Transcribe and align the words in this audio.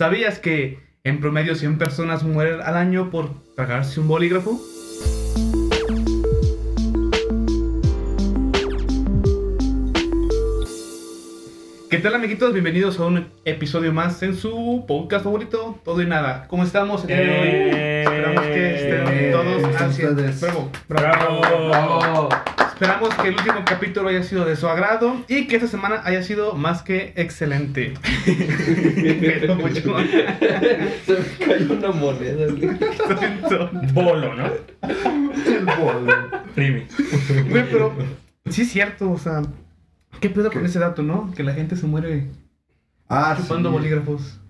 ¿Sabías 0.00 0.38
que 0.38 0.78
en 1.04 1.20
promedio 1.20 1.54
100 1.54 1.76
personas 1.76 2.22
mueren 2.22 2.62
al 2.62 2.74
año 2.78 3.10
por 3.10 3.28
tragarse 3.54 4.00
un 4.00 4.08
bolígrafo? 4.08 4.58
¿Qué 11.90 11.98
tal 11.98 12.14
amiguitos? 12.14 12.54
Bienvenidos 12.54 12.98
a 12.98 13.04
un 13.04 13.26
episodio 13.44 13.92
más 13.92 14.22
en 14.22 14.36
su 14.36 14.84
podcast 14.88 15.24
favorito, 15.24 15.78
Todo 15.84 16.00
y 16.00 16.06
Nada. 16.06 16.46
¿Cómo 16.48 16.62
estamos 16.62 17.02
el 17.02 17.08
día 17.08 17.16
de 17.18 17.22
hoy? 17.28 17.48
Eh, 17.50 18.02
Esperamos 18.04 18.44
que 18.46 18.74
estén 18.76 19.32
todos 19.32 19.62
¿cómo 19.62 19.76
al 19.76 19.92
100. 19.92 20.08
ustedes? 20.12 20.40
Bravo, 20.40 20.70
Bravo. 20.88 21.40
Bravo. 21.68 22.28
Esperamos 22.80 23.14
que 23.14 23.28
el 23.28 23.34
último 23.36 23.62
capítulo 23.66 24.08
haya 24.08 24.22
sido 24.22 24.46
de 24.46 24.56
su 24.56 24.66
agrado 24.66 25.22
y 25.28 25.46
que 25.46 25.56
esta 25.56 25.68
semana 25.68 26.00
haya 26.02 26.22
sido 26.22 26.54
más 26.54 26.82
que 26.82 27.12
excelente. 27.14 27.92
Pero 29.20 29.54
mucho. 29.56 29.98
Se 31.04 31.12
me 31.12 31.46
cayó 31.46 31.74
una 31.74 31.90
moneda. 31.90 32.46
Bolo, 33.92 34.34
¿no? 34.34 34.46
El 34.86 35.66
bolo. 35.66 36.12
Primi. 36.54 36.84
Güey, 37.50 37.68
pero 37.70 37.92
sí 38.48 38.62
es 38.62 38.70
cierto, 38.70 39.10
o 39.10 39.18
sea, 39.18 39.42
¿qué 40.20 40.30
pedo 40.30 40.50
con 40.50 40.64
ese 40.64 40.78
dato, 40.78 41.02
no? 41.02 41.30
Que 41.36 41.42
la 41.42 41.52
gente 41.52 41.76
se 41.76 41.86
muere 41.86 42.28
Ah, 43.10 43.36
chupando 43.38 43.68
sí. 43.68 43.74
bolígrafos. 43.74 44.40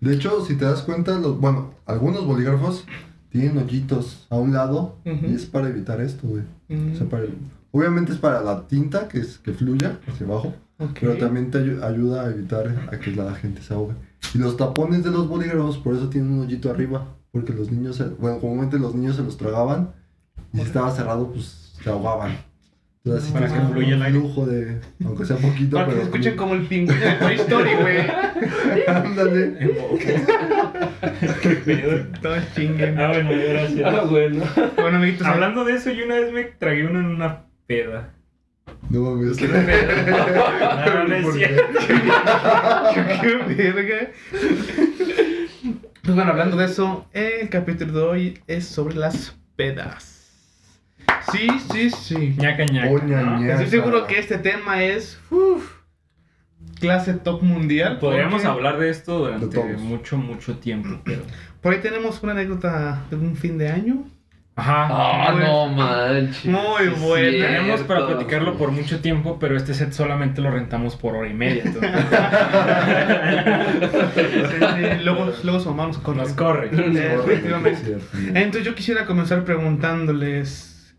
De 0.00 0.14
hecho, 0.14 0.44
si 0.44 0.56
te 0.56 0.64
das 0.64 0.82
cuenta, 0.82 1.18
los, 1.20 1.38
bueno, 1.40 1.72
algunos 1.86 2.26
bolígrafos 2.26 2.84
tienen 3.30 3.58
hoyitos 3.58 4.26
a 4.28 4.34
un 4.36 4.52
lado 4.54 4.96
y 5.04 5.34
es 5.34 5.46
para 5.46 5.68
evitar 5.68 6.00
esto, 6.00 6.26
güey. 6.26 6.42
Mm, 6.68 6.92
O 6.94 6.96
sea, 6.96 7.06
para- 7.08 7.24
obviamente 7.72 8.12
es 8.12 8.18
para 8.18 8.40
la 8.42 8.66
tinta 8.66 9.08
que, 9.08 9.18
es, 9.20 9.38
que 9.38 9.52
fluya 9.52 9.98
hacia 10.08 10.26
abajo, 10.26 10.54
pero 11.00 11.14
también 11.16 11.50
te 11.50 11.58
ayu- 11.58 11.82
ayuda 11.82 12.24
a 12.24 12.30
evitar 12.30 12.88
a 12.90 12.98
que 12.98 13.10
la 13.12 13.34
gente 13.34 13.62
se 13.62 13.74
ahogue. 13.74 13.94
Y 14.34 14.38
los 14.38 14.56
tapones 14.56 15.02
de 15.04 15.10
los 15.10 15.28
bolígrafos 15.28 15.78
por 15.78 15.94
eso 15.94 16.08
tienen 16.08 16.32
un 16.32 16.40
hoyito 16.46 16.70
arriba, 16.70 17.06
porque 17.32 17.52
los 17.52 17.70
niños, 17.70 17.96
se- 17.96 18.04
bueno, 18.08 18.38
comúnmente 18.38 18.78
los 18.78 18.94
niños 18.94 19.16
se 19.16 19.22
los 19.22 19.36
tragaban 19.36 19.92
y 20.52 20.58
si 20.58 20.62
estaba 20.64 20.90
cerrado, 20.90 21.30
pues 21.32 21.74
se 21.82 21.88
ahogaban. 21.90 22.36
Entonces, 23.02 23.24
así 23.24 23.32
Para 23.32 23.46
que 23.50 23.58
un 23.58 23.72
fluya 23.72 23.94
el 23.94 24.02
aire. 24.02 24.18
flujo 24.20 24.44
de, 24.46 24.78
aunque 25.06 25.24
sea 25.24 25.36
poquito, 25.38 25.76
Para 25.76 25.86
que 25.86 25.92
pero 25.92 26.02
se 26.04 26.10
escuchen 26.10 26.36
como 26.36 26.52
el 26.54 26.66
pingüino 26.66 27.00
de 27.00 27.12
Toy 27.14 27.34
Story, 27.36 27.70
güey. 27.80 28.86
Ándale. 28.86 29.70
Qué 31.42 31.48
pedo. 31.64 32.06
Todos 32.20 32.42
chinguen. 32.54 32.98
Ah, 32.98 33.08
bueno, 33.08 33.30
gracias. 33.30 33.94
Ah, 33.94 34.04
bueno. 34.04 34.44
Bueno, 34.76 34.96
amiguitos, 34.98 35.26
Hablando 35.26 35.64
de 35.64 35.74
eso, 35.74 35.90
yo 35.90 36.04
una 36.04 36.16
vez 36.16 36.32
me 36.32 36.44
tragué 36.44 36.86
uno 36.86 37.00
en 37.00 37.06
una 37.06 37.44
peda. 37.70 38.12
No 38.88 39.00
mames. 39.02 39.36
Qué 39.36 39.46
pedo. 39.46 39.60
No, 40.86 41.06
no 41.06 41.14
es 41.14 41.34
cierto. 41.34 41.78
qué 43.22 43.72
verga. 43.72 44.10
Pues 46.02 46.14
bueno, 46.16 46.30
hablando 46.32 46.56
de 46.56 46.64
eso, 46.64 47.06
el 47.12 47.48
capítulo 47.48 47.92
de 47.92 48.02
hoy 48.02 48.40
es 48.48 48.66
sobre 48.66 48.96
las 48.96 49.36
pedas. 49.54 50.16
Sí, 51.30 51.48
sí, 51.70 51.90
sí. 51.90 52.34
ñaca 52.36 52.64
ñaca. 52.64 53.52
Estoy 53.52 53.66
seguro 53.68 54.06
que 54.08 54.18
este 54.18 54.38
tema 54.38 54.82
es 54.82 55.20
uf, 55.30 55.76
clase 56.80 57.14
top 57.14 57.42
mundial. 57.42 58.00
Podríamos 58.00 58.42
porque 58.42 58.48
hablar 58.48 58.80
de 58.80 58.90
esto 58.90 59.18
durante 59.18 59.62
mucho, 59.76 60.16
mucho 60.16 60.58
tiempo, 60.58 61.00
pero... 61.04 61.22
Por 61.60 61.74
ahí 61.74 61.80
tenemos 61.80 62.20
una 62.24 62.32
anécdota 62.32 63.04
de 63.10 63.16
un 63.16 63.36
fin 63.36 63.58
de 63.58 63.68
año. 63.68 64.06
Ajá. 64.60 64.88
Ah, 64.90 65.32
Muy- 65.32 65.42
no 65.44 65.66
manches. 65.68 66.44
muy 66.44 66.86
cierto. 66.88 67.38
Tenemos 67.46 67.80
para 67.82 68.06
platicarlo 68.06 68.56
por 68.58 68.70
mucho 68.72 69.00
tiempo, 69.00 69.38
pero 69.38 69.56
este 69.56 69.72
set 69.74 69.92
solamente 69.92 70.40
lo 70.42 70.50
rentamos 70.50 70.96
por 70.96 71.14
hora 71.16 71.28
y 71.28 71.34
media. 71.34 71.62
entonces- 71.64 71.90
Sí, 74.14 74.56
sí, 74.60 75.04
luego, 75.04 75.32
luego 75.44 75.60
su 75.60 75.70
mamá 75.70 75.86
nos 75.86 75.98
corre. 75.98 76.18
Nos 76.18 76.32
corre. 76.32 76.66
Efectivamente. 77.34 77.76
Cierto. 77.84 78.06
Entonces 78.34 78.64
yo 78.64 78.74
quisiera 78.74 79.06
comenzar 79.06 79.44
preguntándoles 79.44 80.94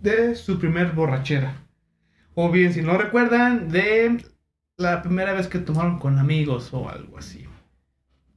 de 0.00 0.34
su 0.34 0.58
primer 0.58 0.92
borrachera. 0.92 1.54
O 2.34 2.50
bien, 2.50 2.72
si 2.72 2.82
no 2.82 2.96
recuerdan, 2.96 3.68
de 3.68 4.24
la 4.78 5.02
primera 5.02 5.32
vez 5.34 5.48
que 5.48 5.58
tomaron 5.58 5.98
con 5.98 6.18
amigos 6.18 6.70
o 6.72 6.88
algo 6.88 7.18
así. 7.18 7.46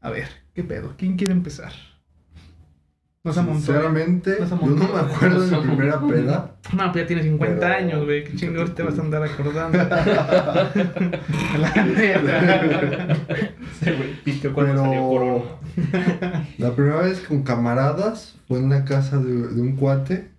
A 0.02 0.10
ver, 0.10 0.28
¿qué 0.54 0.64
pedo? 0.64 0.96
¿Quién 0.98 1.16
quiere 1.16 1.34
empezar? 1.34 1.72
No 3.26 3.34
se 3.34 3.40
amontó. 3.40 3.60
Sinceramente, 3.60 4.38
No 4.40 4.48
se 4.48 4.56
yo 4.56 4.66
no 4.68 4.76
me 4.94 5.00
acuerdo 5.00 5.42
de 5.42 5.52
mi 5.52 5.62
se 5.64 5.68
primera 5.68 6.00
peda. 6.08 6.52
No, 6.74 6.92
pues 6.92 7.04
ya 7.04 7.08
tiene 7.08 7.24
50 7.24 7.60
Pero- 7.60 7.74
años, 7.74 8.06
güey. 8.06 8.24
¿Qué 8.24 8.36
chingados 8.36 8.74
te 8.76 8.84
vas 8.84 8.98
a 8.98 9.02
andar 9.02 9.24
acordando? 9.24 9.78
La 9.78 10.74
neta. 11.86 13.18
Ese 13.82 13.94
güey 13.96 14.54
cuando 14.54 14.84
salió 14.84 15.08
Corona. 15.10 15.44
Pero 15.92 16.46
la 16.60 16.76
primera 16.76 17.02
vez 17.02 17.20
con 17.22 17.44
camaradas 17.44 18.36
fue 18.48 18.60
en 18.60 18.70
la 18.70 18.86
casa 18.86 19.18
de, 19.18 19.48
de 19.48 19.62
un 19.62 19.76
cuate. 19.76 20.30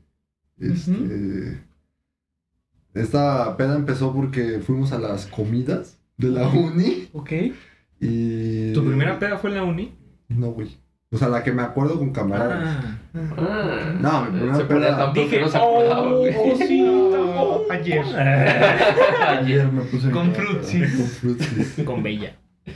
Este, 0.58 1.60
Esta 2.94 3.56
peda 3.56 3.74
empezó 3.76 4.12
porque 4.14 4.60
fuimos 4.60 4.92
a 4.92 4.98
las 4.98 5.26
comidas 5.26 5.98
de 6.16 6.28
la 6.30 6.48
uni 6.48 7.08
ok. 7.12 7.30
y... 8.00 8.72
¿Tu 8.72 8.84
primera 8.84 9.18
peda 9.18 9.36
fue 9.38 9.50
en 9.50 9.56
la 9.56 9.64
uni? 9.64 9.98
No, 10.28 10.48
güey. 10.52 10.78
O 11.12 11.18
sea, 11.18 11.28
la 11.28 11.42
que 11.44 11.52
me 11.52 11.62
acuerdo 11.62 11.98
con 11.98 12.10
camaradas. 12.10 12.84
Ah. 12.84 12.98
Ah, 13.38 13.94
No, 14.00 14.24
mi 14.24 14.30
primera 14.38 14.56
se 14.56 14.64
peda- 14.64 15.12
que 15.12 15.20
Dije, 15.20 15.40
no 15.40 15.48
se 15.48 15.56
acordaba, 15.56 16.02
oh, 16.02 16.18
güey. 16.18 16.34
Oh, 16.36 17.62
ayer. 17.70 18.04
Ayer 19.28 19.72
me 19.72 19.82
puse 19.82 20.10
Con 20.10 20.32
frutsis. 20.34 20.96
Con 20.96 21.06
frutsis. 21.06 21.84
Con 21.84 22.02
Bella. 22.02 22.34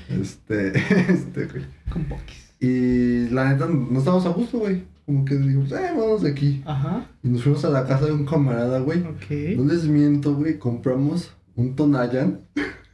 Este, 0.09 0.69
este, 1.09 1.47
güey. 1.47 1.65
Con 1.93 2.05
poquis. 2.05 2.53
Y 2.61 3.29
la 3.31 3.51
neta, 3.53 3.67
no 3.67 3.99
estábamos 3.99 4.27
a 4.27 4.31
gusto, 4.31 4.59
güey. 4.61 4.83
Como 5.07 5.25
que 5.25 5.35
dijimos, 5.35 5.73
eh, 5.73 5.91
vamos 5.97 6.23
de 6.23 6.31
aquí. 6.31 6.63
Ajá. 6.65 7.05
Y 7.25 7.29
nos 7.29 7.43
fuimos 7.43 7.65
a 7.65 7.71
la 7.71 7.85
casa 7.87 8.07
de 8.07 8.13
un 8.13 8.25
camarada, 8.27 8.79
güey. 8.79 9.01
No 9.01 9.11
Ok. 9.11 9.31
les 9.31 9.85
miento, 9.87 10.35
güey. 10.35 10.59
Compramos 10.59 11.35
un 11.57 11.75
Tonayan, 11.75 12.39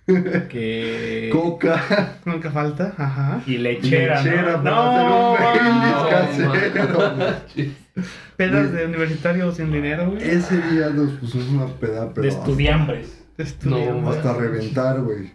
Que... 0.07 1.31
coca, 1.33 2.19
Nunca 2.25 2.51
falta. 2.53 2.95
Ajá. 2.97 3.41
Y 3.47 3.59
lechera, 3.59 4.23
lechera 4.23 4.57
¿no? 4.59 4.63
No, 4.65 5.37
manches. 5.37 6.47
Pedas 8.37 8.71
Güey. 8.71 8.77
de 8.77 8.87
universitarios 8.87 9.57
sin 9.57 9.73
dinero, 9.73 10.11
güey. 10.11 10.23
Ese 10.23 10.61
día 10.71 10.91
nos 10.91 11.11
pusimos 11.13 11.49
una 11.49 11.67
peda, 11.67 12.11
pero 12.15 12.23
De 12.23 12.29
estudiambres. 12.29 13.25
De 13.37 13.43
estudiante. 13.45 14.01
No, 14.01 14.11
hasta 14.11 14.33
reventar, 14.35 15.01
güey. 15.01 15.33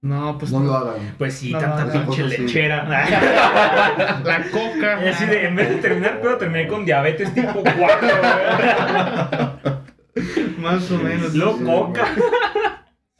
No, 0.00 0.36
pues 0.36 0.50
No 0.50 0.64
lo 0.64 0.74
hagan. 0.74 1.14
Pues 1.16 1.34
sí, 1.34 1.52
No, 1.52 1.60
tanta 1.60 1.84
no, 1.84 1.92
pinche 1.92 2.22
no, 2.22 2.28
sí. 2.28 2.38
lechera. 2.38 2.84
La 4.24 4.42
coca. 4.50 5.04
Y 5.04 5.08
así 5.08 5.26
de, 5.26 5.46
en 5.46 5.54
vez 5.54 5.68
de 5.68 5.76
terminar 5.76 6.20
pedo, 6.20 6.38
terminé 6.38 6.66
con 6.66 6.84
diabetes 6.84 7.32
tipo 7.34 7.62
4, 7.62 7.76
Más 10.58 10.90
o 10.90 10.98
menos. 10.98 11.34
Lo 11.34 11.56
Sí, 11.56 11.62
coca. 11.64 12.04
Sí, 12.16 12.20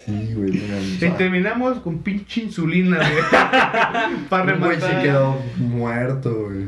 güey, 0.07 0.51
no 0.53 0.69
mames. 0.69 1.03
Y 1.03 1.11
terminamos 1.11 1.79
con 1.81 1.99
pinche 1.99 2.43
insulina, 2.43 2.97
güey. 2.99 3.23
Para 4.29 4.55
Un 4.55 4.61
güey 4.61 4.71
rematar. 4.77 4.91
sí 4.91 5.03
quedó 5.03 5.37
muerto, 5.59 6.47
güey. 6.49 6.67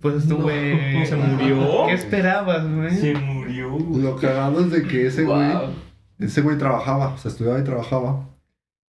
Pues 0.00 0.16
estuve. 0.16 1.06
¿Se 1.06 1.14
murió? 1.16 1.86
¿Qué 1.86 1.92
esperabas, 1.94 2.66
güey? 2.68 2.90
Se 2.90 3.14
murió. 3.14 3.78
Lo 3.96 4.16
cagado 4.16 4.60
es 4.60 4.70
de 4.72 4.82
que 4.82 5.06
ese 5.06 5.22
güey, 5.22 5.52
Wow. 5.52 5.74
ese 6.18 6.40
güey 6.40 6.58
trabajaba, 6.58 7.14
o 7.14 7.18
sea, 7.18 7.30
estudiaba 7.30 7.60
y 7.60 7.64
trabajaba. 7.64 8.28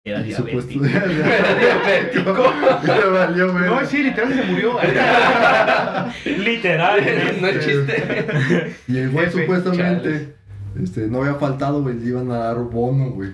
Era 0.05 0.21
y 0.23 0.25
diabético. 0.25 0.85
Diabético. 0.85 2.53
Le 2.87 3.05
valió, 3.11 3.53
güey. 3.53 3.65
No, 3.67 3.85
sí, 3.87 4.03
literal 4.03 4.35
se 4.35 4.43
murió. 4.45 4.73
Literal. 6.45 7.01
No 7.41 7.47
es 7.49 7.65
chiste. 7.67 8.75
Y 8.89 8.99
el 8.99 9.11
güey 9.11 9.31
supuestamente 9.31 10.35
este, 10.83 11.07
no 11.09 11.21
había 11.23 11.35
faltado, 11.35 11.83
güey, 11.83 11.99
le 11.99 12.07
iban 12.07 12.31
a 12.31 12.39
dar 12.39 12.57
bono, 12.59 13.11
güey. 13.11 13.31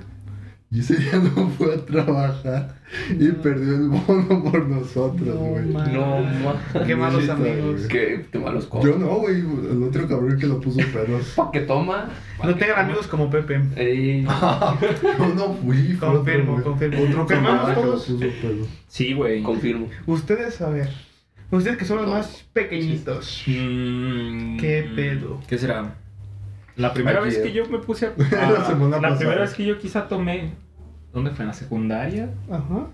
Y 0.70 0.80
ese 0.80 0.96
día 0.96 1.12
no 1.14 1.48
fue 1.48 1.74
a 1.74 1.78
trabajar 1.78 2.76
y 3.10 3.24
No. 3.24 3.34
perdió 3.40 3.74
el 3.74 3.88
bono 3.88 4.44
por 4.44 4.68
nosotros, 4.68 5.26
No, 5.26 5.34
güey. 5.34 5.64
No, 5.64 6.20
ma. 6.20 6.84
Qué 6.86 6.94
malos 6.94 7.22
Neta, 7.22 7.32
amigos. 7.34 7.76
güey. 7.76 7.88
Qué, 7.88 8.26
qué 8.30 8.38
malos 8.38 8.64
Yo 8.64 8.70
cosas. 8.70 8.96
no, 8.98 9.06
güey, 9.16 9.36
el 9.40 9.82
otro 9.82 10.06
cabrón 10.06 10.38
que 10.38 10.46
lo 10.46 10.60
puso 10.60 10.76
pedo. 10.92 11.18
¿Pa' 11.36 11.50
qué 11.50 11.60
toma? 11.60 12.10
No 12.44 12.54
tengan 12.54 12.80
amigos 12.84 13.06
como 13.06 13.30
Pepe. 13.30 13.62
Ey. 13.76 14.24
Yo 15.18 15.34
no 15.34 15.54
fui, 15.54 15.94
otro, 15.96 16.12
Confirmo, 16.16 16.62
confirmo. 16.62 17.02
Otro 17.02 17.16
¿Confirmamos 17.16 17.28
camarada 17.28 17.74
que 17.74 17.80
lo 17.80 17.86
todos? 17.92 18.04
puso 18.04 18.18
pedo. 18.18 18.66
Sí, 18.88 19.14
güey. 19.14 19.42
Confirmo. 19.42 19.88
Ustedes, 20.06 20.60
a 20.60 20.68
ver. 20.68 20.90
Ustedes 21.50 21.78
que 21.78 21.86
son 21.86 21.96
los 22.02 22.08
más 22.10 22.44
pequeñitos. 22.52 23.42
Mm, 23.46 24.58
¿Qué 24.58 24.86
pedo? 24.94 25.40
¿Qué 25.48 25.56
será? 25.56 25.94
La 26.78 26.94
primera 26.94 27.20
vez 27.20 27.36
que 27.38 27.52
yo 27.52 27.66
me 27.68 27.78
puse 27.78 28.06
a. 28.06 28.12
La 28.30 28.64
semana 28.64 29.00
la 29.00 29.16
primera 29.18 29.40
vez 29.42 29.52
que 29.54 29.64
yo 29.66 29.78
quizá 29.78 30.08
tomé. 30.08 30.52
¿Dónde 31.12 31.30
fue? 31.32 31.42
¿En 31.42 31.48
la 31.48 31.54
secundaria? 31.54 32.30
Ajá. 32.50 32.86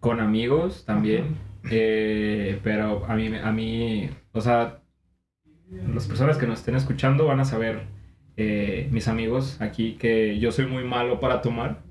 Con 0.00 0.20
amigos 0.20 0.84
también. 0.84 1.36
Eh, 1.70 2.60
pero 2.62 3.04
a 3.08 3.14
mí, 3.16 3.30
a 3.42 3.50
mí, 3.52 4.10
o 4.32 4.40
sea, 4.40 4.78
las 5.94 6.06
personas 6.06 6.36
que 6.38 6.46
nos 6.46 6.58
estén 6.60 6.76
escuchando 6.76 7.26
van 7.26 7.40
a 7.40 7.44
saber, 7.44 7.82
eh, 8.36 8.88
mis 8.92 9.08
amigos 9.08 9.60
aquí, 9.60 9.94
que 9.94 10.38
yo 10.38 10.52
soy 10.52 10.66
muy 10.66 10.84
malo 10.84 11.18
para 11.20 11.40
tomar. 11.40 11.82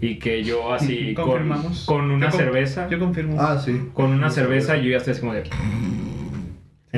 y 0.00 0.18
que 0.20 0.44
yo 0.44 0.72
así 0.74 1.12
con, 1.14 1.24
Confirmamos. 1.26 1.84
con 1.86 2.10
una 2.12 2.26
Yo 2.26 2.30
con- 2.30 2.40
cerveza, 2.40 2.88
Yo 2.88 2.98
confirmo. 3.00 3.36
Ah, 3.40 3.58
sí. 3.58 3.90
con 3.94 4.06
una 4.06 4.16
Una 4.16 4.30
cerveza 4.30 4.68
cerveza. 4.68 4.84
yo 4.84 4.90
ya 4.92 4.96
estoy 4.98 5.10
así 5.12 5.20
como 5.20 5.32
de... 5.34 5.42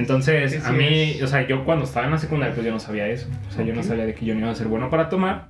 Entonces, 0.01 0.51
Sí, 0.53 0.59
a 0.59 0.69
sí 0.69 0.73
mí, 0.73 1.11
es. 1.17 1.23
o 1.23 1.27
sea, 1.29 1.47
yo 1.47 1.65
cuando 1.65 1.85
estaba 1.85 2.07
en 2.07 2.13
la 2.13 2.19
secundaria, 2.19 2.55
pues 2.55 2.67
yo 2.67 2.73
no 2.73 2.81
sabía 2.81 3.07
eso. 3.07 3.29
O 3.49 3.53
sea, 3.53 3.65
yo 3.65 3.75
no 3.75 3.83
sabía 3.83 4.05
de 4.07 4.15
que 4.15 4.25
yo 4.27 4.35
no 4.35 4.41
iba 4.41 4.51
a 4.51 4.55
ser 4.55 4.67
bueno 4.67 4.91
para 4.91 5.09
tomar. 5.09 5.49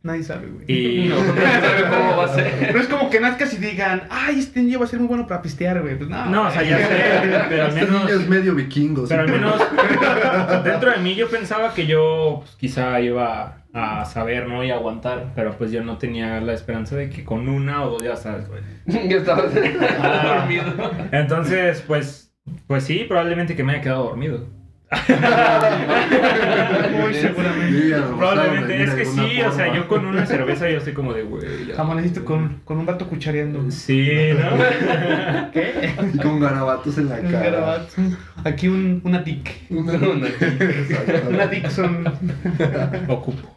Nadie 0.00 0.22
sabe, 0.22 0.46
güey. 0.46 0.64
Y... 0.68 1.08
No, 1.08 1.16
no 1.16 1.34
sabe 1.34 1.82
cómo 1.90 2.16
va 2.16 2.24
a 2.24 2.34
ser. 2.34 2.72
No 2.74 2.80
es 2.80 2.86
como 2.86 3.10
que 3.10 3.18
nazcas 3.20 3.52
y 3.54 3.56
digan, 3.56 4.04
ay, 4.10 4.38
este 4.38 4.62
niño 4.62 4.78
va 4.78 4.84
a 4.84 4.88
ser 4.88 5.00
muy 5.00 5.08
bueno 5.08 5.26
para 5.26 5.42
pistear, 5.42 5.80
güey. 5.82 5.96
Pues 5.98 6.08
no. 6.08 6.24
No, 6.26 6.46
o 6.46 6.50
sea, 6.52 6.62
ya 6.62 6.78
sé, 6.78 7.46
pero 7.48 7.64
al 7.64 7.68
Este 7.70 7.84
menos... 7.84 8.04
niño 8.04 8.20
es 8.20 8.28
medio 8.28 8.54
vikingo. 8.54 9.06
Pero 9.08 9.22
al 9.22 9.28
menos 9.28 9.54
dentro 10.64 10.90
de 10.92 10.98
mí 10.98 11.14
yo 11.16 11.28
pensaba 11.28 11.74
que 11.74 11.86
yo 11.86 12.38
pues, 12.44 12.54
quizá 12.56 13.00
iba 13.00 13.56
a 13.74 14.04
saber, 14.06 14.46
¿no? 14.48 14.62
Y 14.64 14.70
aguantar. 14.70 15.32
Pero 15.34 15.56
pues 15.58 15.72
yo 15.72 15.82
no 15.82 15.98
tenía 15.98 16.40
la 16.40 16.52
esperanza 16.54 16.94
de 16.96 17.10
que 17.10 17.24
con 17.24 17.48
una 17.48 17.82
o 17.84 17.90
dos 17.90 18.02
ya 18.02 18.14
sabes, 18.16 18.46
güey. 18.48 18.62
Yo 19.08 19.18
estaba 19.18 19.42
Ah. 20.00 20.36
dormido. 20.38 20.64
Entonces, 21.12 21.82
pues, 21.86 22.27
pues 22.66 22.84
sí, 22.84 23.04
probablemente 23.08 23.54
que 23.56 23.64
me 23.64 23.72
haya 23.72 23.80
quedado 23.82 24.04
dormido. 24.04 24.46
Muy 27.00 27.14
seguramente. 27.14 27.94
Probablemente, 28.16 28.82
es 28.84 28.90
que 28.94 29.04
sí, 29.04 29.42
o 29.42 29.52
sea, 29.52 29.74
yo 29.74 29.86
con 29.86 30.06
una 30.06 30.24
cerveza 30.26 30.68
yo 30.70 30.78
estoy 30.78 30.94
como 30.94 31.12
de, 31.12 31.22
güey. 31.22 31.66
ya. 31.66 31.80
Amaneciste 31.80 32.24
con, 32.24 32.60
con 32.64 32.78
un 32.78 32.86
vato 32.86 33.06
cuchareando. 33.06 33.70
Sí, 33.70 34.08
¿no? 34.32 35.50
¿Qué? 35.52 35.92
Y 36.14 36.18
con 36.18 36.40
garabatos 36.40 36.96
en 36.98 37.08
la 37.10 37.16
Un 37.16 37.30
cara. 37.30 37.50
garabato. 37.50 37.92
Aquí 38.44 38.68
un, 38.68 39.00
una 39.04 39.22
tic. 39.24 39.50
Una, 39.70 39.92
Una- 39.92 40.28
Exacto. 40.28 41.28
Una 41.30 41.46
Dixon. 41.46 42.04
Ocupo. 43.08 43.54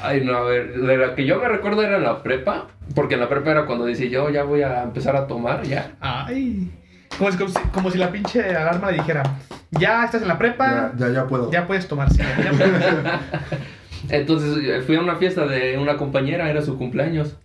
Ay, 0.00 0.22
no, 0.24 0.36
a 0.36 0.42
ver, 0.44 0.74
de 0.74 0.96
la 0.96 1.14
que 1.16 1.24
yo 1.26 1.40
me 1.40 1.48
recuerdo 1.48 1.82
era 1.82 1.96
en 1.96 2.04
la 2.04 2.22
prepa, 2.22 2.68
porque 2.94 3.14
en 3.14 3.20
la 3.20 3.28
prepa 3.28 3.50
era 3.50 3.66
cuando 3.66 3.84
decía 3.84 4.08
yo 4.08 4.30
ya 4.30 4.44
voy 4.44 4.62
a 4.62 4.82
empezar 4.82 5.16
a 5.16 5.26
tomar, 5.26 5.62
ya. 5.64 5.92
Ay. 6.00 6.70
Como, 7.22 7.30
si- 7.30 7.38
como 7.38 7.48
si, 7.50 7.58
como 7.72 7.90
si 7.90 7.98
la 7.98 8.10
pinche 8.10 8.42
alarma 8.56 8.90
le 8.90 8.98
dijera, 8.98 9.22
ya 9.70 10.04
estás 10.04 10.22
en 10.22 10.28
la 10.28 10.38
prepa, 10.38 10.92
Ya, 10.98 11.06
ya, 11.06 11.12
ya 11.14 11.26
puedo. 11.26 11.50
ya, 11.50 11.66
puedes 11.66 11.86
tomar, 11.86 12.10
sí, 12.10 12.18
ya 12.18 12.50
puedes. 12.50 12.82
Entonces 14.08 14.58
eh, 14.64 14.82
fui 14.82 14.96
a 14.96 15.00
una 15.00 15.14
fiesta 15.16 15.46
de 15.46 15.78
una 15.78 15.96
compañera, 15.96 16.50
era 16.50 16.60
su 16.62 16.76
cumpleaños. 16.76 17.36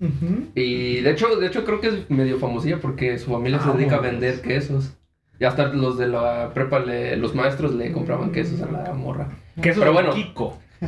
Y 0.55 1.01
de 1.01 1.11
hecho, 1.11 1.35
de 1.35 1.45
hecho 1.47 1.63
creo 1.65 1.79
que 1.79 1.87
es 1.89 2.09
medio 2.09 2.39
famosilla 2.39 2.79
porque 2.81 3.19
su 3.19 3.31
familia 3.31 3.59
se 3.59 3.71
dedica 3.71 3.97
a 3.97 3.99
vender 3.99 4.41
quesos. 4.41 4.93
Y 5.39 5.45
hasta 5.45 5.67
los 5.67 5.99
de 5.99 6.07
la 6.07 6.51
prepa, 6.55 6.79
le- 6.79 7.15
los 7.17 7.35
maestros 7.35 7.75
le 7.75 7.91
compraban 7.91 8.31
quesos 8.31 8.59
a 8.63 8.71
la 8.71 8.91
morra. 8.93 9.27
Que 9.61 9.69
eso 9.69 9.81
Pero 9.81 9.93
bueno. 9.93 10.11
Kiko. 10.11 10.57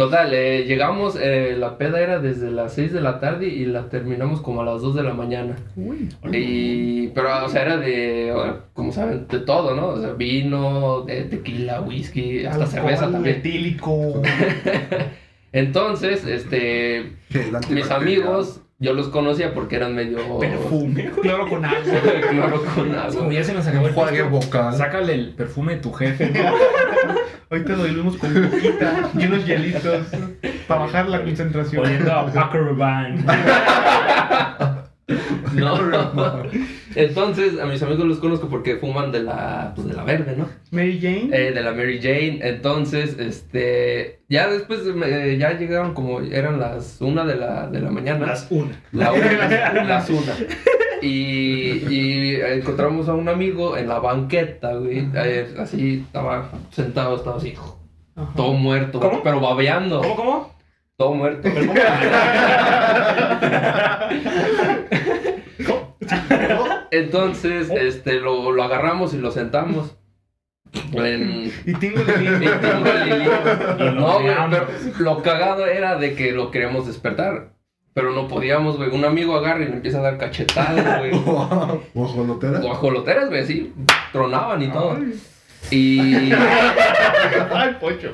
Total, 0.00 0.32
eh, 0.32 0.64
llegamos, 0.64 1.14
eh, 1.20 1.54
la 1.58 1.76
peda 1.76 2.00
era 2.00 2.20
desde 2.20 2.50
las 2.50 2.72
6 2.72 2.94
de 2.94 3.02
la 3.02 3.20
tarde 3.20 3.48
y 3.48 3.66
la 3.66 3.90
terminamos 3.90 4.40
como 4.40 4.62
a 4.62 4.64
las 4.64 4.80
2 4.80 4.94
de 4.94 5.02
la 5.02 5.12
mañana. 5.12 5.56
Uy. 5.76 6.08
Y, 6.32 7.08
pero, 7.08 7.44
o 7.44 7.48
sea, 7.50 7.60
era 7.60 7.76
de, 7.76 8.34
como 8.72 8.92
saben, 8.92 9.26
de 9.28 9.40
todo, 9.40 9.74
¿no? 9.74 9.88
O 9.88 10.00
sea, 10.00 10.14
vino, 10.14 11.02
de 11.02 11.24
tequila, 11.24 11.82
whisky, 11.82 12.46
hasta 12.46 12.64
Alcohol 12.64 12.70
cerveza 12.70 13.10
también. 13.12 13.36
etílico. 13.36 14.22
Entonces, 15.52 16.26
este, 16.26 17.12
mis 17.68 17.90
amigos, 17.90 18.62
yo 18.78 18.94
los 18.94 19.08
conocía 19.08 19.52
porque 19.52 19.76
eran 19.76 19.94
medio... 19.94 20.38
Perfume. 20.38 21.10
Cloro 21.20 21.46
con 21.46 21.62
agua. 21.62 21.78
Cloro 22.30 22.62
con 22.62 22.88
Como 22.88 22.98
agua. 22.98 23.32
ya 23.34 23.44
se 23.44 23.52
nos 23.52 23.66
acabó 23.66 23.84
el 23.84 23.90
Enjuague 23.90 24.22
vocal. 24.22 24.72
Sácale 24.72 25.12
el 25.12 25.34
perfume 25.34 25.74
de 25.74 25.80
tu 25.82 25.92
jefe, 25.92 26.30
¿no? 26.30 26.54
Hoy 27.52 27.64
te 27.64 27.72
doy 27.74 27.92
con 28.16 28.32
coquita 28.48 29.10
y 29.18 29.26
unos 29.26 29.44
hielitos 29.44 30.06
para 30.68 30.82
bajar 30.82 31.08
la 31.08 31.22
concentración. 31.24 31.84
Oliendo 31.84 32.12
a 32.12 32.22
Rabanne. 32.52 33.24
No. 35.54 35.76
Entonces, 36.94 37.58
a 37.58 37.66
mis 37.66 37.82
amigos 37.82 38.04
los 38.06 38.18
conozco 38.18 38.48
porque 38.48 38.76
fuman 38.76 39.10
de 39.10 39.24
la, 39.24 39.72
pues, 39.74 39.88
de 39.88 39.94
la 39.94 40.04
verde, 40.04 40.36
¿no? 40.36 40.48
Mary 40.70 41.00
Jane. 41.02 41.28
Eh, 41.32 41.50
de 41.50 41.60
la 41.62 41.72
Mary 41.72 41.98
Jane. 42.00 42.38
Entonces, 42.42 43.16
este, 43.18 44.20
ya 44.28 44.48
después 44.48 44.84
me- 44.94 45.36
ya 45.36 45.58
llegaron 45.58 45.92
como, 45.94 46.20
eran 46.20 46.60
las 46.60 47.00
una 47.00 47.24
de 47.24 47.34
la, 47.34 47.66
de 47.66 47.80
la 47.80 47.90
mañana. 47.90 48.26
Las 48.26 48.46
una. 48.50 48.80
La 48.92 49.12
una, 49.12 49.82
las 49.84 50.08
una. 50.08 50.34
Y, 51.02 51.84
y 51.88 52.36
encontramos 52.40 53.08
a 53.08 53.14
un 53.14 53.28
amigo 53.28 53.76
en 53.76 53.88
la 53.88 53.98
banqueta, 53.98 54.74
güey. 54.74 55.06
Eh, 55.14 55.54
así, 55.58 56.04
estaba 56.06 56.50
sentado, 56.70 57.16
estaba 57.16 57.36
así, 57.38 57.54
Ajá. 58.16 58.32
todo 58.36 58.52
muerto, 58.54 59.00
¿Cómo? 59.00 59.22
pero 59.22 59.40
babeando. 59.40 60.00
¿Cómo, 60.02 60.16
cómo? 60.16 60.54
Todo 60.96 61.14
muerto. 61.14 61.48
Entonces, 66.90 67.70
este, 67.70 68.20
lo, 68.20 68.52
lo 68.52 68.62
agarramos 68.62 69.14
y 69.14 69.18
lo 69.18 69.30
sentamos. 69.30 69.96
En, 70.92 71.52
Y 71.66 71.72
tengo 71.74 72.00
y 72.00 72.04
tengo 72.04 72.86
el 72.86 73.08
hilito. 73.08 73.32
Y 73.78 73.82
lo 73.82 73.92
No, 73.92 74.12
güey, 74.14 74.26
veamos. 74.26 74.58
pero 74.68 74.98
lo 75.04 75.22
cagado 75.22 75.66
era 75.66 75.96
de 75.96 76.14
que 76.14 76.32
lo 76.32 76.50
queríamos 76.50 76.86
despertar. 76.86 77.54
Pero 77.92 78.12
no 78.12 78.28
podíamos, 78.28 78.76
güey. 78.76 78.90
Un 78.90 79.04
amigo 79.04 79.36
agarra 79.36 79.62
y 79.64 79.68
le 79.68 79.74
empieza 79.74 79.98
a 79.98 80.02
dar 80.02 80.16
cachetadas, 80.18 80.98
güey. 81.00 81.10
Wow. 81.10 81.82
Guajolotera. 81.94 82.60
Guajoloteras, 82.60 83.28
güey, 83.28 83.40
así. 83.42 83.72
Tronaban 84.12 84.62
y 84.62 84.68
todo. 84.68 84.96
Y 85.70 86.30
Ay, 87.52 87.76
pocho. 87.80 88.10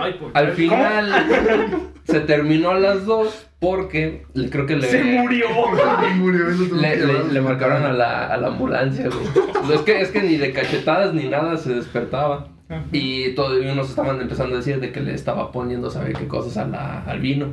Ay, 0.00 0.14
por- 0.14 0.30
al 0.34 0.52
final 0.52 1.90
se 2.04 2.20
terminó 2.20 2.70
a 2.70 2.78
las 2.78 3.04
dos 3.04 3.46
porque 3.60 4.24
creo 4.50 4.66
que 4.66 4.76
le... 4.76 4.86
Se 4.88 5.02
murió. 5.04 5.46
Murió, 6.16 6.48
eso 6.48 6.74
Le, 6.74 6.96
le- 6.96 7.24
le 7.32 7.40
marcaron 7.40 7.84
a 7.84 7.92
la, 7.92 8.26
a 8.28 8.36
la 8.36 8.48
ambulancia, 8.48 9.08
güey. 9.08 9.74
Es 9.74 9.80
que, 9.82 10.00
es 10.00 10.10
que 10.10 10.22
ni 10.22 10.36
de 10.36 10.52
cachetadas 10.52 11.12
ni 11.12 11.24
nada 11.24 11.56
se 11.58 11.74
despertaba. 11.74 12.48
Y 12.92 13.30
todos 13.30 13.58
unos 13.60 13.88
estaban 13.90 14.20
empezando 14.20 14.54
a 14.54 14.58
decir 14.58 14.78
de 14.80 14.92
que 14.92 15.00
le 15.00 15.14
estaba 15.14 15.50
poniendo 15.52 15.90
saber 15.90 16.12
qué 16.14 16.26
cosas 16.28 16.56
a 16.56 16.66
la- 16.66 17.02
al 17.04 17.20
vino. 17.20 17.48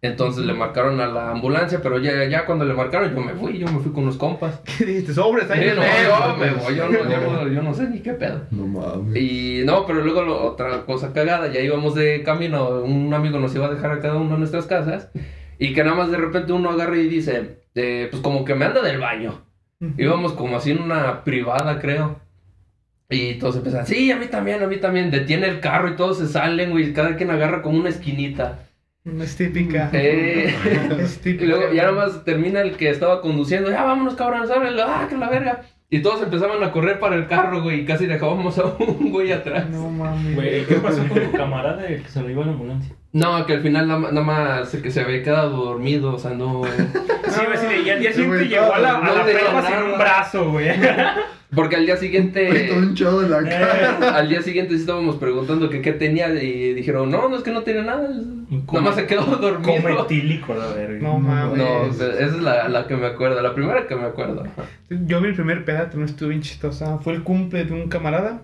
Entonces 0.00 0.44
le 0.44 0.54
marcaron 0.54 1.00
a 1.00 1.06
la 1.08 1.32
ambulancia, 1.32 1.80
pero 1.82 1.98
ya, 1.98 2.24
ya 2.26 2.46
cuando 2.46 2.64
le 2.64 2.72
marcaron 2.72 3.12
yo 3.12 3.20
me 3.20 3.32
fui, 3.34 3.58
yo 3.58 3.66
me 3.66 3.80
fui 3.80 3.90
con 3.92 4.04
unos 4.04 4.16
compas. 4.16 4.60
¿Qué 4.78 4.84
dijiste? 4.84 5.12
Sobres, 5.12 5.50
ahí 5.50 5.70
Sí, 5.70 5.76
no, 5.76 5.82
yo 5.82 6.36
me 6.36 6.50
voy, 6.52 6.76
yo 6.76 6.88
no, 6.88 7.10
yo 7.10 7.20
no- 7.32 7.48
yo 7.48 7.62
no 7.62 7.74
sé 7.74 7.88
ni 7.88 7.98
qué 7.98 8.12
pedo. 8.12 8.42
No 8.52 8.66
mames. 8.68 9.16
Y 9.20 9.62
no, 9.64 9.86
pero 9.86 10.02
luego 10.04 10.22
lo- 10.22 10.40
otra 10.44 10.82
cosa 10.86 11.12
cagada, 11.12 11.48
ya 11.52 11.60
íbamos 11.60 11.96
de 11.96 12.22
camino, 12.22 12.80
un 12.82 13.12
amigo 13.12 13.40
nos 13.40 13.52
iba 13.56 13.66
a 13.66 13.74
dejar 13.74 13.90
a 13.90 13.98
cada 14.00 14.14
uno 14.16 14.34
en 14.34 14.38
nuestras 14.40 14.66
casas 14.66 15.10
y 15.58 15.72
que 15.74 15.82
nada 15.82 15.96
más 15.96 16.12
de 16.12 16.18
repente 16.18 16.52
uno 16.52 16.70
agarra 16.70 16.96
y 16.96 17.08
dice, 17.08 17.58
eh, 17.74 18.06
pues 18.08 18.22
como 18.22 18.44
que 18.44 18.54
me 18.54 18.66
anda 18.66 18.80
del 18.82 19.00
baño. 19.00 19.42
Ujú. 19.80 19.94
Íbamos 19.98 20.32
como 20.34 20.56
así 20.58 20.70
en 20.70 20.80
una 20.80 21.24
privada, 21.24 21.80
creo. 21.80 22.20
Y 23.10 23.34
todos 23.34 23.56
empiezan, 23.56 23.84
sí, 23.86 24.12
a 24.12 24.16
mí 24.16 24.26
también, 24.26 24.62
a 24.62 24.66
mí 24.68 24.76
también. 24.76 25.10
Detiene 25.10 25.48
el 25.48 25.58
carro 25.60 25.88
y 25.88 25.96
todos 25.96 26.18
se 26.18 26.28
salen, 26.28 26.70
güey. 26.70 26.92
Cada 26.92 27.16
quien 27.16 27.30
agarra 27.30 27.62
como 27.62 27.78
una 27.78 27.88
esquinita. 27.88 28.60
Es 29.04 29.36
típica. 29.36 29.90
Eh, 29.94 30.54
Es 31.00 31.16
y 31.16 31.20
típica. 31.20 31.44
luego 31.46 31.72
ya 31.72 31.84
nada 31.84 31.94
más 32.06 32.24
termina 32.24 32.60
el 32.60 32.76
que 32.76 32.90
estaba 32.90 33.20
conduciendo. 33.20 33.70
Ya 33.70 33.84
vámonos, 33.84 34.14
cabrones, 34.14 34.50
ábrele. 34.50 34.82
Ah, 34.82 35.06
que 35.08 35.16
la 35.16 35.28
verga. 35.30 35.62
Y 35.90 36.02
todos 36.02 36.22
empezaban 36.22 36.62
a 36.62 36.70
correr 36.70 37.00
para 37.00 37.14
el 37.16 37.26
carro, 37.26 37.62
güey. 37.62 37.80
Y 37.80 37.84
casi 37.86 38.06
dejábamos 38.06 38.58
a 38.58 38.64
un 38.66 39.10
güey 39.10 39.32
atrás. 39.32 39.70
No 39.70 39.88
mames. 39.88 40.34
Güey, 40.34 40.66
¿qué 40.66 40.74
pasó 40.76 41.06
con 41.08 41.22
tu 41.22 41.32
camarada 41.32 41.86
que 41.86 42.02
se 42.06 42.20
lo 42.20 42.28
iba 42.28 42.42
a 42.42 42.46
la 42.46 42.52
ambulancia? 42.52 42.94
No, 43.12 43.46
que 43.46 43.54
al 43.54 43.62
final 43.62 43.88
nada, 43.88 44.22
más 44.22 44.68
que 44.70 44.90
se 44.90 45.00
había 45.00 45.22
quedado 45.22 45.64
dormido. 45.64 46.14
O 46.14 46.18
sea, 46.18 46.32
no. 46.32 46.62
Sí, 47.28 47.44
güey, 47.44 47.58
sí, 47.58 47.86
y 47.86 47.90
al 47.90 48.00
día 48.00 48.12
siguiente 48.12 48.48
llegó 48.48 48.72
a 48.72 48.78
la, 48.78 48.96
a 48.96 49.00
no 49.02 49.14
la 49.14 49.24
tenía 49.24 49.40
prepa 49.42 49.66
sin 49.66 49.92
un 49.92 49.98
brazo, 49.98 50.50
güey. 50.50 50.70
Porque 51.54 51.76
al 51.76 51.86
día 51.86 51.96
siguiente. 51.96 52.68
todo 52.68 52.82
hinchado 52.82 53.20
de 53.20 53.28
la 53.28 53.42
cara. 53.42 54.16
Al 54.16 54.28
día 54.28 54.42
siguiente 54.42 54.74
sí 54.74 54.80
estábamos 54.80 55.16
preguntando 55.16 55.70
que 55.70 55.80
qué 55.80 55.92
tenía 55.92 56.28
y 56.30 56.74
dijeron, 56.74 57.10
no, 57.10 57.28
no 57.28 57.36
es 57.36 57.42
que 57.42 57.50
no 57.50 57.62
tiene 57.62 57.82
nada. 57.82 58.08
Nada 58.08 58.80
más 58.80 58.94
se 58.94 59.06
quedó 59.06 59.24
dormido. 59.24 59.82
Come 59.82 60.00
etílico, 60.00 60.54
la 60.54 60.68
verga. 60.68 60.98
No 61.00 61.18
mames. 61.18 61.58
No, 61.58 61.84
esa 61.86 62.18
es 62.18 62.40
la, 62.40 62.68
la 62.68 62.86
que 62.86 62.96
me 62.96 63.06
acuerdo, 63.06 63.40
la 63.40 63.54
primera 63.54 63.86
que 63.86 63.94
me 63.94 64.04
acuerdo. 64.04 64.44
Yo 64.90 65.20
mi 65.20 65.32
primer 65.32 65.64
pedazo 65.64 65.96
no 65.98 66.06
estuvo 66.06 66.30
bien 66.30 66.42
chistosa. 66.42 66.98
Fue 66.98 67.14
el 67.14 67.22
cumple 67.22 67.64
de 67.64 67.72
un 67.72 67.88
camarada. 67.88 68.42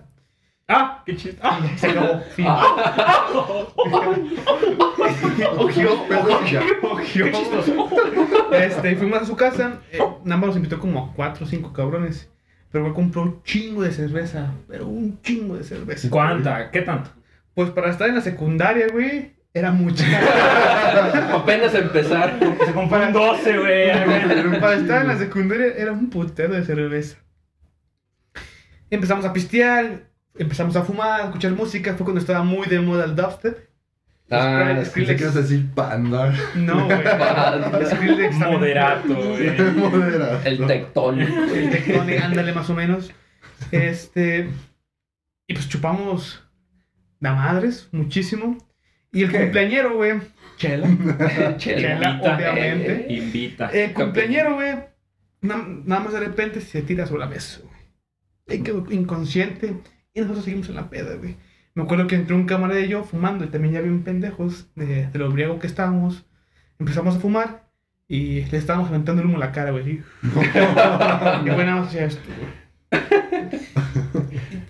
Ah, 0.67 1.03
qué 1.05 1.15
chiste. 1.15 1.39
Ah, 1.43 1.59
se 1.77 1.87
acabó. 1.87 2.21
Ya. 6.51 6.61
qué 7.13 7.31
chistoso. 7.31 7.89
Este, 8.51 8.95
fuimos 8.95 9.21
a 9.21 9.25
su 9.25 9.35
casa. 9.35 9.79
eh, 9.91 9.99
nada 10.23 10.39
más 10.39 10.47
nos 10.47 10.55
invitó 10.57 10.79
como 10.79 11.03
a 11.03 11.13
cuatro 11.13 11.45
o 11.45 11.49
cinco 11.49 11.73
cabrones. 11.73 12.29
Pero 12.71 12.87
me 12.87 12.93
compró 12.93 13.21
un 13.23 13.43
chingo 13.43 13.83
de 13.83 13.91
cerveza. 13.91 14.51
Pero 14.67 14.87
un 14.87 15.21
chingo 15.21 15.55
de 15.55 15.63
cerveza. 15.63 16.09
¿Cuánta? 16.09 16.71
¿Qué 16.71 16.81
tanto? 16.81 17.11
Pues 17.53 17.69
para 17.69 17.89
estar 17.91 18.09
en 18.09 18.15
la 18.15 18.21
secundaria, 18.21 18.87
güey, 18.91 19.33
era 19.53 19.71
mucha. 19.71 20.03
Apenas 21.33 21.73
empezar. 21.73 22.37
Se 22.65 22.73
compró 22.73 23.05
un 23.05 23.13
12, 23.13 23.57
güey. 23.57 23.91
Pero 24.27 24.59
para 24.59 24.75
estar 24.75 25.01
en 25.03 25.07
la 25.07 25.17
secundaria 25.17 25.67
era 25.77 25.91
un 25.91 26.09
putero 26.09 26.53
de 26.53 26.65
cerveza. 26.65 27.17
Empezamos 28.89 29.25
a 29.25 29.33
pistear, 29.33 30.07
empezamos 30.37 30.75
a 30.75 30.83
fumar, 30.83 31.21
a 31.21 31.25
escuchar 31.25 31.51
música. 31.53 31.93
Fue 31.95 32.03
cuando 32.05 32.19
estaba 32.21 32.43
muy 32.43 32.67
de 32.67 32.79
moda 32.79 33.05
el 33.05 33.15
dubstep. 33.15 33.69
Ah, 34.31 34.81
Skrillex. 34.83 35.23
A 35.23 35.41
decir 35.41 35.69
panda. 35.75 36.33
No, 36.55 36.85
güey. 36.85 36.97
Skrillex. 37.85 38.35
Moderato, 38.37 39.13
güey. 39.15 39.61
Modera. 39.73 40.41
El 40.43 40.65
tectón. 40.65 41.19
El 41.21 41.69
Tectonic, 41.69 42.21
ándale 42.21 42.51
más 42.53 42.69
o 42.69 42.73
menos. 42.73 43.11
Este. 43.71 44.49
Y 45.47 45.53
pues 45.53 45.69
chupamos 45.69 46.41
de 47.19 47.29
a 47.29 47.33
madres, 47.33 47.87
muchísimo. 47.91 48.57
Y 49.11 49.23
el 49.23 49.31
cumpleañero, 49.31 49.95
güey. 49.95 50.13
Chela. 50.57 50.87
Chela. 51.57 51.57
Chela, 51.57 52.09
Invita. 52.11 52.35
obviamente. 52.35 53.05
Invita. 53.13 53.69
El 53.69 53.93
cumpleañero, 53.93 54.55
güey. 54.55 54.73
na- 55.41 55.67
nada 55.85 56.01
más 56.01 56.13
de 56.13 56.19
repente 56.19 56.61
se 56.61 56.81
tira 56.81 57.05
sobre 57.05 57.19
la 57.21 57.27
mesa, 57.27 57.59
güey. 57.63 58.63
Inconsciente. 58.97 59.75
Y 60.15 60.21
nosotros 60.21 60.45
seguimos 60.45 60.69
en 60.69 60.75
la 60.75 60.89
peda, 60.89 61.15
güey. 61.15 61.35
Me 61.75 61.83
acuerdo 61.83 62.07
que 62.07 62.15
entró 62.15 62.35
un 62.37 62.45
camarada 62.45 62.79
y 62.79 62.87
yo 62.87 63.03
fumando 63.03 63.43
y 63.43 63.47
también 63.49 63.73
ya 63.73 63.81
bien 63.81 64.01
pendejos 64.03 64.69
de, 64.75 65.07
de 65.07 65.19
lo 65.19 65.29
briago 65.29 65.59
que 65.59 65.67
estábamos. 65.67 66.25
Empezamos 66.79 67.17
a 67.17 67.19
fumar 67.19 67.65
y 68.07 68.41
le 68.45 68.57
estábamos 68.57 68.87
aventando 68.89 69.21
el 69.21 69.27
humo 69.27 69.37
a 69.37 69.41
la 69.41 69.51
cara, 69.51 69.71
güey. 69.71 70.01
Y 70.23 71.47
nada 71.49 71.75
más 71.75 71.87
hacía 71.89 72.05
esto, 72.05 72.21
güey. 72.37 73.01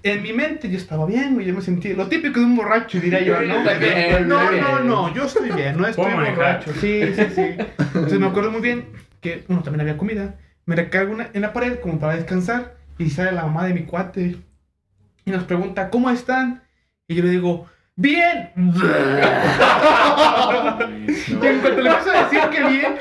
En 0.03 0.21
mi 0.21 0.33
mente 0.33 0.69
yo 0.69 0.77
estaba 0.77 1.05
bien, 1.07 1.33
güey. 1.33 1.47
Yo 1.47 1.53
me 1.55 1.61
sentí 1.61 1.93
lo 1.93 2.07
típico 2.07 2.39
de 2.39 2.45
un 2.45 2.55
borracho, 2.55 2.99
diría 2.99 3.21
yo, 3.21 3.41
¿no? 3.41 3.63
Bien, 3.79 4.27
No, 4.27 4.51
no, 4.51 4.79
no, 4.83 5.13
yo 5.15 5.23
estoy 5.25 5.49
bien, 5.51 5.77
no 5.77 5.87
estoy 5.87 6.11
borracho. 6.13 6.71
Sí, 6.79 7.01
sí, 7.15 7.23
sí. 7.33 7.41
Entonces 7.79 8.19
me 8.19 8.27
acuerdo 8.27 8.51
muy 8.51 8.61
bien 8.61 8.85
que, 9.19 9.43
bueno, 9.47 9.63
también 9.63 9.81
había 9.81 9.97
comida. 9.97 10.35
Me 10.67 10.75
recargo 10.75 11.11
una- 11.13 11.29
en 11.33 11.41
la 11.41 11.53
pared 11.53 11.79
como 11.79 11.99
para 11.99 12.15
descansar 12.15 12.75
y 12.99 13.09
sale 13.09 13.31
la 13.31 13.43
mamá 13.45 13.65
de 13.65 13.73
mi 13.73 13.83
cuate 13.83 14.37
y 15.25 15.31
nos 15.31 15.43
pregunta, 15.43 15.89
¿cómo 15.89 16.09
están? 16.09 16.63
Y 17.07 17.15
yo 17.15 17.23
le 17.23 17.31
digo, 17.31 17.67
¡bien! 17.95 18.49
Y 21.27 21.47
en 21.47 21.59
cuanto 21.59 21.81
le 21.81 21.89
empiezo 21.89 22.11
a 22.11 22.23
decir 22.23 22.39
que 22.51 22.63
bien, 22.69 22.95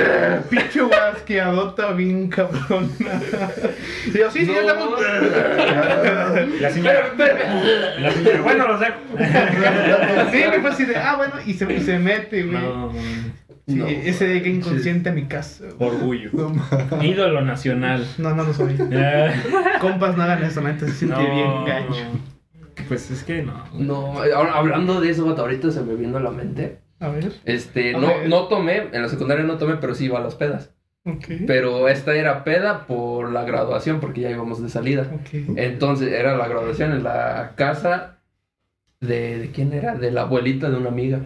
pinche 0.50 0.80
guasqueadota 0.82 1.92
bien 1.92 2.28
cabrón. 2.28 2.90
Y 4.06 4.18
yo, 4.18 4.30
sí, 4.30 4.46
sí, 4.46 4.52
No. 4.52 4.60
estamos. 4.60 5.00
La 6.60 6.70
señora. 6.70 7.12
La 7.98 8.10
señora. 8.12 8.40
Bueno, 8.42 8.68
los 8.68 8.80
dejo. 8.80 8.94
Sí, 10.30 10.44
me 10.50 10.60
fue 10.60 10.70
así 10.70 10.84
de, 10.84 10.96
ah, 10.96 11.16
bueno, 11.16 11.34
y 11.44 11.54
se, 11.54 11.72
y 11.72 11.80
se 11.80 11.98
mete, 11.98 12.42
güey. 12.44 12.62
No, 12.62 12.92
Sí, 13.68 13.74
No. 13.74 13.86
ese 13.88 14.28
de 14.28 14.42
que 14.42 14.48
inconsciente 14.48 15.08
a 15.08 15.12
mi 15.12 15.24
casa. 15.24 15.64
orgullo. 15.78 16.30
No. 16.32 17.02
Ídolo 17.02 17.40
nacional. 17.42 18.06
No, 18.18 18.32
no 18.34 18.44
lo 18.44 18.54
soy. 18.54 18.76
Compas, 19.80 20.16
no 20.16 20.22
hagan 20.22 20.44
eso, 20.44 20.60
la 20.60 20.72
neta 20.72 20.86
se 20.86 20.92
siente 20.92 21.16
no. 21.20 21.34
bien 21.34 21.64
gacho. 21.64 22.04
Pues 22.88 23.10
es 23.10 23.24
que 23.24 23.42
no. 23.42 23.64
No, 23.74 24.18
hablando 24.20 25.00
de 25.00 25.10
eso, 25.10 25.24
vato, 25.26 25.42
ahorita 25.42 25.70
se 25.70 25.82
me 25.82 25.94
vino 25.94 26.18
a 26.18 26.20
la 26.20 26.30
mente. 26.30 26.78
A 27.00 27.08
ver. 27.08 27.32
Este, 27.44 27.94
A 27.94 27.98
no, 27.98 28.06
ver. 28.08 28.28
no 28.28 28.48
tomé, 28.48 28.88
en 28.92 29.02
la 29.02 29.08
secundaria 29.08 29.44
no 29.44 29.58
tomé, 29.58 29.76
pero 29.76 29.94
sí 29.94 30.06
iba 30.06 30.18
a 30.18 30.22
las 30.22 30.34
pedas. 30.34 30.72
Ok. 31.04 31.24
Pero 31.46 31.88
esta 31.88 32.14
era 32.14 32.42
peda 32.42 32.86
por 32.86 33.30
la 33.30 33.44
graduación, 33.44 34.00
porque 34.00 34.22
ya 34.22 34.30
íbamos 34.30 34.62
de 34.62 34.68
salida. 34.68 35.10
Ok. 35.14 35.56
Entonces, 35.56 36.12
era 36.12 36.36
la 36.36 36.48
graduación 36.48 36.92
en 36.92 37.04
la 37.04 37.52
casa 37.54 38.18
de, 39.00 39.38
¿de 39.38 39.50
quién 39.50 39.72
era? 39.72 39.94
De 39.94 40.10
la 40.10 40.22
abuelita 40.22 40.68
de 40.70 40.76
una 40.76 40.88
amiga. 40.88 41.20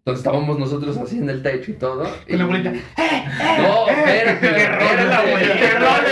Entonces 0.00 0.24
estábamos 0.24 0.58
nosotros 0.58 0.96
así 0.96 1.18
en 1.18 1.28
el 1.28 1.42
techo 1.42 1.72
y 1.72 1.74
todo. 1.74 2.04
Con 2.04 2.10
la 2.28 2.36
y- 2.36 2.40
abuelita. 2.40 2.72
No, 2.72 3.88
espérate, 3.88 4.40
¡Qué 4.54 4.66
rol 4.66 5.08
la 5.10 5.18
abuelita! 5.18 5.54
espérate. 5.54 6.10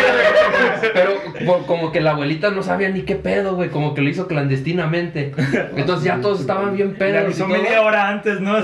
¡Qué 0.92 0.92
rol, 1.02 1.14
Pero 1.40 1.66
como- 1.66 1.90
que 1.90 2.00
la 2.02 2.10
abuelita 2.10 2.50
no 2.50 2.62
sabía 2.62 2.90
ni 2.90 3.02
qué 3.02 3.14
pedo, 3.16 3.56
güey. 3.56 3.70
Como 3.70 3.94
que 3.94 4.02
lo 4.02 4.10
hizo 4.10 4.26
clandestinamente. 4.26 5.32
Entonces 5.74 6.04
ya 6.04 6.20
todos 6.20 6.40
estaban 6.40 6.76
bien 6.76 6.96
pedos. 6.96 7.34
y 7.34 7.38
todo. 7.38 7.48
media 7.48 7.80
hora 7.80 8.08
antes, 8.08 8.40
¿no? 8.40 8.56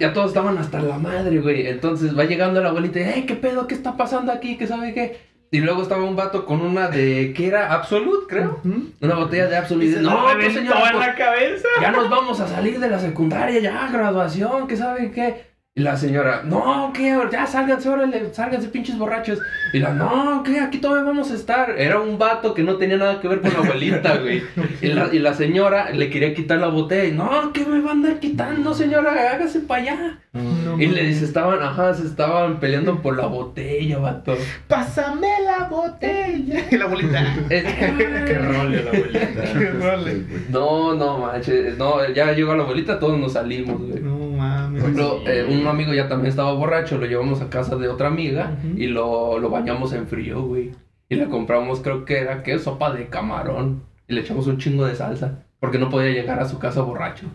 Ya 0.00 0.12
todos 0.12 0.28
estaban 0.28 0.58
hasta 0.58 0.80
la 0.80 0.98
madre, 0.98 1.38
güey. 1.38 1.68
Entonces 1.68 2.18
va 2.18 2.24
llegando 2.24 2.60
la 2.60 2.70
abuelita 2.70 2.98
y, 2.98 3.02
"Ey, 3.04 3.22
¿qué 3.26 3.34
pedo? 3.36 3.68
¿Qué 3.68 3.74
está 3.74 3.96
pasando 3.96 4.32
aquí? 4.32 4.56
¿Qué 4.56 4.66
sabe 4.66 4.92
qué? 4.92 5.29
Y 5.52 5.58
luego 5.58 5.82
estaba 5.82 6.04
un 6.04 6.14
vato 6.14 6.46
con 6.46 6.60
una 6.60 6.88
de, 6.88 7.32
¿qué 7.36 7.48
era? 7.48 7.72
Absolute, 7.72 8.26
creo. 8.28 8.60
Una 9.00 9.14
botella 9.16 9.48
de. 9.48 9.74
Y 9.74 9.78
dice, 9.88 10.00
No, 10.00 10.10
no, 10.28 10.38
pues 10.38 10.54
señora, 10.54 10.86
en 10.90 10.92
pues, 10.96 11.06
la 11.06 11.14
cabeza. 11.16 11.68
ya 11.80 11.90
nos 11.90 12.08
vamos 12.08 12.38
a 12.40 12.46
salir 12.46 12.78
de 12.78 12.88
la 12.88 13.00
secundaria, 13.00 13.58
ya, 13.60 13.88
graduación, 13.90 14.68
¿qué 14.68 14.76
sabe 14.76 15.10
qué? 15.10 15.49
Y 15.76 15.82
la 15.82 15.96
señora, 15.96 16.42
no, 16.44 16.90
¿qué? 16.92 17.16
Ya 17.30 17.46
sálganse, 17.46 17.88
órale, 17.88 18.34
sálganse 18.34 18.68
pinches 18.70 18.98
borrachos. 18.98 19.38
Y 19.72 19.78
la, 19.78 19.92
no, 19.92 20.42
¿qué? 20.44 20.58
Aquí 20.58 20.78
todavía 20.78 21.04
vamos 21.04 21.30
a 21.30 21.34
estar. 21.34 21.70
Era 21.78 22.00
un 22.00 22.18
vato 22.18 22.54
que 22.54 22.64
no 22.64 22.74
tenía 22.74 22.96
nada 22.96 23.20
que 23.20 23.28
ver 23.28 23.40
con 23.40 23.52
la 23.52 23.60
abuelita, 23.60 24.16
güey. 24.20 24.42
Y 24.82 24.88
la, 24.88 25.14
y 25.14 25.20
la 25.20 25.32
señora 25.32 25.90
le 25.92 26.10
quería 26.10 26.34
quitar 26.34 26.58
la 26.58 26.66
botella. 26.66 27.04
Y, 27.04 27.12
no, 27.12 27.52
¿qué 27.52 27.64
me 27.64 27.80
va 27.80 27.90
a 27.90 27.92
andar 27.92 28.18
quitando, 28.18 28.74
señora? 28.74 29.12
Hágase 29.32 29.60
para 29.60 29.82
allá. 29.82 30.18
No 30.32 30.80
Y 30.80 30.86
le 30.86 31.04
dice, 31.04 31.24
estaban, 31.24 31.62
ajá, 31.62 31.94
se 31.94 32.04
estaban 32.06 32.58
peleando 32.58 33.00
por 33.00 33.16
la 33.16 33.26
botella, 33.26 33.98
vato. 33.98 34.36
Pásame 34.66 35.28
la 35.44 35.68
botella. 35.68 36.64
Y 36.68 36.76
la 36.78 36.84
abuelita. 36.86 37.36
Es- 37.48 37.62
Qué 37.74 38.38
rol 38.38 38.72
de 38.72 38.82
la 38.82 38.90
abuelita. 38.90 39.42
Qué 39.56 39.70
role. 39.70 40.24
No, 40.50 40.94
no, 40.94 41.18
manches. 41.18 41.78
No, 41.78 42.06
ya 42.12 42.32
llegó 42.32 42.56
la 42.56 42.64
abuelita, 42.64 42.98
todos 42.98 43.16
nos 43.20 43.34
salimos, 43.34 43.80
güey. 43.80 44.00
No 44.00 44.29
mames. 44.40 44.82
Por 44.82 44.90
ejemplo, 44.90 45.22
eh, 45.26 45.46
un 45.48 45.66
amigo 45.66 45.92
ya 45.94 46.08
también 46.08 46.30
estaba 46.30 46.52
borracho, 46.52 46.98
lo 46.98 47.06
llevamos 47.06 47.40
a 47.40 47.50
casa 47.50 47.76
de 47.76 47.88
otra 47.88 48.08
amiga 48.08 48.58
y 48.76 48.86
lo, 48.86 49.38
lo 49.38 49.50
bañamos 49.50 49.92
en 49.92 50.06
frío, 50.08 50.42
güey. 50.42 50.72
Y 51.08 51.16
le 51.16 51.28
compramos, 51.28 51.80
creo 51.80 52.04
que 52.04 52.18
era, 52.18 52.42
¿qué? 52.42 52.58
Sopa 52.58 52.92
de 52.92 53.08
camarón. 53.08 53.82
Y 54.08 54.14
le 54.14 54.22
echamos 54.22 54.46
un 54.46 54.58
chingo 54.58 54.84
de 54.86 54.94
salsa, 54.96 55.44
porque 55.60 55.78
no 55.78 55.88
podía 55.90 56.10
llegar 56.12 56.40
a 56.40 56.48
su 56.48 56.58
casa 56.58 56.82
borracho. 56.82 57.26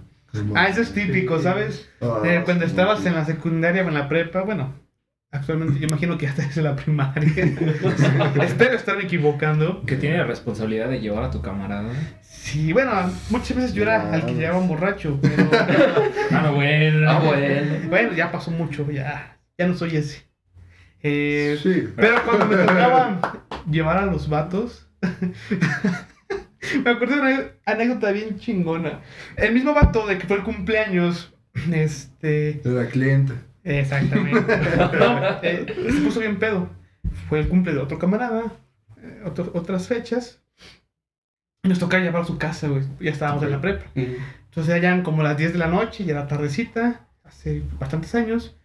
Ah, 0.56 0.68
eso 0.68 0.82
es 0.82 0.94
típico, 0.94 1.40
¿sabes? 1.40 1.90
Ah, 2.02 2.22
Eh, 2.26 2.42
cuando 2.44 2.66
estabas 2.66 3.06
en 3.06 3.14
la 3.16 3.24
secundaria 3.26 3.84
o 3.86 3.88
en 3.88 3.94
la 3.94 4.10
prepa, 4.10 4.42
bueno, 4.42 4.74
actualmente 5.32 5.79
yo 5.79 5.88
imagino 5.88 6.17
que 6.17 6.25
ya 6.25 6.32
estás 6.32 6.58
en 6.58 6.63
la 6.63 6.75
primaria. 6.75 7.32
Espero 8.44 8.75
estarme 8.75 9.03
equivocando. 9.03 9.84
Que 9.86 9.96
tiene 9.96 10.17
la 10.17 10.25
responsabilidad 10.25 10.89
de 10.89 11.00
llevar 11.00 11.24
a 11.24 11.32
tu 11.32 11.41
camarada. 11.41 11.91
Sí, 12.22 12.74
bueno, 12.74 12.91
muchas 13.29 13.58
veces 13.58 13.74
yo 13.74 13.84
era 13.84 14.13
al 14.13 14.25
que 14.25 14.34
llevaba 14.34 14.60
un 14.60 14.67
borracho, 14.67 15.20
pero 15.22 15.50
Ah, 16.32 16.41
no, 16.44 16.53
bueno. 16.55 17.10
Ah, 17.10 17.20
bueno. 17.20 17.89
bueno, 17.89 18.13
ya 18.13 18.32
pasó 18.32 18.51
mucho, 18.51 18.89
ya, 18.91 19.39
ya 19.58 19.67
no 19.67 19.74
soy 19.75 19.98
ese. 19.98 20.24
Eh, 21.01 21.58
Sí. 21.62 21.88
Pero 21.96 22.24
cuando 22.25 22.46
me 22.46 22.55
tocaba 22.58 23.41
llevar 23.70 23.98
a 23.98 24.05
los 24.05 24.29
vatos, 24.29 24.89
me 26.84 26.89
acuerdo 26.91 27.15
de 27.15 27.22
una 27.22 27.41
anécdota 27.65 28.12
bien 28.12 28.39
chingona. 28.39 29.01
El 29.38 29.53
mismo 29.53 29.74
vato 29.74 30.05
de 30.08 30.17
que 30.17 30.27
fue 30.27 30.38
el 30.38 30.44
cumpleaños, 30.44 31.34
este, 31.72 32.62
Era 32.63 32.88
cliente. 32.88 33.34
Exactamente, 33.66 34.40
eh, 35.42 35.66
se 35.92 36.02
puso 36.02 36.20
bien 36.22 36.38
pedo. 36.40 36.70
Fue 37.30 37.40
el 37.40 37.48
cumple 37.50 37.74
de 37.74 37.80
otro 37.80 38.00
camarada, 38.00 38.54
eh, 39.02 39.22
otro- 39.26 39.52
otras 39.54 39.88
fechas. 39.88 40.42
Y 41.64 41.68
nos 41.70 41.80
tocaba 41.80 42.04
llevar 42.04 42.22
a 42.22 42.26
su 42.26 42.38
casa, 42.38 42.68
güey. 42.68 42.84
Ya 43.00 43.12
estábamos 43.12 43.44
en 43.44 43.52
la 43.52 43.62
prepa. 43.62 43.86
Entonces 43.96 44.68
ya 44.68 44.78
eran 44.90 45.02
como 45.04 45.24
las 45.24 45.36
10 45.38 45.54
de 45.54 45.60
la 45.60 45.68
noche, 45.68 46.06
ya 46.06 46.12
era 46.14 46.28
tardecita, 46.28 47.08
hace 47.24 47.64
bastantes 47.80 48.14
años. 48.16 48.56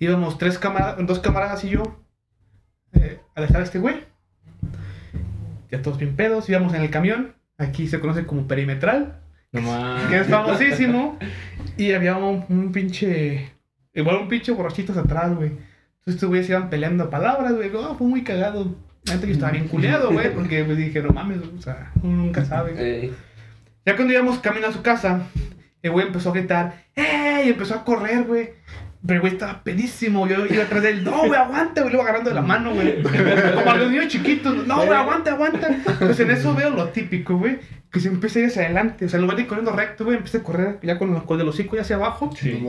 Íbamos 0.00 0.38
tres 0.38 0.58
camaradas, 0.58 1.04
dos 1.06 1.20
camaradas 1.20 1.64
y 1.64 1.70
yo 1.70 1.82
eh, 2.92 3.20
a 3.34 3.40
dejar 3.40 3.60
a 3.60 3.64
este 3.64 3.78
güey. 3.78 3.96
Ya 5.70 5.82
todos 5.82 5.98
bien 5.98 6.16
pedos, 6.16 6.48
íbamos 6.48 6.74
en 6.74 6.82
el 6.82 6.90
camión. 6.90 7.34
Aquí 7.58 7.88
se 7.88 8.00
conoce 8.00 8.24
como 8.26 8.46
perimetral, 8.46 9.20
No 9.52 9.60
que 10.08 10.18
es 10.20 10.26
famosísimo. 10.28 11.18
Y 11.76 11.92
había 11.92 12.16
un, 12.16 12.44
un 12.48 12.72
pinche, 12.72 13.52
igual 13.94 14.16
un 14.16 14.28
pinche 14.28 14.52
borrachitos 14.52 14.96
atrás, 14.96 15.34
güey. 15.34 15.48
Entonces 15.50 16.14
estos 16.14 16.28
güeyes 16.28 16.48
iban 16.48 16.70
peleando 16.70 17.04
a 17.04 17.10
palabras, 17.10 17.54
güey. 17.54 17.70
Oh, 17.74 17.94
fue 17.96 18.06
muy 18.06 18.22
cagado. 18.24 18.74
Antes 19.10 19.26
yo 19.28 19.34
estaba 19.34 19.52
bien 19.52 19.68
culeado, 19.68 20.10
güey, 20.12 20.32
porque 20.34 20.64
pues, 20.64 20.76
dije, 20.76 21.02
no 21.02 21.10
mames, 21.10 21.38
o 21.38 21.62
sea, 21.62 21.92
uno 22.02 22.16
nunca 22.24 22.44
sabe. 22.44 22.74
Eh, 22.76 23.12
Ya 23.86 23.96
cuando 23.96 24.12
íbamos 24.12 24.38
camino 24.38 24.66
a 24.66 24.72
su 24.72 24.82
casa, 24.82 25.22
el 25.82 25.90
güey 25.90 26.06
empezó 26.06 26.30
a 26.30 26.34
gritar, 26.34 26.84
¡Ey! 26.94 27.46
Y 27.46 27.50
empezó 27.50 27.74
a 27.74 27.84
correr, 27.84 28.24
güey. 28.24 28.50
Pero 29.06 29.16
el 29.16 29.20
güey 29.20 29.32
estaba 29.34 29.62
pedísimo. 29.62 30.26
Yo 30.26 30.44
iba 30.46 30.64
atrás 30.64 30.82
de 30.82 30.90
él, 30.90 31.04
no, 31.04 31.18
güey, 31.26 31.34
aguanta, 31.34 31.82
güey. 31.82 31.92
Lo 31.92 32.00
iba 32.00 32.04
agarrando 32.04 32.30
de 32.30 32.34
la 32.34 32.42
mano, 32.42 32.74
güey. 32.74 33.02
Como 33.02 33.70
a 33.70 33.76
los 33.76 33.90
niños 33.90 34.08
chiquitos, 34.08 34.66
no, 34.66 34.76
güey, 34.76 34.98
aguanta, 34.98 35.32
aguanta. 35.32 35.68
Entonces 35.68 36.20
en 36.20 36.30
eso 36.30 36.54
veo 36.54 36.70
lo 36.70 36.88
típico, 36.88 37.38
güey. 37.38 37.58
Que 37.90 38.00
se 38.00 38.08
empieza 38.08 38.38
a 38.38 38.42
ir 38.42 38.48
hacia 38.48 38.62
adelante. 38.64 39.04
O 39.04 39.08
sea, 39.08 39.18
en 39.18 39.22
lugar 39.22 39.36
de 39.36 39.42
ir 39.42 39.48
corriendo 39.48 39.72
recto, 39.72 40.04
güey, 40.04 40.16
empieza 40.16 40.38
a 40.38 40.42
correr 40.42 40.78
ya 40.82 40.98
con, 40.98 41.20
con 41.20 41.40
el 41.40 41.48
hocico 41.48 41.76
ya 41.76 41.82
hacia 41.82 41.96
abajo. 41.96 42.30
Sí. 42.36 42.62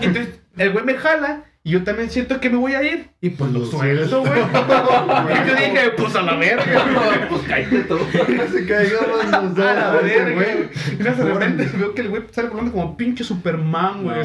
Entonces 0.00 0.40
el 0.56 0.72
güey 0.72 0.84
me 0.84 0.94
jala. 0.94 1.42
Y 1.68 1.72
yo 1.72 1.84
también 1.84 2.08
siento 2.08 2.40
que 2.40 2.48
me 2.48 2.56
voy 2.56 2.72
a 2.72 2.82
ir. 2.82 3.10
Y 3.20 3.28
pues 3.28 3.52
lo 3.52 3.62
suelto, 3.66 4.20
güey. 4.22 4.32
Y 4.40 5.48
yo 5.48 5.54
dije, 5.54 5.90
pues 5.98 6.16
a 6.16 6.22
la 6.22 6.36
verga, 6.36 6.64
güey. 6.64 7.18
pues 7.28 7.42
cállate 7.46 7.80
tú. 7.80 7.98
Se 8.52 8.66
caigaban 8.66 9.30
los 9.44 9.54
dos. 9.54 9.66
A 9.66 9.74
la 9.74 9.90
verga, 10.00 10.24
güey. 10.34 10.34
güey. 10.34 10.68
Y 10.98 11.02
de 11.02 11.10
repente 11.10 11.68
veo 11.76 11.94
que 11.94 12.00
el 12.00 12.08
güey 12.08 12.22
sale 12.30 12.48
volando 12.48 12.72
como 12.72 12.96
pinche 12.96 13.22
Superman, 13.22 14.02
güey. 14.04 14.16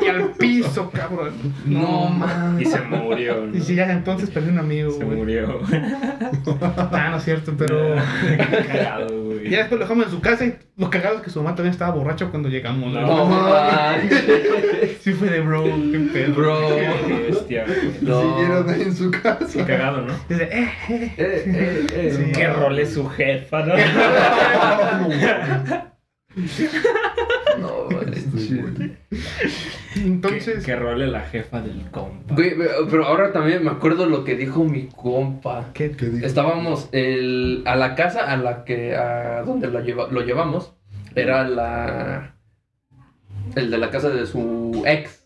Y 0.00 0.06
al 0.06 0.30
piso, 0.38 0.90
cabrón. 0.90 1.34
No, 1.66 1.80
No, 1.80 2.08
man. 2.08 2.56
Y 2.58 2.64
se 2.64 2.80
murió. 2.80 3.44
¿no? 3.44 3.54
Y 3.54 3.60
si 3.60 3.74
ya 3.74 3.92
entonces 3.92 4.30
perdí 4.30 4.48
un 4.48 4.58
amigo, 4.58 4.90
Se 4.92 5.04
güey. 5.04 5.18
murió. 5.18 5.60
Ah, 6.92 7.08
no 7.10 7.18
es 7.18 7.24
cierto, 7.24 7.52
pero. 7.58 7.94
Qué 8.26 8.36
cagado, 8.68 9.08
güey. 9.24 9.48
Y 9.48 9.50
ya 9.50 9.58
después 9.58 9.78
lo 9.80 9.84
dejamos 9.84 10.06
en 10.06 10.10
su 10.12 10.20
casa 10.20 10.46
y 10.46 10.54
lo 10.78 10.88
cagado 10.88 11.16
es 11.16 11.22
que 11.22 11.30
su 11.30 11.42
mamá 11.42 11.54
también 11.54 11.72
estaba 11.72 11.92
borracho 11.92 12.30
cuando 12.30 12.48
llegamos. 12.48 12.90
No. 12.92 13.00
No, 13.06 13.26
manches. 13.26 14.24
Sí 15.02 15.12
fue 15.12 15.28
de 15.28 15.40
bro, 15.40 15.64
qué 15.64 15.98
pedo. 16.12 16.34
Bro. 16.38 16.68
Qué 17.06 17.14
bestia, 17.30 17.64
güey. 17.66 17.92
No. 18.02 18.20
Siguieron 18.22 18.70
ahí 18.70 18.82
en 18.82 18.96
su 18.96 19.10
Qué 19.10 19.20
casa. 19.20 19.66
cagado, 19.66 20.02
¿no? 20.02 20.12
Dice, 20.28 20.44
eh, 20.44 20.68
eh. 20.88 21.12
Eh, 21.16 21.18
eh, 21.18 21.86
eh. 21.92 22.14
Sí. 22.16 22.32
Qué 22.32 22.48
rol 22.48 22.78
es 22.78 22.94
su 22.94 23.08
jefa, 23.08 23.64
¿no? 23.66 23.74
No, 27.58 27.88
manches. 27.90 28.24
Entonces, 29.96 30.60
¿Qué, 30.60 30.66
qué 30.66 30.76
rol 30.76 31.02
es 31.02 31.08
la 31.08 31.22
jefa 31.22 31.60
del 31.60 31.90
compa? 31.90 32.34
Güey, 32.36 32.52
pero 32.88 33.06
ahora 33.06 33.32
también 33.32 33.64
me 33.64 33.70
acuerdo 33.70 34.06
lo 34.06 34.22
que 34.22 34.36
dijo 34.36 34.62
mi 34.62 34.86
compa. 34.88 35.70
¿qué? 35.74 35.90
¿Qué 35.90 36.06
dijo? 36.06 36.24
Estábamos 36.24 36.88
el, 36.92 37.62
a 37.66 37.74
la 37.74 37.96
casa 37.96 38.30
a 38.30 38.36
la 38.36 38.64
que 38.64 38.94
a 38.94 39.42
donde 39.42 39.66
lo, 39.66 39.80
lleva, 39.80 40.06
lo 40.12 40.20
llevamos 40.20 40.74
era 41.16 41.48
la 41.48 42.36
el 43.56 43.70
de 43.70 43.78
la 43.78 43.90
casa 43.90 44.10
de 44.10 44.26
su 44.26 44.82
ex 44.86 45.17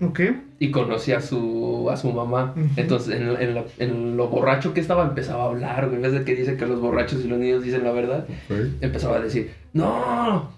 Ok. 0.00 0.20
y 0.58 0.70
conocía 0.70 1.18
a 1.18 1.20
su 1.22 1.88
a 1.90 1.96
su 1.96 2.12
mamá. 2.12 2.54
Entonces 2.76 3.14
en, 3.14 3.28
en 3.40 3.54
la- 3.54 3.64
en 3.78 4.16
lo 4.16 4.28
borracho 4.28 4.74
que 4.74 4.80
estaba 4.80 5.04
empezaba 5.04 5.44
a 5.44 5.46
hablar, 5.48 5.84
güey, 5.86 5.96
en 5.96 6.02
vez 6.02 6.12
de 6.12 6.24
que 6.24 6.34
dice 6.34 6.56
que 6.56 6.66
los 6.66 6.80
borrachos 6.80 7.24
y 7.24 7.28
los 7.28 7.38
niños 7.38 7.62
dicen 7.62 7.82
la 7.84 7.92
verdad, 7.92 8.26
empezaba 8.80 9.16
a 9.16 9.20
decir, 9.20 9.52
"No, 9.72 10.50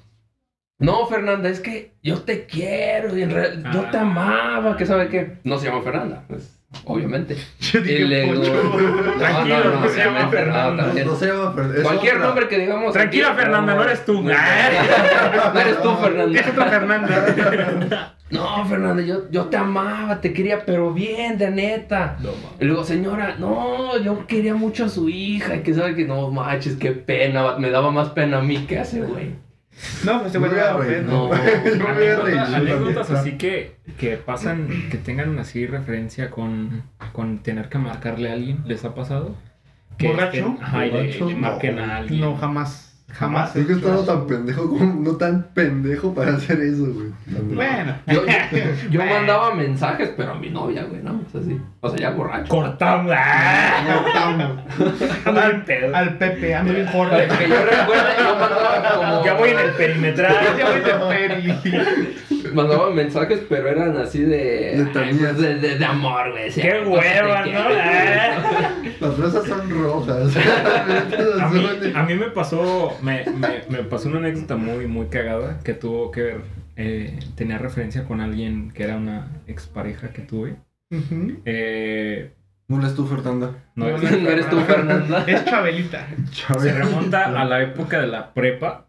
no, 0.80 1.06
Fernanda, 1.06 1.48
es 1.48 1.60
que 1.60 1.92
yo 2.02 2.22
te 2.22 2.46
quiero 2.46 3.16
y 3.16 3.22
en 3.22 3.30
real- 3.30 3.64
yo 3.72 3.82
te 3.90 3.96
Ah. 3.98 4.02
amaba, 4.02 4.76
que 4.76 4.86
sabe 4.86 5.08
qué." 5.08 5.36
No 5.44 5.58
se 5.58 5.66
llama 5.68 5.82
Fernanda, 5.82 6.24
pues 6.28 6.57
obviamente. 6.84 7.36
Yo 7.60 7.80
Y 7.80 7.82
dije, 7.82 8.04
luego- 8.04 8.34
Poncho. 8.34 9.18
Tranquilo, 9.18 9.80
no 9.80 9.88
se 9.88 9.98
llama 10.04 10.28
Fernanda. 10.28 10.84
también. 10.86 11.06
No 11.06 11.16
se 11.16 11.26
llama 11.26 11.54
Fer- 11.54 11.74
es 11.76 11.82
Cualquier 11.82 12.14
otra. 12.14 12.26
nombre 12.26 12.48
que 12.48 12.58
digamos. 12.58 12.92
Tranquila, 12.92 13.28
aquí, 13.28 13.36
Fernanda, 13.40 13.74
no 13.74 13.82
eres 13.84 14.04
tú. 14.04 14.22
No 14.22 14.30
eres 15.60 15.82
tú, 15.82 15.96
Fernanda. 15.96 16.40
Es 16.40 16.48
otra 16.48 16.64
Fernanda. 16.66 18.14
No, 18.30 18.62
Fernanda, 18.66 19.02
yo, 19.02 19.30
yo 19.30 19.46
te 19.46 19.56
amaba, 19.56 20.20
te 20.20 20.34
quería, 20.34 20.66
pero 20.66 20.92
bien, 20.92 21.38
de 21.38 21.50
neta. 21.50 22.18
No, 22.20 22.28
Y 22.60 22.66
luego, 22.66 22.84
señora, 22.84 23.36
no, 23.38 23.96
yo 24.02 24.26
quería 24.26 24.54
mucho 24.54 24.84
a 24.84 24.90
su 24.90 25.08
hija. 25.08 25.56
Y 25.56 25.60
que 25.60 25.72
sabe 25.72 25.94
que 25.94 26.04
no 26.04 26.30
manches, 26.30 26.76
qué 26.76 26.90
pena. 26.92 27.56
Me 27.56 27.70
daba 27.70 27.90
más 27.90 28.10
pena 28.10 28.40
a 28.40 28.42
mí 28.42 28.66
que 28.66 28.78
a 28.78 28.82
ese 28.82 29.00
güey. 29.00 29.30
No, 30.04 30.20
pues 30.20 30.32
se 30.32 30.38
vuelve 30.38 30.56
voy 30.56 30.64
a 30.64 30.76
reír, 30.76 31.02
No. 31.04 31.30
Yo 31.64 31.76
me 31.88 31.92
voy 31.94 32.06
a 32.06 32.16
reír. 32.20 32.38
Anécdotas, 32.38 33.10
así 33.10 33.32
que, 33.38 33.76
que 33.98 34.16
pasan, 34.16 34.68
que 34.90 34.98
tengan 34.98 35.38
así 35.38 35.66
referencia 35.66 36.30
con, 36.30 36.82
con 37.12 37.38
tener 37.38 37.68
que 37.68 37.78
marcarle 37.78 38.30
a 38.30 38.32
alguien, 38.34 38.62
¿les 38.66 38.84
ha 38.84 38.94
pasado? 38.94 39.36
Que 39.96 40.08
¿Borracho? 40.08 40.36
estén- 40.38 40.58
ajá, 40.62 40.86
y 40.86 40.90
le, 40.90 40.96
¿Borracho? 41.02 41.28
le 41.28 41.34
marquen 41.36 41.76
No. 41.76 41.82
a 41.84 41.96
alguien. 41.96 42.20
No, 42.20 42.36
jamás. 42.36 42.87
Jamás. 43.12 43.56
Es 43.56 43.66
que 43.66 43.72
he 43.72 43.76
estaba 43.76 43.96
hecho 43.96 44.04
tan 44.04 44.26
pendejo 44.26 44.68
como 44.68 45.00
no 45.00 45.16
tan 45.16 45.42
pendejo 45.54 46.14
para 46.14 46.34
hacer 46.34 46.60
eso, 46.60 46.86
güey. 46.92 47.08
Bueno. 47.54 47.94
Yo, 48.06 48.24
yo, 48.26 48.58
yo 48.90 49.04
mandaba 49.04 49.54
mensajes, 49.54 50.12
pero 50.16 50.32
a 50.32 50.34
mi 50.34 50.50
novia, 50.50 50.84
güey, 50.84 51.02
¿no? 51.02 51.22
O 51.26 51.30
sea, 51.30 51.42
sí. 51.42 51.58
O 51.80 51.88
sea, 51.88 51.98
ya 51.98 52.10
borracho. 52.10 52.48
Cortamos. 52.48 53.12
¡Ah! 53.16 54.02
Bien 55.24 55.64
pedo. 55.64 55.96
Al 55.96 56.18
Pepe, 56.18 56.54
ando 56.54 56.74
bien 56.74 56.88
gordo. 56.92 57.16
Que 57.16 57.26
que 57.26 57.48
yo 57.48 57.64
recuerdo, 57.64 58.08
yo 58.18 58.36
mandaba 58.36 58.94
como. 58.94 59.24
Ya 59.24 59.34
voy 59.34 59.50
en 59.50 59.58
el 59.58 59.70
perimetral. 59.72 60.36
Ya 60.58 60.98
voy 60.98 61.18
de 61.28 61.54
peri. 61.54 62.37
Mandaba 62.54 62.90
mensajes, 62.90 63.40
pero 63.48 63.68
eran 63.68 63.96
así 63.96 64.20
de. 64.22 64.84
De, 64.92 65.54
de, 65.56 65.78
de 65.78 65.84
amor, 65.84 66.30
güey. 66.32 66.50
¡Qué 66.52 66.82
"Cosas 66.84 67.02
te 67.04 67.22
hueva, 67.22 67.42
quiero". 67.44 67.58
no! 67.60 67.74
Ah. 67.78 68.72
Las 69.00 69.18
rosas 69.18 69.44
son 69.46 69.70
rojas. 69.82 70.36
A 71.40 71.48
mí, 71.48 71.66
a 71.94 72.02
mí 72.04 72.14
me 72.14 72.30
pasó, 72.30 72.96
me, 73.02 73.24
me, 73.36 73.62
me 73.68 73.84
pasó 73.84 74.08
una 74.08 74.18
anécdota 74.18 74.56
muy, 74.56 74.86
muy 74.86 75.06
cagada 75.06 75.60
que 75.62 75.74
tuvo 75.74 76.10
que 76.10 76.22
ver, 76.22 76.40
eh, 76.76 77.18
tenía 77.36 77.58
referencia 77.58 78.04
con 78.04 78.20
alguien 78.20 78.70
que 78.72 78.84
era 78.84 78.96
una 78.96 79.28
expareja 79.46 80.08
que 80.08 80.22
tuve. 80.22 80.56
Eh, 81.44 82.32
No 82.68 82.80
eres 82.80 82.94
tú, 82.94 83.06
Fernanda. 83.06 83.52
no, 83.76 83.88
No, 83.88 83.96
es- 83.96 84.20
No 84.22 84.28
eres 84.28 84.50
tú, 84.50 84.58
Fernanda. 84.60 85.24
Es 85.26 85.44
Chabelita. 85.44 86.06
se 86.58 86.72
remonta 86.72 87.40
a 87.40 87.44
la 87.44 87.62
época 87.62 88.00
de 88.00 88.06
la 88.08 88.32
prepa, 88.34 88.87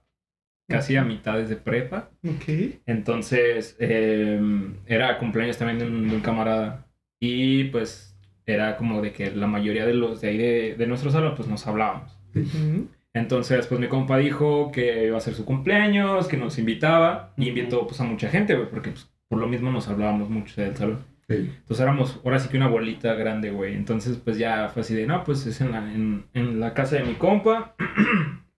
casi 0.70 0.96
a 0.96 1.04
mitades 1.04 1.50
de 1.50 1.58
prepa. 1.58 2.10
Ok. 2.24 2.80
Entonces, 2.86 3.76
eh, 3.80 4.40
era 4.86 5.18
cumpleaños 5.18 5.58
también 5.58 5.80
de 5.80 5.86
un, 5.86 6.08
de 6.08 6.16
un 6.16 6.22
camarada. 6.22 6.86
Y 7.20 7.66
pues 7.66 8.18
era 8.46 8.78
como 8.78 9.02
de 9.02 9.12
que 9.12 9.32
la 9.32 9.48
mayoría 9.48 9.86
de 9.86 9.94
los 9.94 10.22
de 10.22 10.30
ahí 10.30 10.38
de, 10.38 10.76
de 10.78 10.88
nuestro 10.88 11.12
salón, 11.12 11.34
pues 11.36 11.50
nos 11.50 11.68
hablábamos. 11.68 12.18
Ujú. 12.34 12.88
Entonces, 13.14 13.68
pues 13.68 13.82
mi 13.82 13.88
compa 13.88 14.18
dijo 14.18 14.72
que 14.72 15.08
iba 15.08 15.18
a 15.18 15.22
ser 15.22 15.34
su 15.34 15.44
cumpleaños, 15.44 16.28
que 16.28 16.38
nos 16.38 16.58
invitaba. 16.58 17.34
Y 17.38 17.50
invitó 17.50 17.86
pues 17.88 18.00
a 18.00 18.04
mucha 18.04 18.30
gente, 18.30 18.56
güey, 18.56 18.70
porque 18.70 18.92
pues, 18.92 19.10
por 19.28 19.40
lo 19.40 19.48
mismo 19.48 19.72
nos 19.72 19.88
hablábamos 19.88 20.30
mucho 20.30 20.62
del 20.62 20.76
salón. 20.76 21.00
Sí. 21.28 21.36
Entonces 21.36 21.80
éramos 21.82 22.20
ahora 22.24 22.40
sí 22.40 22.50
que 22.50 22.58
una 22.58 22.68
bolita 22.68 23.14
grande, 23.14 23.52
güey. 23.52 23.76
Entonces, 23.76 24.18
pues 24.18 24.38
ya 24.38 24.70
fue 24.70 24.82
así 24.82 24.96
de, 24.96 25.06
no, 25.06 25.24
pues 25.24 25.46
es 25.46 25.62
en 25.62 25.72
la, 25.72 25.94
en, 25.94 26.26
en 26.34 26.60
la 26.60 26.74
casa 26.74 26.96
de 26.96 27.04
mi 27.04 27.16
compa. 27.16 27.76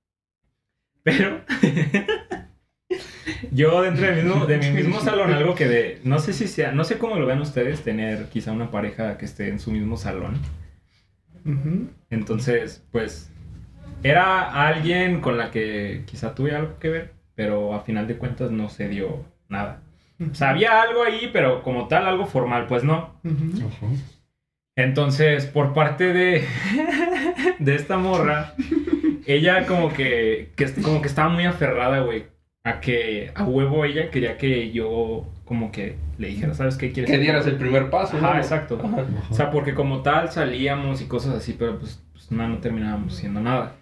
Pero 1.04 1.42
yo 3.52 3.82
dentro 3.82 4.06
de 4.06 4.16
mi, 4.16 4.22
mismo, 4.24 4.46
de 4.46 4.58
mi 4.58 4.72
mismo 4.72 5.00
salón, 5.00 5.34
algo 5.34 5.56
que 5.56 5.68
de, 5.68 6.02
no 6.04 6.20
sé 6.20 6.34
si 6.34 6.48
sea, 6.48 6.72
no 6.72 6.84
sé 6.84 6.98
cómo 6.98 7.16
lo 7.16 7.26
ven 7.26 7.42
ustedes, 7.42 7.82
tener 7.84 8.26
quizá 8.30 8.52
una 8.52 8.72
pareja 8.72 9.18
que 9.18 9.26
esté 9.26 9.50
en 9.50 9.60
su 9.60 9.72
mismo 9.72 9.98
salón. 9.98 10.40
Entonces, 12.10 12.84
pues, 12.92 13.32
era 14.04 14.68
alguien 14.68 15.22
con 15.22 15.38
la 15.38 15.50
que 15.50 16.04
quizá 16.06 16.36
tuve 16.36 16.56
algo 16.56 16.78
que 16.80 16.90
ver, 16.90 17.14
pero 17.36 17.74
a 17.74 17.82
final 17.82 18.08
de 18.08 18.18
cuentas 18.18 18.52
no 18.52 18.70
se 18.70 18.90
dio 18.90 19.26
nada. 19.50 19.82
O 20.32 20.36
sea, 20.36 20.52
había 20.52 20.82
algo 20.82 21.04
ahí, 21.04 21.32
pero 21.34 21.64
como 21.64 21.88
tal, 21.88 22.08
algo 22.08 22.28
formal, 22.28 22.68
pues 22.68 22.84
no. 22.84 23.16
Entonces, 24.76 25.46
por 25.48 25.74
parte 25.74 26.14
de, 26.14 26.46
de 27.60 27.76
esta 27.76 27.98
morra, 27.98 28.54
ella 29.26 29.66
como 29.66 29.94
que, 29.94 30.52
que 30.56 30.72
como 30.82 31.02
que 31.02 31.08
estaba 31.08 31.30
muy 31.30 31.46
aferrada, 31.46 32.00
güey, 32.02 32.26
a 32.64 32.80
que 32.80 33.32
a 33.36 33.44
huevo 33.44 33.86
ella 33.86 34.10
quería 34.12 34.38
que 34.38 34.72
yo 34.72 35.28
como 35.46 35.72
que 35.72 35.98
le 36.18 36.28
dijera, 36.28 36.54
¿sabes 36.54 36.78
qué 36.78 36.92
quieres? 36.92 37.12
Que 37.12 37.18
dieras 37.18 37.46
el 37.48 37.56
primer 37.56 37.90
paso. 37.90 38.18
Ajá, 38.18 38.36
¿no? 38.36 38.40
exacto. 38.40 38.80
Ajá. 38.84 39.06
O 39.30 39.34
sea, 39.34 39.52
porque 39.52 39.74
como 39.74 40.02
tal 40.02 40.32
salíamos 40.32 41.02
y 41.02 41.06
cosas 41.06 41.36
así, 41.36 41.56
pero 41.58 41.78
pues, 41.80 42.02
pues 42.14 42.32
no, 42.32 42.48
no 42.48 42.60
terminábamos 42.60 43.16
siendo 43.16 43.42
nada. 43.42 43.76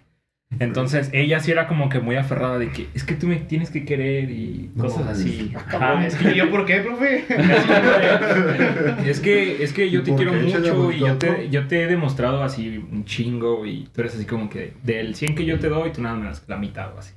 Entonces 0.58 1.08
ella 1.12 1.40
sí 1.40 1.52
era 1.52 1.66
como 1.68 1.88
que 1.88 2.00
muy 2.00 2.16
aferrada 2.16 2.58
de 2.58 2.70
que 2.70 2.88
es 2.92 3.04
que 3.04 3.14
tú 3.14 3.28
me 3.28 3.36
tienes 3.36 3.70
que 3.70 3.84
querer 3.84 4.30
y 4.30 4.70
No, 4.74 4.84
cosas 4.84 5.04
mames. 5.06 5.18
así. 5.20 5.52
Ah, 5.54 5.64
Ajá, 5.68 6.06
es 6.06 6.20
¿Y 6.20 6.24
que 6.24 6.34
yo 6.34 6.50
por 6.50 6.66
qué, 6.66 6.80
profe? 6.80 7.24
es 9.08 9.20
que, 9.20 9.62
es 9.62 9.72
que 9.72 9.90
yo 9.90 10.02
te 10.02 10.10
¿Por 10.10 10.16
quiero 10.18 10.32
mucho 10.34 10.92
y 10.92 10.98
yo 10.98 11.16
te, 11.16 11.48
yo 11.50 11.66
te 11.68 11.82
he 11.84 11.86
demostrado 11.86 12.42
así 12.42 12.78
un 12.78 13.04
chingo 13.04 13.64
y 13.64 13.88
tú 13.94 14.00
eres 14.00 14.14
así 14.16 14.24
como 14.26 14.50
que 14.50 14.74
del 14.82 15.14
100 15.14 15.34
que 15.34 15.44
yo 15.44 15.58
te 15.58 15.68
doy, 15.68 15.92
tú 15.92 16.02
nada 16.02 16.16
más 16.16 16.44
la 16.48 16.56
mitad 16.56 16.94
o 16.94 16.98
así. 16.98 17.14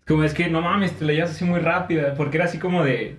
Es 0.00 0.04
como 0.06 0.24
es 0.24 0.34
que 0.34 0.48
no 0.48 0.60
mames, 0.62 0.92
te 0.92 1.04
la 1.04 1.12
llevas 1.12 1.30
así 1.30 1.44
muy 1.44 1.60
rápida, 1.60 2.14
porque 2.14 2.38
era 2.38 2.46
así 2.46 2.58
como 2.58 2.82
de... 2.82 3.18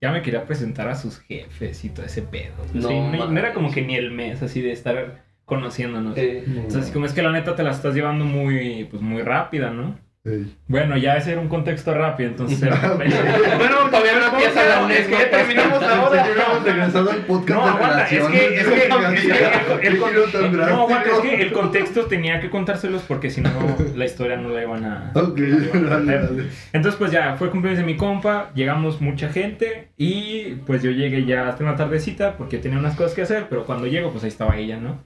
Ya 0.00 0.10
me 0.12 0.20
quería 0.22 0.44
presentar 0.44 0.88
a 0.88 0.96
sus 0.96 1.18
jefes 1.20 1.84
y 1.84 1.88
todo 1.88 2.04
ese 2.04 2.22
pedo. 2.22 2.54
No 2.74 2.88
Sí, 2.88 2.94
no, 3.00 3.28
no 3.28 3.38
era 3.38 3.52
como 3.52 3.70
que 3.72 3.82
ni 3.82 3.94
el 3.94 4.10
mes 4.10 4.42
así 4.42 4.60
de 4.60 4.72
estar 4.72 5.24
conociéndonos. 5.56 6.16
Eh, 6.16 6.44
Entonces, 6.46 6.90
como 6.90 7.06
es 7.06 7.12
que 7.12 7.22
la 7.22 7.30
neta 7.32 7.54
te 7.54 7.62
la 7.62 7.70
estás 7.72 7.94
llevando 7.94 8.24
muy, 8.24 8.84
pues 8.90 9.02
muy 9.02 9.22
rápida, 9.22 9.70
¿no? 9.70 9.98
Ey. 10.24 10.54
Bueno, 10.68 10.96
ya 10.96 11.16
ese 11.16 11.32
era 11.32 11.40
un 11.40 11.48
contexto 11.48 11.92
rápido, 11.94 12.30
entonces... 12.30 12.60
Bueno, 12.96 13.76
Todavía 13.90 14.20
no 14.20 14.26
empieza 14.28 14.62
la 14.64 14.92
es 14.94 15.06
que 15.06 15.10
ya 15.12 15.18
anécdota. 15.18 15.36
terminamos 15.36 15.82
ahora. 15.82 16.26
Regresando 16.64 17.10
al 17.10 17.18
podcast 17.26 17.60
No, 17.60 17.64
de 17.66 17.70
aguanta, 17.72 18.02
es 18.04 18.08
que, 18.08 18.16
es 18.18 18.26
que, 18.28 18.60
es 18.60 18.66
que 18.68 18.86
el, 18.86 18.92
el- 18.92 19.80
¿Qué 19.80 19.90
giro 19.90 20.24
tan 20.32 20.56
no, 20.56 20.64
aguanta, 20.82 21.10
es 21.10 21.18
que 21.18 21.42
el 21.42 21.52
contexto 21.52 22.04
tenía 22.06 22.40
que 22.40 22.50
contárselos 22.50 23.02
porque 23.02 23.30
si 23.30 23.40
no, 23.40 23.50
la 23.96 24.04
historia 24.04 24.36
no 24.36 24.50
la 24.50 24.62
iban 24.62 24.84
a... 24.84 25.10
Ok, 25.16 25.38
dale, 25.38 26.14
dale. 26.14 26.44
Entonces, 26.72 26.96
pues 26.98 27.10
ya, 27.10 27.34
fue 27.36 27.50
cumpleaños 27.50 27.80
de 27.80 27.86
mi 27.86 27.96
compa, 27.96 28.52
llegamos 28.54 29.00
mucha 29.00 29.28
gente 29.28 29.88
y 29.96 30.54
pues 30.66 30.82
yo 30.84 30.92
llegué 30.92 31.24
ya 31.24 31.48
hasta 31.48 31.64
una 31.64 31.74
tardecita 31.74 32.36
porque 32.36 32.58
tenía 32.58 32.78
unas 32.78 32.94
cosas 32.94 33.14
que 33.14 33.22
hacer, 33.22 33.46
pero 33.50 33.64
cuando 33.66 33.88
llego, 33.88 34.12
pues 34.12 34.22
ahí 34.22 34.28
estaba 34.28 34.56
ella, 34.56 34.76
¿no? 34.78 35.02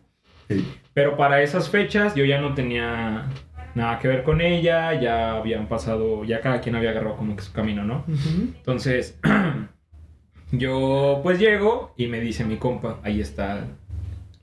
Pero 0.94 1.16
para 1.16 1.42
esas 1.42 1.68
fechas 1.68 2.14
yo 2.14 2.24
ya 2.24 2.40
no 2.40 2.54
tenía 2.54 3.26
nada 3.74 3.98
que 3.98 4.08
ver 4.08 4.22
con 4.22 4.40
ella, 4.40 4.94
ya 4.94 5.36
habían 5.36 5.66
pasado, 5.66 6.24
ya 6.24 6.40
cada 6.40 6.60
quien 6.60 6.76
había 6.76 6.90
agarrado 6.90 7.16
como 7.16 7.36
que 7.36 7.42
su 7.42 7.52
camino, 7.52 7.84
¿no? 7.84 8.04
Ujú. 8.08 8.52
Entonces, 8.56 9.20
yo 10.52 11.20
pues 11.22 11.38
llego 11.38 11.92
y 11.96 12.06
me 12.06 12.20
dice 12.20 12.44
mi 12.44 12.56
compa, 12.56 12.98
ahí 13.02 13.20
está 13.20 13.64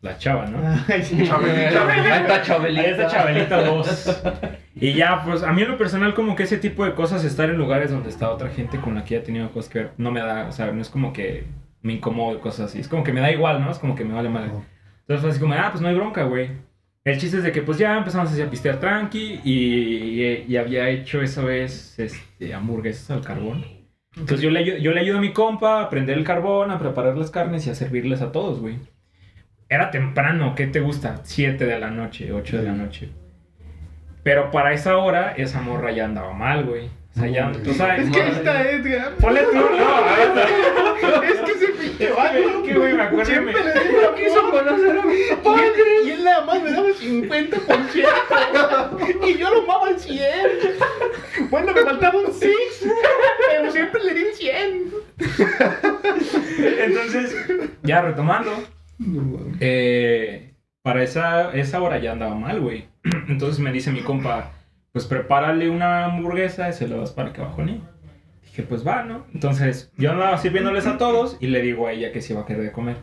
la 0.03 0.17
chava, 0.17 0.45
¿no? 0.45 0.59
Ay, 0.87 1.01
sí. 1.01 1.15
Ahí 1.31 2.21
está 2.21 2.41
Chabelita. 2.41 2.81
Ahí 2.81 2.91
está 2.91 3.07
Chabelita 3.07 3.63
2. 3.63 4.21
Y 4.75 4.93
ya, 4.93 5.23
pues 5.23 5.43
a 5.43 5.53
mí 5.53 5.61
en 5.61 5.69
lo 5.69 5.77
personal 5.77 6.13
como 6.13 6.35
que 6.35 6.43
ese 6.43 6.57
tipo 6.57 6.83
de 6.83 6.93
cosas, 6.93 7.23
estar 7.23 7.49
en 7.49 7.57
lugares 7.57 7.89
donde 7.89 8.09
está 8.09 8.29
otra 8.29 8.49
gente 8.49 8.79
con 8.79 8.95
la 8.95 9.05
que 9.05 9.15
ya 9.15 9.21
he 9.21 9.23
tenido 9.23 9.49
cosas 9.51 9.71
que 9.71 9.79
ver, 9.79 9.91
no 9.97 10.11
me 10.11 10.19
da, 10.19 10.47
o 10.47 10.51
sea, 10.51 10.71
no 10.71 10.81
es 10.81 10.89
como 10.89 11.13
que 11.13 11.45
me 11.81 11.93
incomodo 11.93 12.39
cosas 12.41 12.69
así, 12.69 12.79
es 12.79 12.87
como 12.87 13.03
que 13.03 13.13
me 13.13 13.21
da 13.21 13.31
igual, 13.31 13.63
¿no? 13.63 13.71
Es 13.71 13.79
como 13.79 13.95
que 13.95 14.03
me 14.03 14.13
vale 14.13 14.29
madre. 14.29 14.51
Entonces 15.03 15.21
fue 15.21 15.29
así 15.31 15.39
como, 15.39 15.53
ah, 15.53 15.69
pues 15.71 15.81
no 15.81 15.87
hay 15.87 15.95
bronca, 15.95 16.23
güey. 16.23 16.49
El 17.05 17.17
chiste 17.17 17.37
es 17.37 17.43
de 17.43 17.51
que 17.51 17.61
pues 17.61 17.77
ya 17.77 17.97
empezamos 17.97 18.31
así 18.31 18.41
a 18.41 18.49
pistear 18.49 18.79
tranqui 18.79 19.41
y, 19.43 19.51
y- 20.23 20.45
y 20.47 20.57
había 20.57 20.87
hecho 20.89 21.21
esa 21.21 21.43
vez 21.43 21.99
este, 21.99 22.53
hamburguesas 22.53 23.11
al 23.11 23.21
carbón. 23.21 23.65
Entonces 24.15 24.41
yo 24.41 24.49
le, 24.49 24.79
yo 24.81 24.91
le 24.91 24.99
ayudo 25.01 25.17
a 25.17 25.21
mi 25.21 25.33
compa 25.33 25.81
a 25.81 25.89
prender 25.89 26.17
el 26.17 26.23
carbón, 26.23 26.71
a 26.71 26.79
preparar 26.79 27.17
las 27.17 27.31
carnes 27.31 27.67
y 27.67 27.71
a 27.71 27.75
servirles 27.75 28.21
a 28.21 28.31
todos, 28.31 28.59
güey. 28.61 28.77
Era 29.67 29.91
temprano, 29.91 30.53
¿qué 30.55 30.67
te 30.67 30.79
gusta? 30.79 31.19
7 31.23 31.65
de 31.65 31.79
la 31.79 31.89
noche, 31.89 32.31
8 32.31 32.57
de 32.57 32.63
la 32.63 32.73
noche. 32.73 33.09
Pero 34.23 34.51
para 34.51 34.71
esa 34.71 34.97
hora, 34.97 35.33
esa 35.35 35.61
morra 35.61 35.91
ya 35.91 36.05
andaba 36.05 36.31
mal, 36.33 36.63
güey. 36.63 36.85
O 37.15 37.19
sea, 37.19 37.27
ya, 37.27 37.51
tú 37.51 37.73
sabes. 37.73 38.05
Es 38.07 38.11
que 38.15 38.21
ahí 38.21 38.31
está 38.31 38.69
Edgar. 38.69 39.11
Ponle 39.19 39.41
tú, 39.51 39.55
no, 39.57 41.23
Es 41.23 41.39
que 41.41 41.51
ese 41.51 41.72
pinche 41.97 42.13
vato. 42.13 42.37
Es 42.37 42.67
que, 42.67 42.73
güey, 42.73 42.93
me 42.93 43.03
acuerdo 43.03 43.25
que 43.25 43.31
Siempre 43.31 43.53
me- 43.53 43.63
le 43.73 43.83
digo 43.89 44.01
No 44.01 44.15
quiso 44.15 44.49
conocer 44.51 44.97
a 44.97 45.01
mi 45.03 45.13
Y 46.05 46.09
él 46.11 46.23
nada 46.23 46.45
más 46.45 46.61
me 46.63 46.71
daba 46.71 46.87
el 46.87 46.95
50%. 47.29 49.27
y 49.27 49.37
yo 49.37 49.53
lo 49.53 49.61
mamo 49.67 49.85
al 49.85 49.99
100. 49.99 50.23
Bueno, 51.49 51.73
me 51.73 51.81
faltaba 51.81 52.19
un 52.19 52.33
6. 52.33 52.53
Pero 53.49 53.71
siempre 53.71 54.03
le 54.03 54.13
di 54.13 54.21
el 54.21 54.33
100. 54.33 54.93
Entonces, 56.79 57.35
ya 57.83 58.01
retomando, 58.01 58.51
eh, 59.59 60.53
para 60.81 61.03
esa, 61.03 61.51
esa 61.53 61.81
hora 61.81 61.99
ya 61.99 62.13
andaba 62.13 62.35
mal, 62.35 62.59
güey. 62.59 62.87
Entonces 63.27 63.59
me 63.59 63.71
dice 63.71 63.91
mi 63.91 64.01
compa, 64.01 64.51
pues 64.91 65.05
prepárale 65.05 65.69
una 65.69 66.05
hamburguesa 66.05 66.69
y 66.69 66.73
se 66.73 66.87
lo 66.87 66.97
das 66.99 67.11
para 67.11 67.33
que 67.33 67.41
bajone. 67.41 67.81
Dije, 68.53 68.67
pues 68.69 68.85
va, 68.85 69.01
¿no? 69.01 69.25
Entonces 69.33 69.91
yo 69.97 70.11
andaba 70.11 70.37
sirviéndoles 70.37 70.85
a 70.85 70.99
todos 70.99 71.37
y 71.39 71.47
le 71.47 71.59
digo 71.63 71.87
a 71.87 71.91
ella 71.91 72.11
que 72.11 72.21
se 72.21 72.33
iba 72.33 72.43
a 72.43 72.45
querer 72.45 72.61
de 72.61 72.71
comer. 72.71 72.97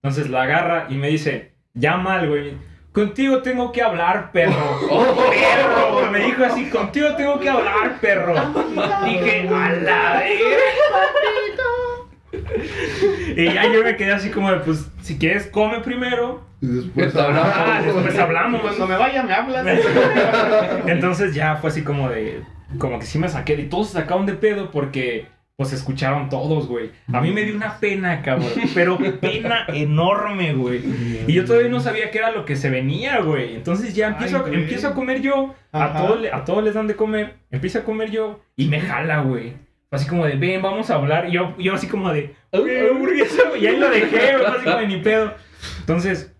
Entonces 0.00 0.30
la 0.30 0.42
agarra 0.42 0.86
y 0.90 0.94
me 0.94 1.08
dice, 1.08 1.54
ya 1.74 1.96
mal, 1.96 2.28
güey. 2.28 2.52
Contigo 2.92 3.42
tengo 3.42 3.72
que 3.72 3.82
hablar, 3.82 4.30
perro. 4.30 4.54
perro. 4.88 6.08
Me 6.12 6.20
dijo 6.20 6.44
así, 6.44 6.70
contigo 6.70 7.16
tengo 7.16 7.40
que 7.40 7.48
hablar, 7.48 7.98
perro. 8.00 8.34
Dije, 9.04 9.48
a 9.48 9.72
la 9.72 10.12
verga". 10.20 10.22
Y 13.36 13.44
ya 13.44 13.72
yo 13.72 13.82
me 13.82 13.96
quedé 13.96 14.12
así 14.12 14.30
como 14.30 14.50
de, 14.50 14.58
pues, 14.60 14.90
si 15.02 15.18
quieres, 15.18 15.46
come 15.46 15.80
primero. 15.80 16.42
Y 16.60 16.66
después 16.66 17.14
hablamos. 17.16 17.52
Ah, 17.54 17.82
después 17.84 18.18
hablamos. 18.18 18.60
Cuando 18.60 18.86
me 18.86 18.96
vaya, 18.96 19.22
me 19.22 19.32
hablas. 19.34 19.66
Entonces 20.86 21.34
ya 21.34 21.56
fue 21.56 21.70
así 21.70 21.82
como 21.82 22.08
de, 22.08 22.42
como 22.78 22.98
que 22.98 23.06
sí 23.06 23.18
me 23.18 23.28
saqué 23.28 23.54
y 23.54 23.68
todos 23.68 23.88
se 23.88 23.94
sacaron 23.94 24.26
de 24.26 24.34
pedo 24.34 24.70
porque, 24.70 25.26
pues, 25.56 25.72
escucharon 25.72 26.28
todos, 26.28 26.68
güey. 26.68 26.90
A 27.12 27.20
mí 27.20 27.32
me 27.32 27.44
dio 27.44 27.54
una 27.56 27.78
pena, 27.78 28.22
cabrón, 28.22 28.48
pero 28.74 28.98
pena 29.20 29.64
enorme, 29.68 30.54
güey. 30.54 30.82
Y 31.26 31.32
yo 31.32 31.44
todavía 31.44 31.68
no 31.68 31.80
sabía 31.80 32.10
qué 32.10 32.18
era 32.18 32.30
lo 32.30 32.44
que 32.44 32.56
se 32.56 32.70
venía, 32.70 33.20
güey. 33.20 33.56
Entonces 33.56 33.94
ya 33.94 34.08
empiezo, 34.08 34.38
a- 34.38 34.44
Ay, 34.46 34.54
empiezo 34.54 34.88
a 34.88 34.94
comer 34.94 35.20
yo, 35.20 35.54
a 35.72 35.92
todos, 35.94 36.20
a 36.32 36.44
todos 36.44 36.62
les 36.64 36.74
dan 36.74 36.86
de 36.86 36.96
comer, 36.96 37.34
empiezo 37.50 37.80
a 37.80 37.82
comer 37.84 38.10
yo 38.10 38.40
y 38.56 38.66
me 38.68 38.80
jala, 38.80 39.20
güey. 39.22 39.54
Así 39.92 40.08
como 40.08 40.24
de, 40.24 40.36
ven, 40.36 40.62
vamos 40.62 40.90
a 40.90 40.94
hablar. 40.94 41.28
Y 41.28 41.32
yo, 41.32 41.54
yo 41.58 41.74
así 41.74 41.86
como 41.86 42.10
de, 42.12 42.34
"Güey, 42.50 42.88
hamburguesa", 42.88 43.42
Y 43.60 43.66
ahí 43.66 43.76
lo 43.76 43.90
dejé, 43.90 44.32
así 44.46 44.64
como 44.64 44.78
de 44.78 44.86
ni 44.88 44.96
pedo. 44.96 45.34
Entonces, 45.80 46.34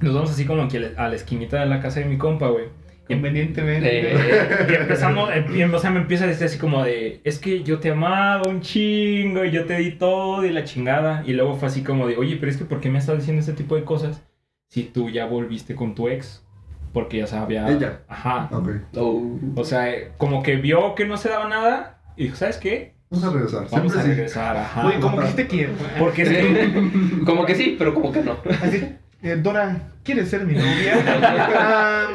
nos 0.00 0.12
vamos 0.12 0.32
así 0.32 0.44
como 0.44 0.66
que 0.68 0.92
a 0.96 1.08
la 1.08 1.14
esquinita 1.14 1.60
de 1.60 1.66
la 1.66 1.80
casa 1.80 2.00
de 2.00 2.06
mi 2.06 2.18
compa, 2.18 2.48
güey. 2.48 2.64
Convenientemente. 3.06 4.12
Eh, 4.12 4.66
y 4.70 4.74
empezamos, 4.74 5.30
eh, 5.32 5.44
y, 5.54 5.62
o 5.62 5.78
sea, 5.78 5.90
me 5.90 6.00
empieza 6.00 6.24
a 6.24 6.26
decir 6.26 6.46
así 6.46 6.58
como 6.58 6.82
de, 6.82 7.20
es 7.22 7.38
que 7.38 7.62
yo 7.62 7.78
te 7.78 7.90
amaba 7.92 8.48
un 8.48 8.60
chingo 8.60 9.44
y 9.44 9.52
yo 9.52 9.66
te 9.66 9.76
di 9.76 9.92
todo 9.92 10.44
y 10.44 10.50
la 10.50 10.64
chingada. 10.64 11.22
Y 11.26 11.34
luego 11.34 11.54
fue 11.54 11.68
así 11.68 11.84
como 11.84 12.08
de, 12.08 12.16
oye, 12.16 12.36
pero 12.40 12.50
es 12.50 12.56
que 12.56 12.64
¿por 12.64 12.80
qué 12.80 12.90
me 12.90 12.98
estás 12.98 13.18
diciendo 13.18 13.40
este 13.40 13.52
tipo 13.52 13.76
de 13.76 13.84
cosas 13.84 14.26
si 14.68 14.82
tú 14.82 15.10
ya 15.10 15.26
volviste 15.26 15.76
con 15.76 15.94
tu 15.94 16.08
ex? 16.08 16.44
Porque 16.92 17.18
ya 17.18 17.26
sabía... 17.26 17.68
Ella. 17.68 18.00
Ajá. 18.08 18.48
Ok. 18.50 18.68
oh. 18.96 19.38
O 19.56 19.64
sea, 19.64 19.92
como 20.16 20.42
que 20.42 20.56
vio 20.56 20.94
que 20.94 21.04
no 21.06 21.16
se 21.16 21.28
daba 21.28 21.48
nada 21.48 21.93
y 22.16 22.24
dijo, 22.24 22.36
¿sabes 22.36 22.56
qué? 22.58 22.94
Vamos 23.10 23.24
a 23.26 23.30
regresar. 23.32 23.58
Vamos 23.70 23.70
Siempre 23.92 23.98
a 23.98 24.02
sí. 24.02 24.08
regresar, 24.08 24.56
ajá. 24.56 24.86
Oye, 24.86 24.98
como 25.00 25.20
que 25.20 25.26
sí 25.28 25.34
te 25.34 25.46
quiero. 25.46 25.72
Porque 25.98 26.22
es 26.22 26.28
que... 26.28 27.20
Como 27.24 27.46
que 27.46 27.54
sí, 27.54 27.76
pero 27.78 27.94
como 27.94 28.10
que 28.12 28.20
no. 28.22 28.36
Así, 28.62 28.84
eh, 29.22 29.36
Dora, 29.40 29.78
¿quieres 30.02 30.28
ser 30.28 30.44
mi 30.46 30.54
novia? 30.54 30.96
Ah, 31.56 32.06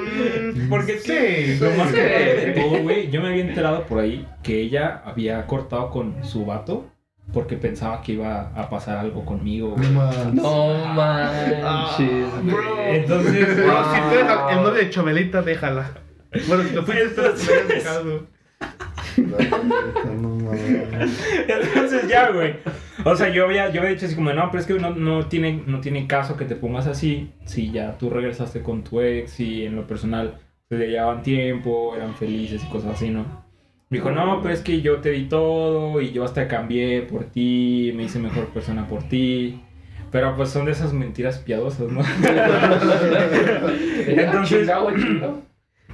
Porque 0.70 0.94
es 0.96 1.04
que 1.04 1.56
sí. 1.58 1.64
lo 1.64 1.72
más 1.72 1.90
Sí. 1.90 1.96
de 1.96 2.54
todo, 2.56 2.84
güey, 2.84 3.10
yo 3.10 3.22
me 3.22 3.30
había 3.30 3.44
enterado 3.46 3.86
por 3.86 4.00
ahí 4.00 4.28
que 4.44 4.60
ella 4.62 5.02
había 5.06 5.46
cortado 5.48 5.90
con 5.90 6.24
su 6.24 6.46
vato 6.46 6.88
porque 7.34 7.58
pensaba 7.58 8.02
que 8.02 8.14
iba 8.14 8.52
a 8.56 8.70
pasar 8.70 8.98
algo 8.98 9.24
conmigo. 9.26 9.76
No 9.78 9.90
más. 9.92 10.34
No 10.34 10.74
Ah, 10.74 11.96
manches. 11.98 12.46
bro. 12.46 12.80
Entonces, 12.88 13.56
Bro, 13.66 13.94
si 13.94 14.02
tú 14.02 14.16
eres 14.16 14.32
el 14.52 14.56
novio 14.64 14.72
de 14.74 14.90
Chabelita, 14.90 15.42
déjala. 15.44 15.92
Bueno, 16.48 16.64
si 16.64 16.76
lo 16.76 16.84
fuiste, 16.84 17.10
tú 17.16 17.22
lo 17.22 17.68
dejado. 17.74 18.28
Entonces 21.48 22.08
ya, 22.08 22.32
güey. 22.32 22.56
O 23.06 23.16
sea, 23.16 23.30
yo 23.30 23.46
había, 23.46 23.72
yo 23.72 23.82
había 23.82 23.94
dicho 23.94 24.06
así 24.06 24.16
como, 24.16 24.34
no, 24.34 24.50
pero 24.52 24.62
es 24.62 24.68
que 24.68 24.74
no, 24.74 24.92
no, 24.92 25.28
tiene, 25.28 25.64
no 25.66 25.80
tiene 25.80 26.08
caso 26.08 26.36
que 26.36 26.46
te 26.46 26.56
pongas 26.56 26.88
así 26.88 27.32
si 27.46 27.72
ya 27.72 27.98
tú 27.98 28.10
regresaste 28.10 28.62
con 28.62 28.84
tu 28.84 29.02
ex 29.02 29.40
y 29.40 29.66
en 29.66 29.76
lo 29.76 29.88
personal 29.88 30.40
se 30.70 30.78
llevaban 30.78 31.24
tiempo, 31.24 31.96
eran 31.96 32.14
felices 32.16 32.64
y 32.64 32.70
cosas 32.70 32.96
así, 32.96 33.10
¿no? 33.10 33.26
Me 33.90 33.98
dijo, 33.98 34.12
no, 34.12 34.40
pero 34.42 34.54
es 34.54 34.62
que 34.62 34.82
yo 34.82 34.98
te 34.98 35.10
di 35.10 35.26
todo 35.26 36.00
y 36.00 36.12
yo 36.12 36.24
hasta 36.24 36.48
cambié 36.48 37.02
por 37.02 37.26
ti, 37.26 37.92
me 37.96 38.04
hice 38.04 38.20
mejor 38.20 38.46
persona 38.50 38.88
por 38.88 39.04
ti. 39.04 39.62
Pero 40.12 40.36
pues 40.36 40.50
son 40.50 40.66
de 40.66 40.72
esas 40.72 40.94
mentiras 40.94 41.40
piadosas, 41.40 41.92
¿no? 41.92 42.02
Entonces-. 44.08 44.70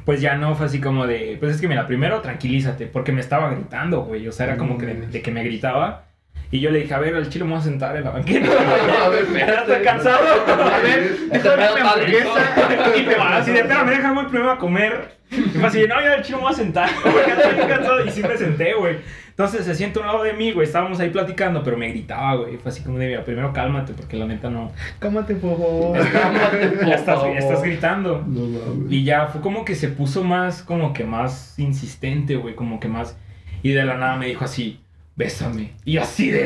Pues 0.03 0.21
ya 0.21 0.35
no 0.35 0.53
fue 0.55 0.67
así 0.67 0.79
como 0.81 1.07
de, 1.07 1.37
pues 1.39 1.55
es 1.55 1.61
que 1.61 1.67
mira, 1.67 1.87
primero 1.87 2.21
tranquilízate, 2.21 2.85
porque 2.87 3.11
me 3.11 3.21
estaba 3.21 3.49
gritando, 3.49 4.01
güey. 4.03 4.27
O 4.27 4.31
sea, 4.31 4.45
era 4.47 4.57
como 4.57 4.77
que 4.77 4.85
de, 4.85 4.93
de 5.07 5.21
que 5.21 5.31
me 5.31 5.43
gritaba. 5.43 6.03
Y 6.51 6.59
yo 6.59 6.69
le 6.69 6.79
dije, 6.79 6.93
a 6.93 6.99
ver, 6.99 7.15
al 7.15 7.27
chile 7.27 7.43
me 7.43 7.51
voy 7.51 7.59
a 7.59 7.63
sentar 7.63 7.97
en 7.97 8.03
la 8.03 8.11
banqueta. 8.11 8.47
A 9.05 9.09
ver, 9.09 9.25
Ya 9.33 9.41
espérate. 9.41 9.81
cansado. 9.83 10.19
A 10.47 10.77
ver, 10.79 11.17
déjame 11.31 11.63
está 11.65 11.91
hamburguesa 11.91 12.95
y 12.95 13.01
te 13.03 13.15
vas. 13.15 13.41
Así 13.41 13.51
de, 13.51 13.59
espérame, 13.61 13.89
déjame 13.89 14.23
primero 14.25 14.51
a 14.51 14.57
comer. 14.59 15.15
Y 15.31 15.41
fue 15.41 15.65
así, 15.67 15.85
no, 15.87 15.99
yo 16.01 16.11
al 16.13 16.21
chile 16.21 16.37
me 16.37 16.43
voy 16.43 16.53
a 16.53 16.55
sentar. 16.55 16.89
Porque 17.01 17.19
ya 17.27 17.33
estoy 17.49 17.67
cansado. 17.67 18.05
Y 18.05 18.09
sí 18.11 18.21
me 18.21 18.37
senté, 18.37 18.73
güey. 18.75 18.97
Entonces 19.37 19.65
se 19.65 19.75
sienta 19.75 19.99
a 19.99 20.03
un 20.03 20.07
lado 20.07 20.23
de 20.23 20.31
mí, 20.31 20.53
güey. 20.53 20.65
Estábamos 20.65 20.97
ahí 21.01 21.09
platicando, 21.09 21.61
pero 21.61 21.75
me 21.75 21.89
gritaba, 21.89 22.35
güey. 22.35 22.55
Fue 22.55 22.71
así 22.71 22.81
como 22.83 22.97
de, 22.99 23.07
mira, 23.07 23.25
primero 23.25 23.51
cálmate, 23.51 23.91
porque 23.93 24.15
la 24.15 24.25
neta 24.25 24.49
no. 24.49 24.71
Cálmate, 24.99 25.35
por 25.35 25.57
favor. 25.57 26.09
Cálmate, 26.11 26.67
por 26.69 26.87
Ya 26.87 26.95
estás, 26.95 27.15
favor. 27.19 27.33
ya 27.33 27.39
estás 27.39 27.61
gritando. 27.61 28.23
No 28.25 28.41
mames. 28.47 28.91
Y 28.91 29.03
ya 29.03 29.27
fue 29.27 29.41
como 29.41 29.65
que 29.65 29.75
se 29.75 29.89
puso 29.89 30.23
más, 30.23 30.63
como 30.63 30.93
que 30.93 31.03
más 31.03 31.59
insistente, 31.59 32.37
güey, 32.37 32.55
como 32.55 32.79
que 32.79 32.87
más. 32.87 33.17
Y 33.61 33.71
de 33.73 33.83
la 33.83 33.97
nada 33.97 34.15
me 34.15 34.27
dijo 34.27 34.45
así, 34.45 34.79
bésame. 35.17 35.73
Y 35.83 35.97
así 35.97 36.31
de. 36.31 36.45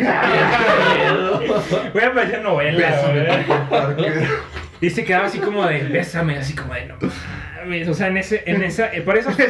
Voy 1.93 2.03
a 2.03 2.13
parecer 2.13 2.41
novela, 2.41 2.89
Bésame. 2.89 4.25
Y 4.81 4.89
se 4.89 5.03
quedaba 5.03 5.27
así 5.27 5.37
como 5.37 5.63
de, 5.67 5.83
bésame, 5.83 6.37
así 6.37 6.55
como 6.55 6.73
de, 6.73 6.85
no 6.87 6.95
mames. 7.59 7.87
O 7.87 7.93
sea, 7.93 8.07
en 8.07 8.17
ese, 8.17 8.41
en 8.47 8.63
esa, 8.63 8.91
eh, 8.93 9.01
para 9.01 9.19
esas, 9.19 9.37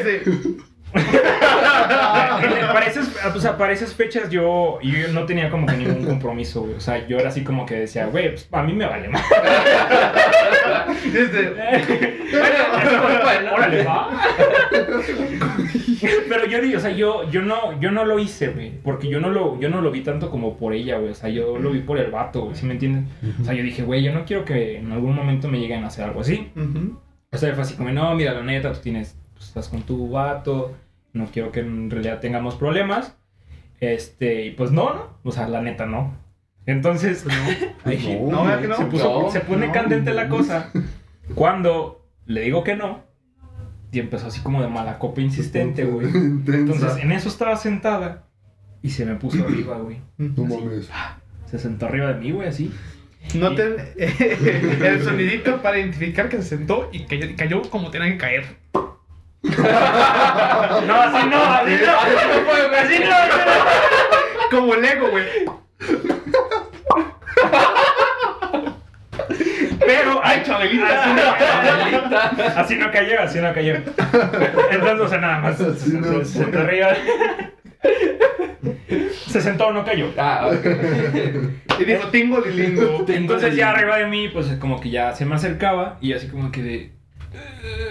Ese- 3.30 3.38
para 3.38 3.38
esas, 3.38 3.38
o 3.38 3.40
sea, 3.42 3.58
para 3.58 3.74
esas 3.74 3.94
fechas 3.94 4.30
yo, 4.30 4.80
yo 4.82 5.08
no 5.14 5.26
tenía 5.26 5.50
como 5.50 5.66
que 5.66 5.78
ningún 5.78 6.06
compromiso, 6.06 6.62
güey. 6.62 6.76
O 6.76 6.80
sea, 6.80 7.08
yo 7.08 7.18
era 7.18 7.30
así 7.30 7.44
como 7.44 7.66
que 7.66 7.76
decía, 7.76 8.06
güey, 8.08 8.30
pues 8.32 8.48
a 8.52 8.64
mí 8.64 8.74
me 8.74 8.86
vale 8.86 9.10
más. 9.10 9.24
Órale, 13.54 13.84
va. 13.84 14.10
Pero 16.30 16.46
yo 16.46 16.62
digo, 16.62 16.78
o 16.78 16.82
sea, 16.82 16.92
yo, 16.92 17.30
yo 17.30 17.42
no, 17.42 17.80
yo 17.80 17.92
no 17.92 18.06
lo 18.06 18.20
hice, 18.20 18.50
güey. 18.50 18.72
Porque 18.82 19.10
yo 19.10 19.20
no 19.20 19.30
lo, 19.30 19.60
yo 19.60 19.70
no 19.70 19.82
lo 19.82 19.92
vi 19.92 20.02
tanto 20.02 20.30
como 20.30 20.58
por 20.58 20.74
ella, 20.74 20.98
güey. 20.98 21.12
O 21.12 21.16
sea, 21.16 21.30
yo 21.30 21.58
lo 21.58 21.72
vi 21.72 21.80
por 21.80 21.98
el 21.98 22.12
vato, 22.12 22.44
güey. 22.44 22.56
¿Sí 22.56 22.66
me 22.66 22.74
entiendes? 22.74 23.04
O 23.42 23.44
sea, 23.46 23.54
yo 23.54 23.64
dije, 23.64 23.84
güey, 23.84 24.04
yo 24.04 24.14
no 24.14 24.26
quiero 24.26 24.46
que 24.46 24.78
en 24.78 24.92
algún 24.92 25.16
momento 25.16 25.48
me 25.48 25.60
lleguen 25.60 25.84
a 25.84 25.88
hacer 25.88 26.06
algo 26.06 26.22
así. 26.22 26.52
O 27.32 27.38
sea, 27.38 27.54
fue 27.54 27.64
así 27.64 27.76
como, 27.76 27.92
no, 27.92 28.14
mira, 28.16 28.34
la 28.34 28.44
neta, 28.44 28.72
tú 28.74 28.80
tienes, 28.82 29.18
tú 29.34 29.44
estás 29.44 29.68
con 29.68 29.82
tu 29.84 30.10
vato. 30.10 30.76
No 31.14 31.26
quiero 31.26 31.52
que 31.52 31.60
en 31.62 31.90
realidad 31.90 32.20
tengamos 32.20 32.56
problemas. 32.56 33.16
Este, 33.80 34.46
y 34.46 34.52
pues 34.52 34.72
no, 34.72 34.94
¿no? 34.94 35.18
O 35.24 35.32
sea, 35.32 35.48
la 35.48 35.62
neta, 35.62 35.86
no. 35.86 36.14
Entonces, 36.66 37.26
Pues 37.84 38.04
no, 38.06 38.32
No, 38.32 38.44
¿verdad 38.46 38.62
que 38.62 38.68
no? 38.68 38.78
se, 38.78 38.86
puso- 38.86 39.22
No, 39.24 39.32
se 39.32 39.40
pone 39.42 39.68
no, 39.68 39.74
candente 39.74 40.10
no. 40.12 40.16
la 40.16 40.30
cosa. 40.30 40.72
Cuando 41.36 42.06
le 42.26 42.42
digo 42.42 42.64
que 42.64 42.76
no, 42.76 43.04
y 43.92 44.00
empezó 44.00 44.28
así 44.28 44.42
como 44.42 44.62
de 44.62 44.68
mala 44.68 45.00
copa 45.00 45.22
insistente, 45.22 45.84
güey. 45.86 46.08
Entonces, 46.14 46.98
en 46.98 47.12
eso 47.12 47.30
estaba 47.30 47.56
sentada 47.56 48.26
y 48.82 48.90
se 48.92 49.06
me 49.06 49.16
puso 49.16 49.44
arriba, 49.44 49.78
güey. 49.78 50.02
No 50.18 50.44
mames. 50.46 50.90
Se 51.48 51.58
sentó 51.58 51.88
arriba 51.88 52.14
de 52.14 52.20
mí, 52.20 52.32
güey, 52.32 52.48
así. 52.48 52.72
Noten 53.34 53.76
el 53.98 55.04
sonidito 55.04 55.62
para 55.62 55.80
identificar 55.80 56.30
que 56.30 56.38
se 56.38 56.44
sentó 56.44 56.90
y 56.92 57.06
cayó, 57.06 57.28
cayó 57.36 57.62
como 57.64 57.90
tenía 57.92 58.10
que 58.12 58.18
caer. 58.18 58.46
No, 59.42 61.02
así 61.02 61.28
no, 61.30 61.44
así 61.44 61.78
no. 61.86 61.94
Así 62.78 63.00
no. 63.00 63.16
Como 64.50 64.76
Lego, 64.76 65.10
güey. 65.10 65.26
Pero, 69.80 70.22
¡Ay, 70.24 70.44
Chabelita! 70.46 71.04
Abuelita. 71.04 72.60
así 72.60 72.76
no 72.76 72.92
cayó, 72.92 73.22
así 73.22 73.40
no 73.40 73.54
cayó. 73.54 73.76
Entonces, 73.76 75.00
o 75.00 75.08
sea, 75.08 75.20
nada 75.20 75.40
más. 75.40 75.60
Así 75.62 75.92
se, 75.92 75.98
no 75.98 76.20
se 76.20 76.26
sentó 76.26 76.60
arriba. 76.60 76.90
Se 79.28 79.42
sentó, 79.42 79.72
no 79.72 79.86
cayó. 79.86 80.12
Ah, 80.18 80.50
ok. 80.52 80.66
Y 81.80 81.86
dijo, 81.86 82.08
tingo 82.10 82.40
lilingo. 82.40 83.06
Entonces 83.08 83.56
ya 83.56 83.72
arriba 83.72 83.98
de 83.98 84.08
mí, 84.08 84.28
pues 84.28 84.48
como 84.60 84.80
que 84.82 84.90
ya 84.90 85.14
se 85.14 85.26
me 85.26 85.36
acercaba 85.36 85.98
y 86.02 86.14
así 86.14 86.28
como 86.28 86.52
que 86.52 86.62
de... 86.62 86.99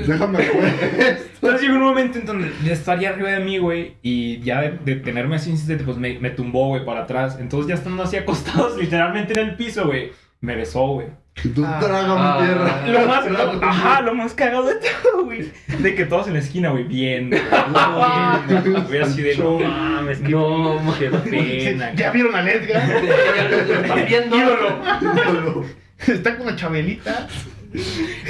Déjame 0.06 0.38
pues. 0.38 1.28
Entonces 1.34 1.60
llegó 1.62 1.74
un 1.76 1.82
momento 1.82 2.18
en 2.18 2.26
donde 2.26 2.52
ya 2.64 2.72
estaría 2.72 3.10
arriba 3.10 3.30
de 3.30 3.40
mí, 3.40 3.58
güey, 3.58 3.94
y 4.02 4.40
ya 4.40 4.60
de, 4.62 4.70
de 4.84 4.96
tenerme 4.96 5.36
así 5.36 5.50
insistente, 5.50 5.84
pues 5.84 5.96
me, 5.96 6.18
me 6.18 6.30
tumbó, 6.30 6.68
güey, 6.68 6.84
para 6.84 7.02
atrás. 7.02 7.36
Entonces 7.40 7.68
ya 7.68 7.74
estando 7.74 8.02
así 8.02 8.16
acostados 8.16 8.76
literalmente 8.80 9.38
en 9.40 9.48
el 9.50 9.54
piso, 9.56 9.86
güey, 9.86 10.12
me 10.40 10.56
besó, 10.56 10.86
güey. 10.88 11.06
Tú 11.54 11.64
Ah. 11.64 11.78
trágame 11.80 12.20
Ah. 12.20 12.38
tierra. 12.40 12.86
Lo 13.00 13.06
más, 13.06 13.30
lo- 13.30 13.64
ajá, 13.64 14.00
lo 14.02 14.14
más 14.14 14.34
cagado 14.34 14.64
de 14.66 14.74
todo, 14.74 15.24
güey. 15.26 15.52
De 15.78 15.94
que 15.94 16.04
todos 16.04 16.26
en 16.26 16.32
la 16.32 16.40
esquina, 16.40 16.70
güey, 16.70 16.82
bien. 16.82 17.30
Güey, 17.30 19.00
así 19.02 19.22
de, 19.22 19.36
no 19.36 19.60
mames, 19.60 20.18
qué, 20.18 20.30
No, 20.30 20.94
qué 20.98 21.10
pena. 21.10 21.94
¿Ya 21.94 22.10
vieron 22.10 22.34
a 22.34 22.50
Edgar? 22.50 22.82
¿Están 22.90 24.04
viendo? 24.08 24.36
Ídolo. 24.36 25.64
Está 26.08 26.36
con 26.36 26.46
la 26.46 26.56
Chabelita. 26.56 27.28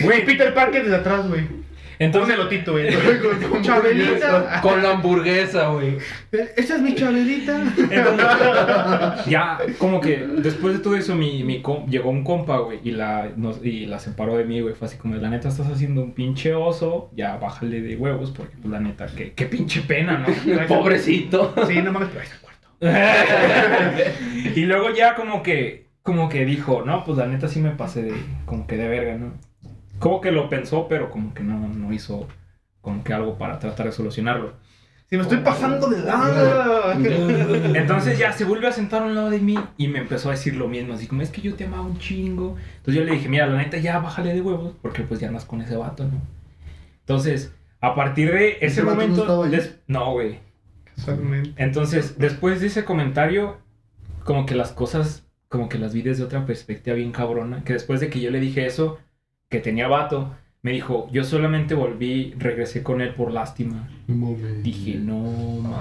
Güey, 0.03 0.25
Peter 0.25 0.53
Parker 0.55 0.83
desde 0.85 0.97
atrás, 0.97 1.29
güey. 1.29 1.43
entonces, 2.01 2.35
Entonces 2.35 2.39
lotito, 2.39 2.73
güey. 2.73 2.89
Con- 3.51 3.63
Chabelita. 3.63 4.61
Con 4.61 4.83
la 4.83 4.91
hamburguesa, 4.93 5.69
güey. 5.69 5.97
Esa 6.57 6.77
es 6.77 6.81
mi 6.81 6.95
Chabelita. 6.95 7.61
Entonces, 7.77 9.27
ya, 9.27 9.59
como 9.79 10.01
que 10.01 10.17
después 10.19 10.75
de 10.75 10.81
todo 10.81 10.97
eso, 10.97 11.15
mi, 11.17 11.43
mi 11.45 11.63
llegó 11.89 12.11
un 12.11 12.23
compa, 12.25 12.59
güey, 12.59 12.79
y 12.85 12.93
la, 12.93 13.31
nos- 13.37 13.65
y 13.65 13.87
la 13.87 13.99
separó 13.99 14.37
de 14.37 14.45
mí, 14.45 14.61
güey. 14.61 14.75
Fue 14.75 14.87
así 14.87 14.97
como, 14.97 15.17
la 15.17 15.29
neta, 15.29 15.49
estás 15.49 15.67
haciendo 15.69 16.03
un 16.03 16.13
pinche 16.15 16.55
oso, 16.55 17.11
ya 17.17 17.37
bájale 17.37 17.81
de 17.81 17.97
huevos, 17.97 18.31
porque, 18.31 18.57
pues, 18.61 18.71
la 18.71 18.81
neta, 18.81 19.07
qué, 19.17 19.33
qué 19.33 19.47
pinche 19.47 19.81
pena, 19.83 20.19
¿no? 20.19 20.67
Pobrecito. 20.69 21.55
Sí, 21.67 21.83
no 21.83 21.93
mames, 21.93 22.09
pero 22.11 22.21
ahí 22.21 22.27
está 22.27 22.37
el 22.37 22.41
cuarto. 22.43 22.49
y 24.55 24.61
luego 24.67 24.91
ya 24.95 25.15
como 25.17 25.43
que, 25.43 25.88
como 26.09 26.31
que 26.31 26.47
dijo, 26.47 26.85
no, 26.87 27.05
pues, 27.05 27.19
la 27.19 27.27
neta 27.27 27.49
sí 27.49 27.61
me 27.61 27.73
pasé 27.73 28.03
de, 28.03 28.15
como 28.47 28.67
que 28.67 28.79
de 28.79 28.89
verga, 28.89 29.19
¿no? 29.19 29.35
Como 29.99 30.23
que 30.23 30.33
lo 30.33 30.49
pensó, 30.49 30.89
pero 30.89 31.11
como 31.11 31.35
que 31.35 31.43
no, 31.43 31.69
no 31.69 31.93
hizo 31.93 32.27
como 32.81 33.05
que 33.05 33.13
algo 33.13 33.37
para 33.37 33.59
tratar 33.59 33.85
de 33.85 33.93
solucionarlo. 33.93 34.55
Si 35.11 35.17
me 35.19 35.23
estoy 35.23 35.41
pasando 35.41 35.87
de 35.87 36.03
lado. 36.03 36.93
Entonces 37.75 38.19
ya 38.19 38.33
se 38.33 38.47
vuelve 38.47 38.69
a 38.69 38.73
sentar 38.73 39.03
a 39.03 39.05
un 39.05 39.15
lado 39.15 39.29
de 39.29 39.39
mí 39.39 39.59
y 39.77 39.89
me 39.89 39.99
empezó 39.99 40.31
a 40.31 40.33
decir 40.33 40.57
lo 40.57 40.67
mismo, 40.67 40.95
así 40.95 41.07
como 41.07 41.21
es 41.21 41.29
que 41.29 41.43
yo 41.43 41.55
te 41.57 41.67
amaba 41.67 41.83
un 41.83 41.99
chingo. 41.99 42.57
Entonces 42.79 42.95
yo 42.95 43.05
le 43.05 43.13
dije, 43.13 43.29
mira, 43.29 43.47
la 43.47 43.59
neta 43.59 43.77
ya 43.77 43.99
bájale 43.99 44.33
de 44.33 44.41
huevos, 44.41 44.77
porque 44.81 45.03
pues 45.03 45.21
ya 45.21 45.29
andas 45.29 45.45
con 45.45 45.61
ese 45.61 45.77
vato, 45.77 46.05
¿no? 46.05 46.23
Entonces, 47.01 47.53
a 47.83 47.95
partir 47.95 48.33
de 48.33 48.53
ese, 48.53 48.65
¿Ese 48.65 48.83
vato 48.83 48.97
no 48.97 49.27
momento... 49.27 49.77
No, 49.87 50.13
güey. 50.13 50.39
Casualmente. 50.85 51.53
Entonces, 51.63 52.17
después 52.17 52.63
de 52.63 52.69
ese 52.69 52.87
comentario, 52.87 53.59
como 54.25 54.47
que 54.47 54.55
las 54.55 54.73
cosas, 54.73 55.28
como 55.49 55.69
que 55.69 55.79
las 55.79 55.95
vi 55.95 56.03
desde 56.03 56.25
otra 56.25 56.45
perspectiva 56.47 56.95
bien 56.97 57.13
cabrona, 57.13 57.65
que 57.65 57.73
después 57.73 58.01
de 58.01 58.11
que 58.11 58.21
yo 58.21 58.31
le 58.31 58.41
dije 58.41 58.67
eso, 58.67 58.99
que 59.49 59.61
tenía 59.61 59.89
vato, 59.89 60.35
me 60.61 60.73
dijo, 60.73 61.09
yo 61.13 61.23
solamente 61.25 61.75
volví, 61.75 62.35
regresé 62.37 62.83
con 62.83 63.01
él 63.01 63.15
por 63.15 63.33
lástima. 63.33 63.89
Dije, 64.63 64.97
no, 64.97 65.21
mames. 65.63 65.79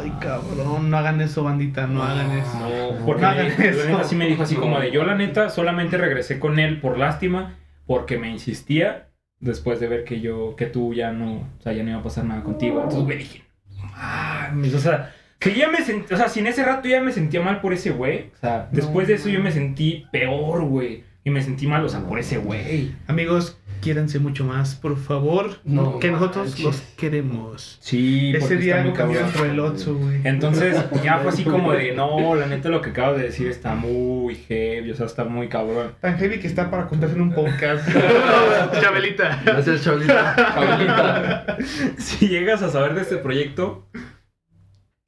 Ay, 0.00 0.12
cabrón, 0.20 0.88
no 0.88 0.96
hagan 0.96 1.20
eso, 1.20 1.42
bandita, 1.42 1.86
no 1.86 2.02
hagan 2.02 2.30
eso. 2.38 2.58
No, 2.58 3.04
porque 3.04 3.22
No 3.22 3.28
me- 3.28 3.34
hagan 3.34 3.48
la 3.58 3.64
eso. 3.64 3.86
neta 3.88 4.04
sí 4.04 4.16
me 4.16 4.26
dijo 4.26 4.42
así 4.44 4.54
como 4.54 4.78
de 4.78 4.90
yo 4.92 5.04
la 5.04 5.16
neta 5.16 5.50
solamente 5.50 5.98
regresé 5.98 6.38
con 6.38 6.58
él 6.58 6.80
por 6.80 6.96
lástima 6.96 7.56
porque 7.86 8.18
me 8.18 8.30
insistía 8.30 9.08
después 9.40 9.80
de 9.80 9.88
ver 9.88 10.04
que 10.04 10.20
yo 10.20 10.54
que 10.56 10.66
tú 10.66 10.94
ya 10.94 11.12
no, 11.12 11.38
o 11.58 11.62
sea, 11.62 11.72
ya 11.72 11.82
no 11.82 11.90
iba 11.90 11.98
a 11.98 12.02
pasar 12.04 12.24
nada 12.24 12.42
contigo. 12.44 12.76
Entonces 12.82 13.04
güey 13.04 13.18
dije, 13.18 13.42
mames, 13.82 14.74
o 14.74 14.78
sea, 14.78 15.12
que 15.40 15.54
ya 15.54 15.68
me 15.68 15.82
sentí, 15.82 16.12
o 16.12 16.16
sea, 16.18 16.28
si 16.28 16.40
en 16.40 16.46
ese 16.46 16.62
rato 16.62 16.86
ya 16.86 17.00
me 17.00 17.12
sentía 17.12 17.40
mal 17.40 17.62
por 17.62 17.72
ese 17.72 17.90
güey, 17.90 18.30
o 18.36 18.40
sea, 18.40 18.68
después 18.70 19.08
de 19.08 19.14
eso 19.14 19.30
yo 19.30 19.40
me 19.40 19.50
sentí 19.50 20.04
peor, 20.12 20.64
güey, 20.64 21.02
y 21.24 21.30
me 21.30 21.42
sentí 21.42 21.66
mal, 21.66 21.82
o 21.82 21.88
sea, 21.88 22.00
por 22.00 22.18
ese 22.18 22.36
güey. 22.36 22.92
Amigos, 23.06 23.58
quiéranse 23.80 24.18
mucho 24.18 24.44
más, 24.44 24.74
por 24.74 24.98
favor. 24.98 25.58
No 25.64 25.98
que 25.98 26.10
nosotros 26.10 26.48
manches. 26.48 26.64
los 26.64 26.80
queremos. 26.98 27.78
Sí, 27.80 28.30
Ese 28.30 28.40
porque 28.40 28.56
día 28.56 28.82
algo 28.82 28.92
cambió 28.92 29.20
dentro 29.20 29.44
del 29.44 29.60
Otso, 29.60 29.94
güey. 29.94 30.20
Entonces 30.24 30.76
ya 31.02 31.18
fue 31.18 31.30
así 31.30 31.44
como 31.44 31.72
de, 31.72 31.92
no, 31.92 32.34
la 32.34 32.46
neta 32.46 32.68
lo 32.68 32.82
que 32.82 32.90
acabas 32.90 33.16
de 33.16 33.24
decir 33.24 33.48
está 33.48 33.74
muy 33.74 34.34
heavy, 34.34 34.90
o 34.90 34.94
sea, 34.94 35.06
está 35.06 35.24
muy 35.24 35.48
cabrón. 35.48 35.94
Tan 36.00 36.18
heavy 36.18 36.38
que 36.38 36.48
está 36.48 36.70
para 36.70 36.86
contarse 36.86 37.16
en 37.16 37.22
un 37.22 37.32
podcast. 37.32 37.88
Chabelita. 38.80 39.40
Gracias, 39.42 39.82
Chabelita. 39.84 40.36
Chabelita. 40.54 41.56
Si 41.96 42.28
llegas 42.28 42.62
a 42.62 42.68
saber 42.68 42.94
de 42.94 43.00
este 43.00 43.16
proyecto, 43.16 43.86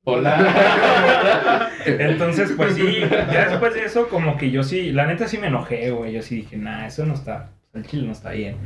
Hola. 0.04 1.70
entonces 1.86 2.52
pues 2.56 2.74
sí, 2.74 3.00
ya 3.32 3.48
después 3.50 3.74
de 3.74 3.84
eso 3.84 4.08
como 4.08 4.36
que 4.36 4.50
yo 4.50 4.64
sí, 4.64 4.90
la 4.90 5.06
neta 5.06 5.28
sí 5.28 5.38
me 5.38 5.46
enojé, 5.46 5.90
güey, 5.90 6.12
yo 6.12 6.22
sí 6.22 6.36
dije, 6.36 6.56
nah, 6.56 6.86
eso 6.86 7.06
no 7.06 7.14
está, 7.14 7.50
el 7.72 7.86
chile 7.86 8.06
no 8.06 8.12
está 8.12 8.30
bien. 8.32 8.56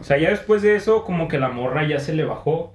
O 0.00 0.04
sea, 0.04 0.18
ya 0.18 0.30
después 0.30 0.62
de 0.62 0.74
eso 0.74 1.04
como 1.04 1.28
que 1.28 1.38
la 1.38 1.48
morra 1.48 1.86
ya 1.86 2.00
se 2.00 2.12
le 2.12 2.24
bajó, 2.24 2.74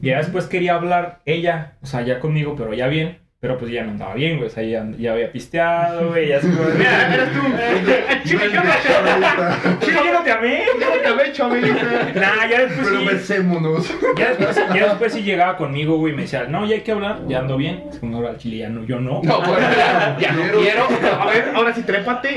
y 0.00 0.08
ya 0.08 0.18
después 0.18 0.46
quería 0.46 0.74
hablar 0.74 1.20
ella, 1.24 1.74
o 1.82 1.86
sea, 1.86 2.02
ya 2.02 2.18
conmigo, 2.18 2.56
pero 2.56 2.74
ya 2.74 2.88
bien. 2.88 3.18
Pero 3.42 3.58
pues 3.58 3.72
ya 3.72 3.82
no 3.82 3.90
andaba 3.90 4.14
bien, 4.14 4.36
güey. 4.36 4.48
O 4.48 4.52
sea, 4.52 4.62
ya, 4.62 4.86
ya 4.96 5.14
había 5.14 5.32
pisteado, 5.32 6.10
güey. 6.10 6.28
Ya 6.28 6.40
se 6.40 6.46
Mira, 6.78 7.12
eres 7.12 7.32
tú. 7.32 7.40
Chile, 8.28 8.44
yo 8.54 8.62
no 8.62 9.80
Chile, 9.80 10.00
yo 10.06 10.12
no 10.12 10.22
te 10.22 10.30
amé. 10.30 10.62
Yo 10.78 11.00
te 11.02 11.08
amé, 11.08 11.32
Chabelita. 11.32 12.12
Nah, 12.14 12.48
ya 12.48 12.60
después 12.60 12.86
Pero 12.86 13.00
sí. 13.00 13.06
besémonos. 13.06 13.94
Ya 14.16 14.28
después, 14.28 14.56
ya 14.56 14.86
después 14.86 15.12
sí 15.12 15.22
llegaba 15.24 15.56
conmigo, 15.56 15.96
güey, 15.96 16.12
y 16.12 16.16
me 16.16 16.22
decía, 16.22 16.44
no, 16.44 16.64
ya 16.64 16.76
hay 16.76 16.82
que 16.82 16.92
hablar, 16.92 17.26
ya 17.26 17.40
ando 17.40 17.56
bien. 17.56 17.82
Es 17.90 17.98
como 17.98 18.16
ahora 18.18 18.30
al 18.30 18.38
chile, 18.38 18.58
ya 18.58 18.68
no, 18.68 18.84
yo 18.84 19.00
no. 19.00 19.20
No, 19.24 19.38
bueno, 19.40 19.58
ya, 19.58 20.16
ya 20.20 20.32
no 20.34 20.42
quiero. 20.60 20.86
A 21.20 21.26
ver, 21.26 21.50
ahora 21.52 21.74
sí, 21.74 21.82
trépate. 21.82 22.36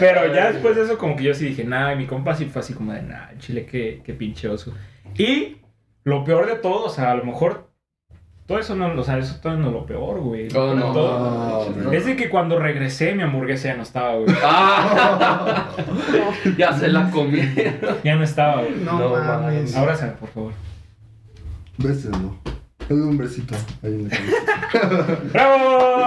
Pero 0.00 0.34
ya 0.34 0.50
después 0.50 0.76
de 0.76 0.84
eso, 0.84 0.96
como 0.96 1.14
que 1.14 1.24
yo 1.24 1.34
sí 1.34 1.44
dije, 1.44 1.64
nah, 1.64 1.92
y 1.92 1.96
mi 1.96 2.06
compa 2.06 2.34
sí 2.34 2.46
fue 2.46 2.60
así 2.60 2.72
como 2.72 2.94
de, 2.94 3.02
nah, 3.02 3.36
chile, 3.36 3.66
qué, 3.66 4.00
qué 4.02 4.14
pinche 4.14 4.48
oso. 4.48 4.72
Y 5.18 5.58
lo 6.04 6.24
peor 6.24 6.46
de 6.46 6.54
todo, 6.54 6.84
o 6.84 6.88
sea, 6.88 7.10
a 7.10 7.14
lo 7.16 7.24
mejor, 7.24 7.73
todo 8.46 8.58
eso 8.58 8.74
no, 8.76 8.92
o 9.00 9.04
sea, 9.04 9.16
eso 9.18 9.36
todo 9.42 9.56
no 9.56 9.68
es 9.68 9.72
lo 9.72 9.86
peor, 9.86 10.20
güey. 10.20 10.48
Oh, 10.54 10.74
no. 10.74 10.92
todo 10.92 11.70
no. 11.70 11.92
Es 11.92 12.04
de 12.04 12.14
que 12.16 12.28
cuando 12.28 12.58
regresé, 12.58 13.14
mi 13.14 13.22
hamburguesa 13.22 13.68
ya 13.68 13.76
no 13.76 13.82
estaba, 13.82 14.14
güey. 14.16 14.26
Ah, 14.42 15.68
ya 16.58 16.72
se 16.78 16.88
la 16.88 17.10
comieron. 17.10 17.96
Ya 18.04 18.16
no 18.16 18.24
estaba, 18.24 18.62
güey. 18.62 18.74
No, 18.84 18.98
No 18.98 19.08
mames. 19.10 19.26
mames. 19.42 19.76
Abrázame, 19.76 20.12
por 20.12 20.28
favor. 20.28 20.52
Béselo. 21.78 22.36
Dale 22.88 23.02
un 23.02 23.16
besito 23.16 23.54
ahí 23.82 23.92
en 23.94 24.08
la 24.10 24.16
cabeza. 24.16 25.18
¡Bravo! 25.32 26.04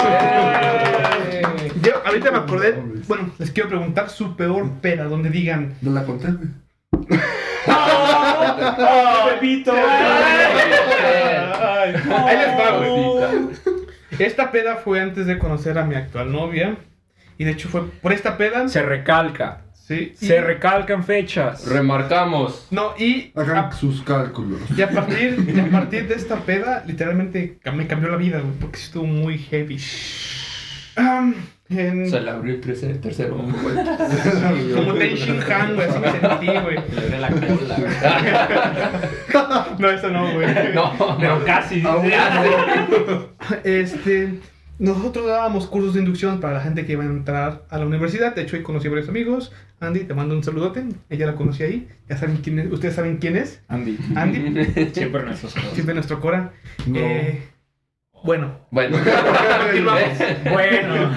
Yo 1.81 1.93
ahorita 2.05 2.31
me 2.31 2.37
acordé. 2.37 2.79
Bueno, 3.07 3.31
les 3.39 3.49
quiero 3.51 3.69
preguntar 3.69 4.09
su 4.11 4.35
peor 4.35 4.69
peda, 4.81 5.05
donde 5.05 5.29
digan. 5.31 5.73
No 5.81 5.91
la 5.91 6.03
conté, 6.05 6.27
güey. 6.31 6.49
¡Oh, 7.69 9.29
Pepito! 9.29 9.73
Ay, 11.95 12.35
ahí 12.35 12.37
les 12.37 12.59
va, 12.59 12.77
güey. 12.77 12.89
Pobrecita. 12.89 14.23
Esta 14.23 14.51
peda 14.51 14.77
fue 14.77 15.01
antes 15.01 15.25
de 15.27 15.37
conocer 15.37 15.77
a 15.77 15.85
mi 15.85 15.95
actual 15.95 16.31
novia. 16.31 16.77
Y 17.37 17.43
de 17.43 17.51
hecho 17.51 17.69
fue 17.69 17.87
por 18.01 18.13
esta 18.13 18.37
peda. 18.37 18.67
Se 18.67 18.81
recalca. 18.81 19.61
Sí. 19.73 20.13
y- 20.19 20.25
Se 20.25 20.41
recalcan 20.41 21.03
fechas. 21.03 21.65
Remarcamos. 21.67 22.67
No, 22.71 22.93
y. 22.97 23.31
Hagan 23.35 23.57
a- 23.57 23.71
sus 23.71 24.01
cálculos. 24.01 24.59
Y 24.75 24.81
a 24.81 24.89
partir, 24.89 25.45
y 25.55 25.59
a 25.59 25.69
partir 25.71 26.07
de 26.09 26.15
esta 26.15 26.37
peda, 26.37 26.83
literalmente 26.85 27.59
me 27.73 27.87
cambió 27.87 28.09
la 28.09 28.17
vida, 28.17 28.39
güey, 28.39 28.53
porque 28.59 28.79
estuvo 28.79 29.05
muy 29.05 29.37
heavy. 29.37 29.79
Am, 30.97 31.33
en- 31.69 32.09
Se 32.09 32.19
le 32.21 32.29
abrió 32.31 32.55
el 32.55 32.61
tercer, 32.61 32.97
tercer 32.99 33.31
ojo, 33.31 33.43
güey. 33.61 33.75
como 34.75 34.93
Ten 34.99 35.15
Shin 35.15 35.39
Han, 35.51 35.75
güey, 35.75 35.87
así 35.89 35.99
me 35.99 36.11
sentí, 36.11 36.45
güey. 36.47 36.77
Le 36.77 37.01
abrió 37.01 37.19
la 37.19 37.29
cola, 37.29 39.01
No, 39.79 39.89
eso 39.89 40.09
no, 40.09 40.33
güey. 40.33 40.47
No, 40.73 41.17
Pero 41.19 41.45
casi. 41.45 41.83
Ah, 41.85 42.01
Este, 43.63 44.39
nosotros 44.79 45.27
dábamos 45.27 45.67
cursos 45.67 45.93
de 45.93 45.99
inducción 46.01 46.39
para 46.39 46.55
la 46.55 46.61
gente 46.61 46.85
que 46.85 46.93
iba 46.93 47.03
a 47.03 47.07
entrar 47.07 47.63
a 47.69 47.77
la 47.77 47.85
universidad. 47.85 48.33
De 48.35 48.41
hecho, 48.43 48.55
ahí 48.55 48.63
conocí 48.63 48.87
a 48.87 48.91
varios 48.91 49.09
amigos. 49.09 49.51
Andy, 49.79 50.01
te 50.01 50.13
mando 50.13 50.35
un 50.35 50.43
saludote. 50.43 50.85
Ella 51.09 51.27
la 51.27 51.35
conocí 51.35 51.63
ahí. 51.63 51.87
Ya 52.09 52.17
saben 52.17 52.37
quién 52.37 52.59
es. 52.59 52.71
Ustedes 52.71 52.95
saben 52.95 53.17
quién 53.17 53.35
es. 53.37 53.61
Andy. 53.67 53.97
Andy, 54.15 54.65
Siempre 54.93 55.23
nuestros 55.23 55.55
ojos. 55.57 55.71
siempre 55.73 55.93
nuestro 55.93 56.19
Cora. 56.19 56.53
No. 56.87 56.97
Eh, 56.99 57.41
bueno, 58.27 58.59
Bueno. 58.69 58.97
continuamos. 59.65 60.09
Bueno. 60.51 61.09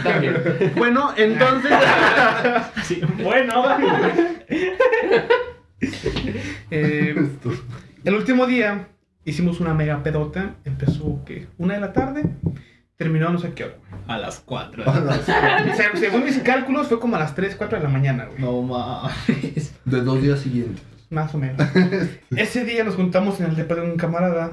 Bueno, 0.77 1.15
entonces. 1.17 1.73
Sí, 2.85 3.03
bueno. 3.23 3.63
eh, 6.71 7.15
el 8.05 8.15
último 8.15 8.47
día 8.47 8.89
hicimos 9.25 9.61
una 9.61 9.75
mega 9.75 10.03
pedota. 10.03 10.55
Empezó, 10.65 11.23
¿qué? 11.27 11.49
Una 11.59 11.75
de 11.75 11.81
la 11.81 11.93
tarde. 11.93 12.23
terminó 12.97 13.31
no 13.31 13.39
sé 13.39 13.53
qué 13.55 13.65
hora. 13.65 13.75
güey. 13.91 14.03
A 14.09 14.19
las 14.19 14.41
4. 14.41 14.85
Se- 15.75 15.97
según 15.99 16.25
mis 16.25 16.39
cálculos, 16.39 16.89
fue 16.89 16.99
como 17.01 17.17
a 17.17 17.19
las 17.21 17.35
3, 17.35 17.55
4 17.57 17.79
de 17.79 17.85
la 17.85 17.91
mañana, 17.91 18.27
güey. 18.27 18.41
No 18.41 18.63
mames. 18.63 19.75
De 19.85 20.01
dos 20.03 20.23
días 20.23 20.41
siguientes. 20.41 20.83
Más 21.11 21.35
o 21.35 21.39
menos. 21.39 21.67
Ese 22.37 22.65
día 22.65 22.85
nos 22.85 22.95
juntamos 22.95 23.41
en 23.41 23.47
el 23.47 23.57
depa 23.57 23.75
de 23.75 23.83
un 23.83 23.97
camarada. 23.97 24.51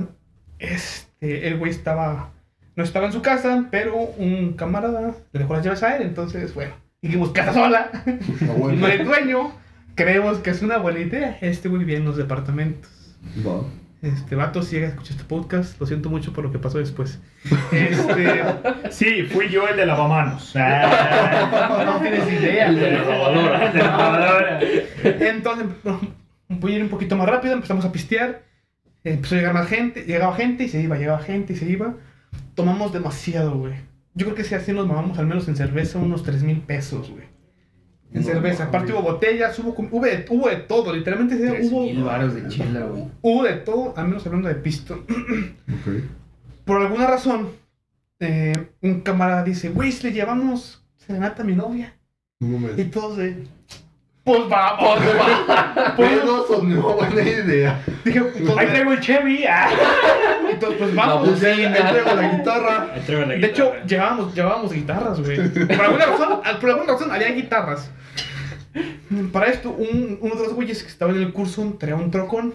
Este, 0.60 1.48
el 1.48 1.58
güey 1.58 1.72
estaba. 1.72 2.32
No 2.78 2.84
estaba 2.84 3.08
en 3.08 3.12
su 3.12 3.24
casa, 3.24 3.66
pero 3.72 3.96
un 3.98 4.54
camarada 4.54 5.16
le 5.32 5.40
dejó 5.40 5.56
las 5.56 5.66
llaves 5.66 5.82
a 5.82 5.98
él. 5.98 6.04
Entonces, 6.04 6.54
bueno, 6.54 6.76
dijimos 7.02 7.32
casa 7.32 7.52
sola. 7.52 7.90
No 8.42 8.86
hay 8.86 9.00
dueño. 9.00 9.52
Creemos 9.96 10.38
que 10.38 10.52
es 10.52 10.62
una 10.62 10.78
buena 10.78 11.00
idea. 11.00 11.40
Este 11.42 11.70
güey 11.70 11.80
vivía 11.80 11.98
en 11.98 12.06
los 12.06 12.18
departamentos. 12.18 13.18
Va. 13.46 13.64
Este 14.04 14.36
vato, 14.36 14.62
si 14.62 14.76
llega 14.76 14.90
a 14.90 14.90
escuchar 14.92 15.14
este 15.14 15.24
podcast, 15.24 15.80
lo 15.80 15.88
siento 15.88 16.12
mucho 16.12 16.34
por 16.34 16.44
lo 16.44 16.52
que 16.52 16.60
pasó 16.60 16.78
después. 16.78 17.20
Este, 17.72 18.44
Sí, 18.92 19.24
fui 19.24 19.50
yo 19.50 19.68
el 19.68 19.76
de 19.76 19.86
lavamanos. 19.88 20.54
No 20.56 22.00
tienes 22.00 22.32
idea. 22.32 22.68
El 22.68 22.80
de 22.80 22.92
la 22.92 23.02
lavadora. 23.06 23.72
De 23.72 23.80
lavadora. 23.80 24.60
Entonces, 25.04 25.66
voy 26.48 26.74
a 26.74 26.76
ir 26.76 26.84
un 26.84 26.90
poquito 26.90 27.16
más 27.18 27.28
rápido, 27.28 27.56
empezamos 27.56 27.86
a 27.86 27.92
pistear. 27.92 28.44
Empezó 29.04 29.34
a 29.34 29.38
llegar 29.40 29.54
más 29.56 29.68
gente, 29.68 30.04
llegaba 30.04 30.36
gente 30.36 30.66
y 30.66 30.70
se 30.70 30.80
iba, 30.80 30.96
llegaba 30.96 31.24
gente 31.24 31.54
y 31.54 31.56
se 31.56 31.66
iba. 31.68 31.96
Tomamos 32.58 32.92
demasiado, 32.92 33.58
güey. 33.58 33.76
Yo 34.16 34.26
creo 34.26 34.36
que 34.36 34.44
si 34.44 34.56
así 34.56 34.74
nos 34.74 34.88
mamamos 34.88 35.20
al 35.20 35.28
menos 35.28 35.48
en 35.48 35.56
cerveza 35.56 36.00
unos 36.00 36.24
3 36.24 36.42
mil 36.42 36.60
pesos, 36.62 37.12
güey. 37.12 37.26
En 38.12 38.22
No 38.22 38.28
cerveza. 38.28 38.64
Aparte 38.66 38.94
hubo 38.94 39.04
botellas, 39.04 39.58
hubo, 39.60 39.76
hubo, 39.78 40.04
de, 40.06 40.26
hubo 40.30 40.50
de 40.50 40.56
todo, 40.56 40.92
literalmente 40.92 41.36
hubo, 41.62 41.84
mil 41.84 42.04
varos 42.04 42.34
de 42.34 42.48
chela, 42.48 42.82
güey. 42.88 43.04
hubo 43.22 43.44
de 43.44 43.54
todo, 43.58 43.94
al 43.96 44.08
menos 44.08 44.26
hablando 44.26 44.48
de 44.50 44.56
pisto. 44.56 45.06
Ok. 45.68 46.04
Por 46.66 46.82
alguna 46.82 47.06
razón, 47.08 47.50
eh, 48.20 48.72
un 48.82 49.02
camarada 49.02 49.44
dice, 49.44 49.70
güey, 49.70 49.92
si 49.92 50.08
le 50.08 50.14
llevamos 50.14 50.84
serenata 50.98 51.44
a 51.44 51.46
mi 51.46 51.56
novia. 51.56 51.94
Un 52.42 52.48
Y 52.48 52.52
momento. 52.52 53.00
todos 53.00 53.18
de, 53.18 53.46
pues 54.28 54.50
vamos, 54.50 55.00
pues 55.96 56.10
Pero 56.10 56.48
son 56.48 56.70
una 56.70 56.82
buena 56.82 57.22
idea. 57.22 57.82
Dije, 58.04 58.22
pues, 58.22 58.58
Ahí 58.58 58.68
traigo 58.68 58.92
el 58.92 59.00
Chevy. 59.00 59.46
Ah. 59.46 59.70
entonces, 60.52 60.80
pues 60.80 60.94
vamos. 60.94 61.30
Pues 61.30 61.40
ya, 61.40 61.48
ahí 61.48 61.72
traigo 61.72 62.14
la 62.14 62.38
guitarra. 62.38 62.92
Ahí 62.94 63.02
traigo 63.06 63.26
la 63.26 63.36
De 63.36 63.48
hecho, 63.48 63.74
llevábamos, 63.88 64.36
llevábamos 64.36 64.74
guitarras, 64.74 65.22
güey. 65.22 65.38
Por 65.68 65.82
alguna 65.82 66.06
razón, 66.08 66.42
por 66.60 66.70
alguna 66.70 66.92
razón 66.92 67.10
había 67.10 67.30
guitarras. 67.30 67.90
Para 69.32 69.46
esto, 69.46 69.70
un, 69.70 70.18
uno 70.20 70.36
de 70.36 70.44
los 70.44 70.54
güeyes 70.54 70.84
que 70.84 70.90
estaba 70.90 71.14
en 71.14 71.22
el 71.22 71.32
curso 71.32 71.78
traía 71.80 71.96
un 71.96 72.12
trocón. 72.12 72.54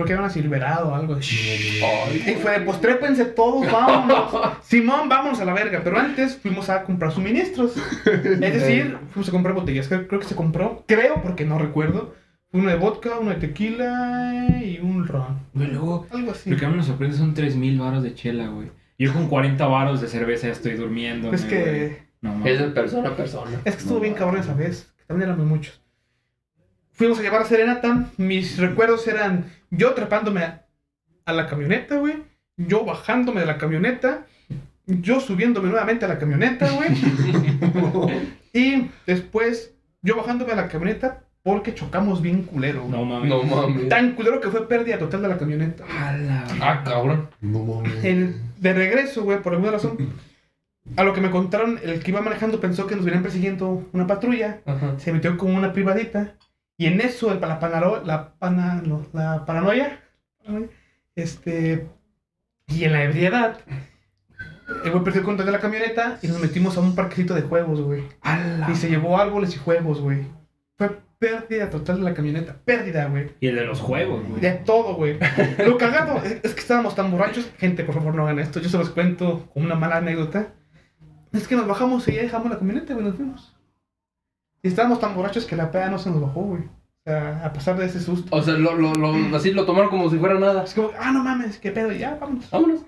Creo 0.00 0.06
que 0.06 0.12
era 0.14 0.22
una 0.22 0.30
Silverado 0.30 0.88
o 0.88 0.94
algo. 0.94 1.18
Y 1.18 2.34
fue 2.40 2.52
de, 2.52 2.60
pues 2.64 2.80
trépense 2.80 3.26
todos, 3.26 3.70
vámonos. 3.70 4.32
Simón, 4.62 5.10
vámonos 5.10 5.40
a 5.40 5.44
la 5.44 5.52
verga. 5.52 5.82
Pero 5.84 5.98
antes 5.98 6.36
fuimos 6.38 6.70
a 6.70 6.84
comprar 6.84 7.12
suministros. 7.12 7.74
Es 8.06 8.40
decir, 8.40 8.96
fuimos 9.10 9.28
a 9.28 9.32
comprar 9.32 9.54
botellas. 9.54 9.88
Creo, 9.88 10.08
creo 10.08 10.20
que 10.20 10.26
se 10.26 10.34
compró, 10.34 10.84
creo, 10.88 11.20
porque 11.22 11.44
no 11.44 11.58
recuerdo. 11.58 12.14
Uno 12.52 12.70
de 12.70 12.76
vodka, 12.76 13.18
uno 13.20 13.28
de 13.30 13.36
tequila 13.36 14.58
y 14.64 14.78
un 14.78 15.06
ron. 15.06 15.40
Güey, 15.52 15.68
luego, 15.68 16.06
Algo 16.10 16.30
así. 16.30 16.48
lo 16.48 16.56
que 16.56 16.64
a 16.64 16.70
mí 16.70 16.76
me 16.78 16.82
sorprende 16.82 17.16
son 17.16 17.34
3 17.34 17.56
mil 17.56 17.78
varos 17.78 18.02
de 18.02 18.14
chela, 18.14 18.48
güey. 18.48 18.70
Yo 18.98 19.12
con 19.12 19.28
40 19.28 19.66
varos 19.66 20.00
de 20.00 20.08
cerveza 20.08 20.46
ya 20.46 20.54
estoy 20.54 20.76
durmiendo. 20.76 21.30
Es 21.32 21.44
que... 21.44 22.08
No, 22.22 22.44
Es 22.46 22.58
de 22.58 22.68
persona 22.68 23.10
a 23.10 23.16
persona. 23.16 23.50
Es 23.66 23.76
que 23.76 23.82
estuvo 23.82 24.00
bien 24.00 24.14
cabrón 24.14 24.40
esa 24.40 24.54
vez, 24.54 24.92
también 25.06 25.28
éramos 25.28 25.46
muchos. 25.46 25.80
Fuimos 26.92 27.18
a 27.18 27.22
llevar 27.22 27.42
a 27.42 27.44
Serenata, 27.44 28.10
mis 28.18 28.58
recuerdos 28.58 29.06
eran 29.08 29.46
yo 29.70 29.94
trepándome 29.94 30.42
a, 30.42 30.66
a 31.24 31.32
la 31.32 31.46
camioneta, 31.46 31.96
güey, 31.96 32.14
yo 32.56 32.84
bajándome 32.84 33.40
de 33.40 33.46
la 33.46 33.58
camioneta, 33.58 34.26
yo 34.86 35.20
subiéndome 35.20 35.68
nuevamente 35.68 36.04
a 36.04 36.08
la 36.08 36.18
camioneta, 36.18 36.68
güey, 36.70 36.88
y 38.52 38.90
después 39.06 39.74
yo 40.02 40.16
bajándome 40.16 40.52
a 40.52 40.56
la 40.56 40.68
camioneta 40.68 41.24
porque 41.42 41.74
chocamos 41.74 42.20
bien 42.20 42.42
culero, 42.42 42.82
güey. 42.82 42.92
No 42.92 43.04
mames. 43.04 43.30
No 43.30 43.42
mames. 43.42 43.88
Tan 43.88 44.12
culero 44.12 44.40
que 44.40 44.50
fue 44.50 44.68
pérdida 44.68 44.98
total 44.98 45.22
de 45.22 45.28
la 45.28 45.38
camioneta. 45.38 45.84
A 45.88 46.12
la- 46.16 46.46
Ah, 46.60 46.82
cabrón. 46.84 47.28
No 47.40 47.60
mames. 47.64 48.04
El- 48.04 48.34
de 48.58 48.74
regreso, 48.74 49.22
güey, 49.22 49.40
por 49.40 49.54
alguna 49.54 49.72
razón, 49.72 49.96
a 50.96 51.02
lo 51.02 51.14
que 51.14 51.22
me 51.22 51.30
contaron, 51.30 51.78
el 51.82 52.00
que 52.02 52.10
iba 52.10 52.20
manejando 52.20 52.60
pensó 52.60 52.86
que 52.86 52.94
nos 52.94 53.04
venían 53.06 53.22
persiguiendo 53.22 53.88
una 53.92 54.06
patrulla. 54.06 54.60
Ajá. 54.66 54.98
se 54.98 55.12
metió 55.14 55.38
con 55.38 55.54
una 55.54 55.72
privadita 55.72 56.34
y 56.80 56.86
en 56.86 57.00
eso 57.00 57.30
el, 57.32 57.40
la, 57.40 57.60
panaro- 57.60 58.02
la, 58.04 58.32
pana- 58.38 58.80
no, 58.84 59.04
la 59.12 59.44
paranoia, 59.44 60.00
este, 61.14 61.86
y 62.68 62.84
en 62.84 62.92
la 62.92 63.04
ebriedad, 63.04 63.58
el 64.84 64.90
güey 64.90 65.04
perdió 65.04 65.20
el 65.20 65.26
control 65.26 65.46
de 65.46 65.52
la 65.52 65.60
camioneta 65.60 66.18
y 66.22 66.28
nos 66.28 66.40
metimos 66.40 66.76
a 66.76 66.80
un 66.80 66.94
parquecito 66.94 67.34
de 67.34 67.42
juegos, 67.42 67.80
güey. 67.82 68.04
Y 68.70 68.74
se 68.76 68.88
llevó 68.88 69.18
árboles 69.18 69.54
y 69.54 69.58
juegos, 69.58 70.00
güey. 70.00 70.20
Fue 70.76 70.98
pérdida 71.18 71.68
total 71.68 71.96
de 71.98 72.02
la 72.04 72.14
camioneta, 72.14 72.56
pérdida, 72.64 73.06
güey. 73.06 73.30
Y 73.40 73.48
el 73.48 73.56
de 73.56 73.66
los 73.66 73.80
juegos, 73.80 74.26
güey. 74.26 74.40
De 74.40 74.52
todo, 74.52 74.94
güey. 74.94 75.18
Lo 75.66 75.76
cagado 75.76 76.22
es, 76.24 76.38
es 76.42 76.54
que 76.54 76.60
estábamos 76.60 76.94
tan 76.94 77.10
borrachos. 77.10 77.50
Gente, 77.58 77.84
por 77.84 77.94
favor, 77.96 78.14
no 78.14 78.22
hagan 78.22 78.38
esto. 78.38 78.60
Yo 78.60 78.68
se 78.70 78.78
los 78.78 78.90
cuento 78.90 79.46
como 79.52 79.66
una 79.66 79.74
mala 79.74 79.96
anécdota. 79.98 80.54
Es 81.32 81.46
que 81.46 81.56
nos 81.56 81.66
bajamos 81.66 82.08
y 82.08 82.12
ya 82.14 82.22
dejamos 82.22 82.50
la 82.50 82.58
camioneta, 82.58 82.94
güey, 82.94 83.04
nos 83.04 83.16
fuimos. 83.16 83.54
Y 84.62 84.68
estábamos 84.68 85.00
tan 85.00 85.14
borrachos 85.14 85.46
que 85.46 85.56
la 85.56 85.70
peda 85.70 85.88
no 85.90 85.98
se 85.98 86.10
nos 86.10 86.20
bajó, 86.20 86.42
güey. 86.42 86.62
O 86.62 87.02
sea, 87.10 87.44
a 87.44 87.52
pasar 87.52 87.76
de 87.78 87.86
ese 87.86 88.00
susto. 88.00 88.34
O 88.36 88.42
sea, 88.42 88.54
lo, 88.54 88.74
lo, 88.76 88.92
lo- 88.94 89.36
así 89.36 89.52
lo 89.52 89.64
tomaron 89.64 89.88
como 89.90 90.10
si 90.10 90.18
fuera 90.18 90.38
nada. 90.38 90.64
Es 90.64 90.74
como, 90.74 90.90
ah, 91.00 91.10
no 91.12 91.24
mames, 91.24 91.58
qué 91.58 91.70
pedo, 91.70 91.92
ya, 91.92 92.16
vámonos. 92.20 92.50
Vámonos. 92.50 92.80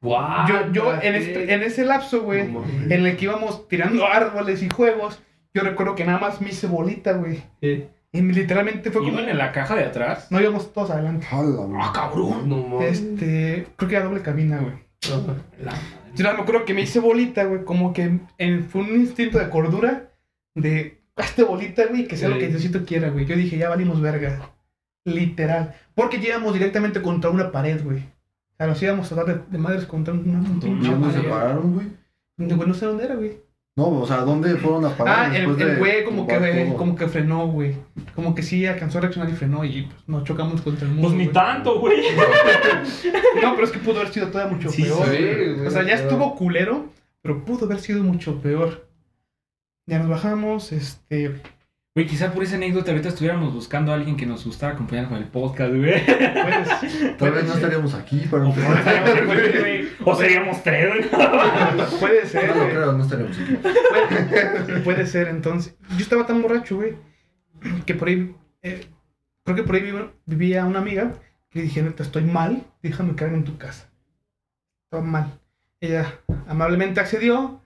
Guau. 0.00 0.48
Yo, 0.48 0.72
yo 0.72 0.94
en, 1.00 1.14
este- 1.14 1.54
en 1.54 1.62
ese 1.62 1.84
lapso, 1.84 2.22
güey, 2.22 2.48
No 2.48 2.62
en 2.64 3.06
el 3.06 3.16
que 3.16 3.24
íbamos 3.24 3.68
tirando 3.68 4.04
árboles 4.06 4.62
y 4.62 4.68
juegos, 4.68 5.20
yo 5.54 5.62
recuerdo 5.62 5.94
que 5.94 6.04
nada 6.04 6.18
más 6.18 6.40
me 6.40 6.50
hice 6.50 6.66
bolita, 6.66 7.12
güey. 7.12 7.42
Sí. 7.60 7.86
Y 8.14 8.20
literalmente 8.20 8.90
fue 8.90 9.00
como. 9.02 9.12
¿Iban 9.14 9.30
en 9.30 9.38
la 9.38 9.52
caja 9.52 9.74
de 9.76 9.84
atrás? 9.84 10.26
No 10.30 10.40
íbamos 10.40 10.72
todos 10.72 10.90
adelante. 10.90 11.26
¡Ah, 11.30 11.92
cabrón! 11.94 12.48
No 12.48 12.56
mames. 12.58 13.00
Este. 13.00 13.68
Creo 13.76 13.88
que 13.88 13.96
era 13.96 14.04
doble 14.04 14.20
cabina, 14.20 14.58
güey. 14.58 14.74
Yo 16.14 16.24
nada 16.24 16.32
más 16.32 16.34
me 16.36 16.42
acuerdo 16.42 16.64
que 16.66 16.74
me 16.74 16.82
hice 16.82 17.00
bolita, 17.00 17.44
güey. 17.44 17.64
Como 17.64 17.92
que 17.94 18.18
en- 18.38 18.64
fue 18.68 18.82
un 18.82 18.90
instinto 18.96 19.38
de 19.38 19.48
cordura. 19.48 20.10
De 20.54 21.00
hazte 21.16 21.42
bolita, 21.44 21.86
güey. 21.86 22.06
Que 22.06 22.16
sea 22.16 22.28
lo 22.28 22.34
Sí. 22.36 22.40
que 22.42 22.48
Diosito 22.48 22.84
quiera, 22.84 23.10
güey. 23.10 23.24
Yo 23.26 23.36
dije, 23.36 23.56
ya 23.58 23.68
valimos 23.68 24.00
verga. 24.00 24.50
Literal. 25.04 25.74
Porque 25.94 26.18
llegamos 26.18 26.52
directamente 26.54 27.02
contra 27.02 27.30
una 27.30 27.50
pared, 27.50 27.82
güey. 27.82 27.98
O 27.98 28.56
sea, 28.58 28.66
nos 28.66 28.82
íbamos 28.82 29.10
a 29.10 29.14
dar 29.16 29.26
de, 29.26 29.40
de 29.50 29.58
madres 29.58 29.84
contra 29.86 30.14
una, 30.14 30.38
un 30.38 30.44
Contra 30.44 30.68
¿Y 30.68 30.72
pinche 30.74 30.90
dónde 30.90 31.12
se 31.12 31.28
pararon, 31.28 31.74
güey? 31.74 31.86
Güey, 32.38 32.68
no 32.68 32.74
sé 32.74 32.86
dónde 32.86 33.04
era, 33.04 33.14
güey. 33.16 33.38
No, 33.74 33.88
o 33.88 34.06
sea, 34.06 34.18
¿dónde 34.18 34.54
fueron 34.56 34.84
a 34.84 34.90
parar? 34.94 35.30
Ah, 35.30 35.36
el, 35.36 35.58
el 35.60 35.78
güey 35.78 36.04
como 36.04 36.26
que, 36.26 36.34
todo? 36.36 36.76
como 36.76 36.94
que 36.94 37.08
frenó, 37.08 37.46
güey. 37.48 37.74
Como 38.14 38.34
que 38.34 38.42
sí 38.42 38.66
alcanzó 38.66 38.98
a 38.98 39.00
reaccionar 39.00 39.30
y 39.30 39.34
frenó 39.34 39.64
y 39.64 39.84
pues, 39.84 39.96
nos 40.06 40.24
chocamos 40.24 40.60
contra 40.60 40.86
el 40.86 40.92
muro. 40.94 41.08
Pues 41.08 41.14
ni 41.18 41.24
güey. 41.24 41.32
tanto, 41.34 41.80
güey. 41.80 42.02
No, 43.42 43.54
pero 43.54 43.64
es 43.64 43.70
que 43.72 43.78
pudo 43.78 44.00
haber 44.00 44.12
sido 44.12 44.28
todavía 44.28 44.54
mucho 44.54 44.68
Sí, 44.68 44.82
peor. 44.82 45.06
sí, 45.06 45.16
güey. 45.56 45.66
o 45.66 45.70
sea, 45.70 45.82
ya 45.82 45.94
pero- 45.96 46.08
estuvo 46.08 46.36
culero, 46.36 46.86
pero 47.22 47.44
pudo 47.44 47.64
haber 47.66 47.80
sido 47.80 48.02
mucho 48.02 48.40
peor. 48.42 48.86
Ya 49.92 49.98
nos 49.98 50.08
bajamos, 50.08 50.72
este. 50.72 51.42
Güey, 51.94 52.06
quizá 52.06 52.32
por 52.32 52.42
esa 52.42 52.56
anécdota 52.56 52.92
ahorita 52.92 53.10
estuviéramos 53.10 53.52
buscando 53.52 53.92
a 53.92 53.96
alguien 53.96 54.16
que 54.16 54.24
nos 54.24 54.42
gustara 54.46 54.72
acompañar 54.72 55.06
con 55.06 55.18
el 55.18 55.26
podcast, 55.26 55.68
güey. 55.74 56.02
Puedes, 56.06 57.16
Tal 57.18 57.30
vez 57.32 57.44
no 57.44 57.52
estaríamos 57.52 57.92
aquí 57.92 58.20
para 58.30 58.44
güey. 58.44 59.88
O 60.02 60.14
seríamos 60.16 60.62
tres, 60.62 60.88
güey. 60.88 61.10
puede 62.00 62.24
ser, 62.26 62.48
No 62.48 62.54
güey. 62.54 62.70
creo, 62.70 62.92
no 62.94 63.02
estaríamos 63.04 63.38
aquí. 63.38 63.56
Puede, 63.56 64.80
puede 64.80 65.06
ser, 65.06 65.28
entonces. 65.28 65.76
Yo 65.90 65.98
estaba 65.98 66.24
tan 66.24 66.40
borracho, 66.40 66.76
güey, 66.76 66.96
que 67.84 67.94
por 67.94 68.08
ahí. 68.08 68.34
eh, 68.62 68.86
creo 69.44 69.56
que 69.56 69.62
por 69.62 69.74
ahí 69.74 69.92
vivía 70.24 70.64
una 70.64 70.78
amiga. 70.78 71.12
que 71.50 71.58
Le 71.58 71.64
dije, 71.66 71.82
neta, 71.82 72.02
estoy 72.02 72.24
mal, 72.24 72.64
déjame 72.82 73.14
quedarme 73.14 73.36
en 73.36 73.44
tu 73.44 73.58
casa. 73.58 73.90
Estaba 74.84 75.04
mal. 75.04 75.38
Ella 75.82 76.10
amablemente 76.48 76.98
accedió, 77.00 77.61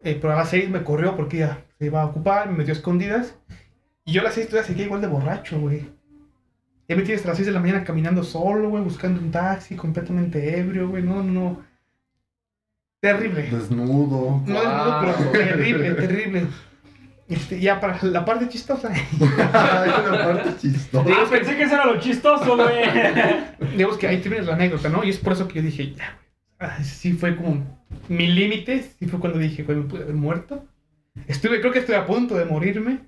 eh, 0.00 0.18
pero 0.20 0.32
a 0.32 0.36
las 0.36 0.50
seis 0.50 0.68
me 0.70 0.84
corrió 0.84 1.16
porque 1.16 1.38
ella 1.38 1.64
se 1.78 1.86
iba 1.86 2.02
a 2.02 2.06
ocupar, 2.06 2.50
me 2.50 2.58
metió 2.58 2.72
a 2.72 2.76
escondidas. 2.76 3.34
Y 4.04 4.12
yo 4.12 4.20
a 4.20 4.24
las 4.24 4.34
seis 4.34 4.48
todavía 4.48 4.66
seguía 4.66 4.86
igual 4.86 5.00
de 5.00 5.06
borracho, 5.08 5.60
güey. 5.60 5.90
Ya 6.88 6.96
me 6.96 7.02
tienes 7.02 7.20
hasta 7.20 7.28
las 7.28 7.36
seis 7.36 7.46
de 7.46 7.52
la 7.52 7.60
mañana 7.60 7.84
caminando 7.84 8.22
solo, 8.22 8.70
güey, 8.70 8.82
buscando 8.82 9.20
un 9.20 9.30
taxi, 9.30 9.76
completamente 9.76 10.58
ebrio, 10.58 10.88
güey. 10.88 11.02
No, 11.02 11.22
no, 11.22 11.32
no. 11.32 11.64
Terrible. 13.00 13.42
Desnudo. 13.42 14.42
No 14.46 14.60
desnudo, 14.60 15.00
pero 15.00 15.30
terrible, 15.30 15.94
terrible. 15.94 16.46
Este, 17.28 17.60
ya 17.60 17.78
para 17.78 18.02
la 18.04 18.24
parte 18.24 18.48
chistosa. 18.48 18.90
Una 19.20 20.24
parte 20.24 20.56
chistosa. 20.58 21.10
Ah, 21.14 21.26
pensé 21.28 21.56
que 21.56 21.64
eso 21.64 21.74
era 21.74 21.86
lo 21.86 22.00
chistoso, 22.00 22.56
güey. 22.56 23.70
Digamos 23.76 23.98
que 23.98 24.08
ahí 24.08 24.18
tienes 24.22 24.46
la 24.46 24.54
anécdota, 24.54 24.88
¿no? 24.88 25.04
Y 25.04 25.10
es 25.10 25.18
por 25.18 25.34
eso 25.34 25.46
que 25.46 25.56
yo 25.56 25.62
dije, 25.62 25.94
ya, 25.94 26.16
güey. 26.16 26.28
Ah, 26.58 26.82
sí 26.82 27.12
fue 27.12 27.36
como 27.36 27.77
mi 28.08 28.26
límite. 28.26 28.82
Sí 28.98 29.06
fue 29.06 29.20
cuando 29.20 29.38
dije, 29.38 29.62
güey, 29.62 29.78
me 29.78 29.84
pude 29.84 30.02
haber 30.02 30.14
muerto. 30.14 30.64
Estuve, 31.26 31.60
creo 31.60 31.72
que 31.72 31.80
estuve 31.80 31.96
a 31.96 32.06
punto 32.06 32.34
de 32.36 32.44
morirme. 32.44 33.00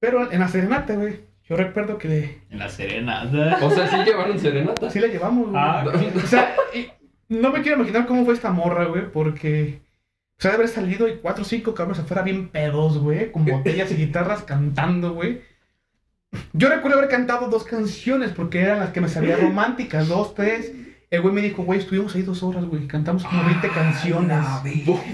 Pero 0.00 0.30
en 0.30 0.40
la 0.40 0.48
serenata, 0.48 0.94
güey. 0.94 1.20
Yo 1.48 1.56
recuerdo 1.56 1.96
que 1.96 2.40
En 2.50 2.58
la 2.58 2.68
serenata. 2.68 3.58
O 3.64 3.70
sea, 3.70 3.86
sí 3.88 3.96
llevaron 4.04 4.38
serenata. 4.38 4.90
sí 4.90 4.98
la 4.98 5.06
llevamos, 5.06 5.50
güey. 5.50 5.56
Ah, 5.56 5.84
O 6.16 6.26
sea, 6.26 6.54
y 6.74 6.88
No 7.28 7.50
me 7.52 7.62
quiero 7.62 7.78
imaginar 7.78 8.06
cómo 8.06 8.24
fue 8.24 8.34
esta 8.34 8.50
morra, 8.50 8.84
güey, 8.86 9.10
porque. 9.10 9.80
O 10.38 10.42
sea, 10.42 10.50
de 10.50 10.56
haber 10.56 10.68
salido 10.68 11.08
y 11.08 11.16
cuatro 11.16 11.42
o 11.42 11.46
cinco 11.46 11.72
cabrones 11.74 12.02
afuera 12.02 12.22
bien 12.22 12.48
pedos, 12.48 12.98
güey, 12.98 13.32
con 13.32 13.46
botellas 13.46 13.90
y 13.90 13.94
guitarras 13.96 14.42
cantando, 14.42 15.14
güey. 15.14 15.40
Yo 16.52 16.68
recuerdo 16.68 16.98
haber 16.98 17.08
cantado 17.08 17.48
dos 17.48 17.64
canciones 17.64 18.32
porque 18.32 18.60
eran 18.60 18.80
las 18.80 18.90
que 18.90 19.00
me 19.00 19.08
sabían 19.08 19.40
románticas, 19.48 20.08
dos, 20.08 20.34
tres. 20.34 20.72
El 21.10 21.20
güey 21.22 21.34
me 21.34 21.42
dijo, 21.42 21.62
güey, 21.62 21.78
estuvimos 21.78 22.14
ahí 22.16 22.22
dos 22.22 22.42
horas, 22.42 22.64
güey, 22.64 22.88
cantamos 22.88 23.24
como 23.24 23.44
20 23.44 23.68
canciones. 23.68 24.38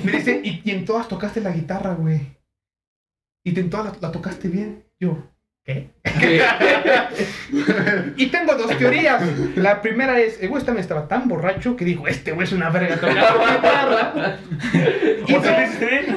Me 0.04 0.12
dice, 0.12 0.40
y, 0.42 0.62
y 0.64 0.70
en 0.70 0.84
todas 0.84 1.08
tocaste 1.08 1.40
la 1.40 1.50
guitarra, 1.50 1.94
güey. 1.94 2.20
Y 3.44 3.58
en 3.58 3.70
todas 3.70 3.86
la, 3.86 3.92
la 4.08 4.12
tocaste 4.12 4.48
bien. 4.48 4.84
Yo, 4.98 5.18
¿qué? 5.64 5.90
y 8.16 8.26
tengo 8.26 8.54
dos 8.54 8.76
teorías. 8.78 9.22
La 9.56 9.82
primera 9.82 10.18
es, 10.20 10.40
el 10.42 10.48
güey 10.48 10.62
también 10.64 10.82
estaba 10.82 11.08
tan 11.08 11.28
borracho 11.28 11.76
que 11.76 11.84
dijo, 11.84 12.06
este 12.08 12.32
güey 12.32 12.46
es 12.46 12.52
una 12.52 12.70
verga 12.70 12.96
tocando 12.96 13.44
guitarra. 13.54 14.38
y 15.28 15.32
dos, 15.32 15.46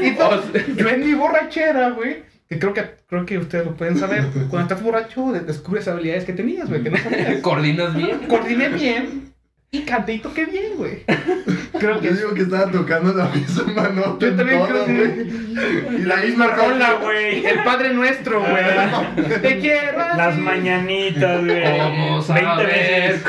y 0.01 0.09
dos, 0.11 0.45
yo 0.77 0.89
en 0.89 1.05
mi 1.05 1.13
borrachera, 1.15 1.89
güey, 1.89 2.23
que 2.47 2.59
creo 2.59 2.73
que, 2.73 2.83
creo 3.07 3.25
que 3.25 3.37
ustedes 3.39 3.65
lo 3.65 3.75
pueden 3.75 3.97
saber, 3.97 4.25
cuando 4.49 4.61
estás 4.61 4.83
borracho 4.83 5.31
de- 5.31 5.39
descubres 5.41 5.87
habilidades 5.87 6.25
que 6.25 6.33
tenías, 6.33 6.69
güey, 6.69 6.83
que 6.83 6.91
no 6.91 6.97
sabías. 6.97 7.37
¿Coordinas 7.41 7.95
bien? 7.95 8.19
Coordiné 8.27 8.69
bien 8.69 9.33
y 9.77 9.81
canté 9.83 10.13
y 10.13 10.19
toqué 10.19 10.45
bien, 10.45 10.75
güey. 10.77 11.03
Creo 11.79 11.99
que 11.99 12.07
Yo 12.07 12.13
digo 12.15 12.33
que 12.33 12.41
estaba 12.43 12.71
tocando 12.71 13.13
la 13.13 13.27
misma 13.29 13.89
nota. 13.89 14.25
Yo 14.25 14.35
también 14.35 14.63
creo 14.65 14.85
que- 14.85 14.93
güey. 14.93 15.95
Y 16.01 16.05
la 16.05 16.15
misma 16.17 16.47
rola, 16.47 16.93
güey. 17.01 17.45
el 17.45 17.63
Padre 17.63 17.93
Nuestro, 17.93 18.39
güey. 18.39 19.25
Te 19.41 19.59
quiero. 19.59 19.99
así. 19.99 20.17
Las 20.17 20.37
mañanitas, 20.37 21.43
güey. 21.43 21.63
¿Cómo 21.63 22.21
20 22.21 22.27
saber? 22.27 22.67
veces. 22.67 23.23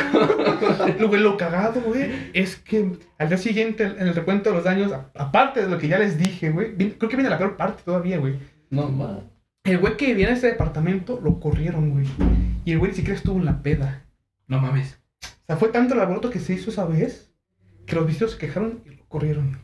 Lo, 1.21 1.37
cagado, 1.37 1.81
güey, 1.81 2.31
es 2.35 2.57
que 2.57 2.93
al 3.19 3.29
día 3.29 3.39
siguiente, 3.39 3.83
en 3.85 4.07
el 4.09 4.15
recuento 4.15 4.51
de 4.51 4.57
los 4.57 4.65
daños, 4.65 4.93
a- 4.93 5.11
aparte 5.17 5.63
de 5.63 5.69
lo 5.69 5.79
que 5.79 5.89
ya 5.89 5.99
les 5.99 6.17
dije, 6.19 6.51
güey, 6.51 6.77
creo 6.77 7.09
que 7.11 7.17
viene 7.17 7.31
la 7.31 7.39
peor 7.39 7.57
parte 7.57 7.83
todavía, 7.85 8.19
güey. 8.19 8.35
No, 8.71 8.89
ma. 8.89 9.21
El 9.65 9.79
güey 9.79 9.97
que 9.97 10.15
viene 10.15 10.33
a 10.33 10.35
ese 10.35 10.47
departamento 10.49 11.21
lo 11.23 11.41
corrieron, 11.41 11.91
güey. 11.91 12.07
Y 12.65 12.73
el 12.73 12.79
güey 12.79 12.93
ni 12.93 12.97
siquiera 12.97 13.17
estuvo 13.17 13.39
en 13.39 13.45
la 13.45 13.63
peda. 13.63 14.05
No 14.47 14.61
mames. 14.61 15.01
O 15.47 15.53
sea, 15.53 15.57
fue 15.59 15.69
tanto 15.69 15.95
el 15.95 16.01
alboroto 16.01 16.29
que 16.29 16.41
se 16.41 16.55
hizo 16.55 16.71
esa 16.71 16.85
vez 16.87 17.33
que 17.87 17.95
los 17.95 18.05
vecinos 18.05 18.33
se 18.33 18.39
quejaron 18.39 18.83
y 18.85 18.97
lo 18.97 19.07
corrieron. 19.07 19.61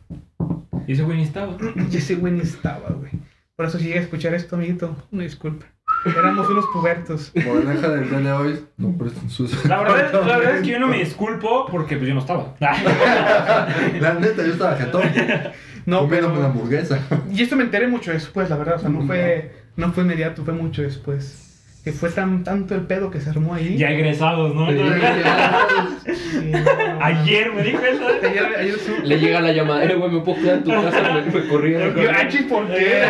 Y 0.87 0.93
ese 0.93 1.03
güey 1.03 1.17
ni 1.17 1.23
estaba. 1.23 1.57
Y 1.91 1.97
ese 1.97 2.15
güey 2.15 2.31
ni 2.31 2.39
estaba, 2.39 2.87
güey. 2.91 3.11
Por 3.57 3.65
eso 3.65 3.77
si 3.77 3.87
llega 3.87 3.99
a 3.99 4.03
escuchar 4.03 4.33
esto, 4.33 4.55
amiguito, 4.55 4.95
una 5.11 5.23
disculpa. 5.23 5.65
Éramos 6.05 6.49
unos 6.49 6.65
pubertos. 6.71 7.33
Moraleja 7.45 7.89
del 7.89 8.09
día 8.09 8.19
de 8.19 8.31
hoy, 8.31 8.59
no 8.77 8.97
presten 8.97 9.29
sus. 9.29 9.65
La 9.65 9.81
verdad, 9.83 10.25
la 10.25 10.37
verdad 10.37 10.55
es 10.55 10.61
que 10.61 10.69
yo 10.69 10.79
no 10.79 10.87
me 10.87 10.99
disculpo 10.99 11.65
porque 11.69 11.97
pues 11.97 12.07
yo 12.07 12.13
no 12.13 12.21
estaba. 12.21 12.55
La 12.61 14.13
neta, 14.21 14.45
yo 14.45 14.53
estaba 14.53 14.77
jetón. 14.77 15.03
No, 15.85 15.99
comiéndome 15.99 16.37
una 16.37 16.47
pero... 16.47 16.53
hamburguesa. 16.53 16.99
Y 17.29 17.41
esto 17.41 17.57
me 17.57 17.63
enteré 17.63 17.87
mucho 17.87 18.11
después, 18.11 18.49
la 18.49 18.55
verdad. 18.55 18.75
O 18.75 18.79
sea, 18.79 18.89
no 18.89 19.05
fue, 19.05 19.51
no 19.75 19.91
fue 19.91 20.03
inmediato, 20.03 20.45
fue 20.45 20.53
mucho 20.53 20.81
después. 20.81 21.42
Que 21.83 21.91
fue 21.91 22.09
tan, 22.11 22.45
tanto 22.45 22.75
el 22.75 22.81
pedo 22.81 23.11
que 23.11 23.19
se 23.19 23.29
armó 23.29 23.55
ahí. 23.55 23.77
Ya 23.77 23.91
egresados, 23.91 24.55
¿no? 24.55 24.69
Sí, 24.71 24.77
ya. 24.77 25.89
Sí, 26.05 26.51
no, 26.51 27.03
Ayer 27.03 27.51
me 27.53 27.61
dijo 27.63 27.79
eso. 27.83 28.03
Ayer, 28.23 28.45
ayer 28.57 28.75
su- 28.79 29.03
Le 29.05 29.19
llega 29.19 29.41
la 29.41 29.51
llamada, 29.51 29.83
eh, 29.83 29.93
güey, 29.95 30.09
me 30.11 30.21
puedo 30.21 30.39
quedar 30.41 30.57
en 30.59 30.63
tu 30.63 30.69
casa, 30.81 31.13
me, 31.13 31.21
me 31.41 31.47
corrieron. 31.49 31.93
Yo, 31.93 32.09
ah, 32.09 32.27
¿por 32.47 32.67
qué? 32.67 33.01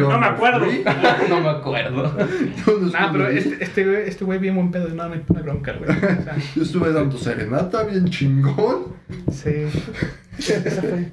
No 0.00 0.18
me 0.18 0.26
acuerdo. 0.26 0.66
No 1.28 1.40
me 1.42 1.48
acuerdo. 1.50 2.16
Nah, 2.92 3.12
pero 3.12 3.28
este, 3.28 3.62
este 3.62 3.84
güey, 3.84 4.08
este 4.08 4.24
güey 4.24 4.38
bien 4.38 4.54
buen 4.54 4.70
pedo, 4.70 4.88
no, 4.88 5.08
no 5.08 5.14
hay 5.14 5.42
bronca, 5.42 5.72
güey. 5.74 5.90
O 5.90 6.22
sea, 6.22 6.36
Yo 6.56 6.62
estuve 6.62 6.92
dando 6.92 7.18
serenata 7.18 7.82
bien 7.84 8.06
chingón. 8.08 8.94
sí. 9.30 9.66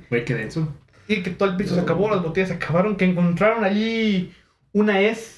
Güey, 0.10 0.24
qué 0.26 0.34
denso. 0.34 0.74
Y 1.10 1.22
que 1.24 1.32
todo 1.32 1.50
el 1.50 1.58
piso 1.58 1.76
se 1.76 1.82
acabó, 1.82 2.10
las 2.10 2.24
botellas 2.24 2.50
se 2.50 2.56
acabaron, 2.56 2.96
que 2.96 3.06
encontraron 3.06 3.64
allí 3.64 4.32
una 4.74 5.00
S 5.02 5.37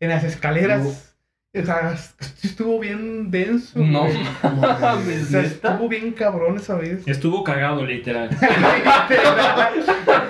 en 0.00 0.08
las 0.08 0.24
escaleras. 0.24 1.10
O 1.56 1.64
sea, 1.64 1.96
sí 1.96 2.48
estuvo 2.48 2.80
bien 2.80 3.30
denso. 3.30 3.78
No 3.78 4.06
güey. 4.06 4.18
O 4.42 5.24
sea, 5.24 5.42
estuvo 5.42 5.88
bien 5.88 6.12
cabrón 6.12 6.56
esa 6.56 6.74
vez. 6.74 7.06
Estuvo 7.06 7.44
cagado, 7.44 7.86
literal. 7.86 8.28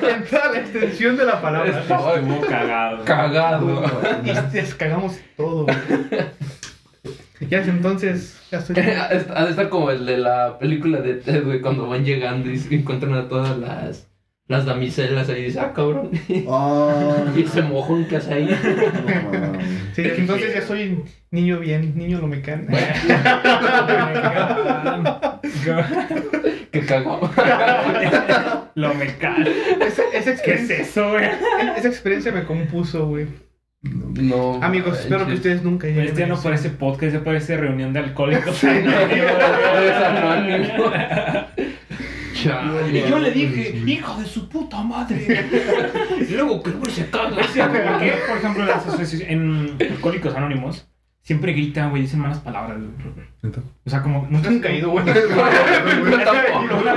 en 0.02 0.24
toda 0.24 0.52
la 0.52 0.58
extensión 0.58 1.16
de 1.16 1.24
la 1.24 1.40
palabra. 1.40 1.80
Estuvo 1.80 2.40
cagado. 2.42 3.04
Cagado. 3.04 3.82
Y 4.22 4.32
descagamos 4.52 5.18
todo. 5.36 5.64
güey. 5.64 5.76
Ya 7.48 7.62
entonces, 7.62 8.40
ya 8.50 8.58
estoy. 8.58 8.76
Ha 8.78 9.44
de 9.44 9.50
estar 9.50 9.68
como 9.68 9.90
el 9.90 10.06
de 10.06 10.18
la 10.18 10.58
película 10.58 11.00
de 11.00 11.14
Ted, 11.14 11.44
güey, 11.44 11.60
cuando 11.60 11.86
van 11.88 12.04
llegando 12.04 12.50
y 12.50 12.58
se 12.58 12.74
encuentran 12.74 13.14
a 13.14 13.28
todas 13.28 13.58
las, 13.58 14.08
las 14.46 14.66
damiselas 14.66 15.28
ahí 15.30 15.44
dice, 15.44 15.60
ah, 15.60 15.72
cabrón. 15.74 16.10
Ah, 16.48 17.24
Y 17.36 17.42
ese 17.42 17.62
mojón 17.62 18.04
que 18.06 18.16
hace 18.16 18.34
ahí. 18.34 18.46
no. 18.46 19.58
Sí, 19.94 20.02
que 20.02 20.16
entonces 20.16 20.54
ya 20.54 20.62
soy 20.62 21.02
niño 21.30 21.60
bien, 21.60 21.96
niño 21.96 22.20
lo 22.20 22.26
mecánico. 22.26 22.72
Que 26.70 26.80
cagado. 26.80 27.30
Lo 28.74 28.94
me 28.94 29.06
cae. 29.16 29.44
Esa, 29.80 30.02
esa 30.12 30.42
¿Qué 30.42 30.54
es 30.54 30.70
eso, 30.70 31.10
güey? 31.10 31.24
esa 31.76 31.88
experiencia 31.88 32.32
me 32.32 32.44
compuso, 32.44 33.06
güey. 33.06 33.26
No. 33.82 34.62
Amigos, 34.62 35.00
espero 35.00 35.26
que 35.26 35.34
ustedes 35.34 35.62
nunca 35.62 35.86
lleguen. 35.86 36.06
Este 36.06 36.20
ya 36.20 36.26
no 36.26 36.40
parece 36.40 36.70
podcast, 36.70 37.12
ya 37.12 37.22
parece 37.24 37.56
reunión 37.56 37.92
de 37.92 38.00
alcohólicos. 38.00 38.62
Es 38.64 39.96
anónimo. 40.04 40.90
Chale. 40.90 41.43
Y 42.92 43.08
yo 43.08 43.18
le 43.18 43.30
dije, 43.30 43.82
hijo 43.86 44.20
de 44.20 44.26
su 44.26 44.48
puta 44.48 44.82
madre. 44.82 45.44
Y 46.28 46.32
luego 46.34 46.62
que 46.62 46.70
el 46.70 46.76
güey 46.76 46.90
se 46.92 47.08
caga. 47.10 47.36
Que, 47.98 48.12
por 48.28 48.38
ejemplo, 48.38 48.62
en 48.62 48.68
las 48.68 48.86
asociaciones- 48.86 49.28
en 49.30 49.76
Alcohólicos 49.92 50.34
Anónimos, 50.34 50.86
siempre 51.22 51.52
gritan, 51.52 51.90
güey, 51.90 52.02
dicen 52.02 52.20
malas 52.20 52.38
palabras. 52.38 52.78
O 53.84 53.90
sea, 53.90 54.02
como 54.02 54.26
nunca 54.30 54.68
he 54.68 54.78
ido, 54.78 54.90
güey. 54.90 55.04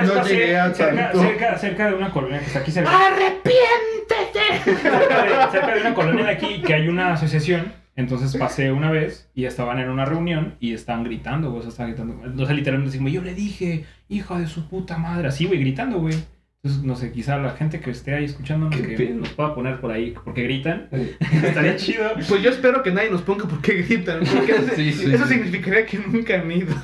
No 0.07 0.23
llegué 0.23 0.57
a 0.57 0.73
cerca, 0.73 0.95
tanto. 1.11 1.21
cerca, 1.21 1.57
cerca 1.57 1.87
de 1.87 1.95
una 1.95 2.11
colonia 2.11 2.39
que 2.39 2.45
está 2.45 2.59
aquí 2.59 2.71
cerca. 2.71 2.89
¡Arrepiéntete! 3.07 4.63
Cerca 4.81 5.23
de, 5.23 5.51
cerca 5.51 5.73
de 5.75 5.81
una 5.81 5.93
colonia 5.93 6.25
de 6.25 6.31
aquí 6.31 6.61
que 6.61 6.73
hay 6.73 6.87
una 6.87 7.13
asociación. 7.13 7.73
Entonces 7.97 8.37
pasé 8.37 8.71
una 8.71 8.91
vez 8.91 9.29
y 9.33 9.45
estaban 9.45 9.79
en 9.79 9.89
una 9.89 10.05
reunión 10.05 10.55
y 10.59 10.73
estaban 10.73 11.03
gritando, 11.03 11.49
güey. 11.49 11.59
O 11.59 11.61
sea, 11.63 11.71
estaban 11.87 11.91
gritando. 12.21 12.45
Sea, 12.45 12.55
literalmente 12.55 12.91
decimos, 12.91 13.11
yo 13.11 13.21
le 13.21 13.33
dije, 13.33 13.83
hija 14.07 14.39
de 14.39 14.47
su 14.47 14.69
puta 14.69 14.97
madre. 14.97 15.27
Así, 15.27 15.45
güey, 15.45 15.59
gritando, 15.59 15.99
güey. 15.99 16.15
Entonces, 16.63 16.83
no 16.85 16.95
sé, 16.95 17.11
quizá 17.11 17.37
la 17.37 17.51
gente 17.51 17.79
que 17.79 17.91
esté 17.91 18.13
ahí 18.13 18.25
escuchándonos 18.25 18.75
que 18.79 18.95
pedo. 18.95 19.15
nos 19.15 19.29
pueda 19.29 19.53
poner 19.55 19.79
por 19.81 19.91
ahí 19.91 20.13
porque 20.23 20.43
gritan. 20.43 20.89
Estaría 21.19 21.75
chido. 21.75 22.11
Pues 22.29 22.41
yo 22.41 22.49
espero 22.51 22.83
que 22.83 22.91
nadie 22.91 23.09
nos 23.09 23.23
ponga 23.23 23.45
por 23.47 23.61
qué 23.61 23.81
gritan. 23.81 24.19
Porque 24.19 24.53
Sí, 24.75 24.93
sí, 24.93 25.11
eso 25.11 25.25
sí. 25.25 25.33
significaría 25.33 25.85
que 25.85 25.97
nunca 25.97 26.35
han 26.39 26.51
ido. 26.51 26.75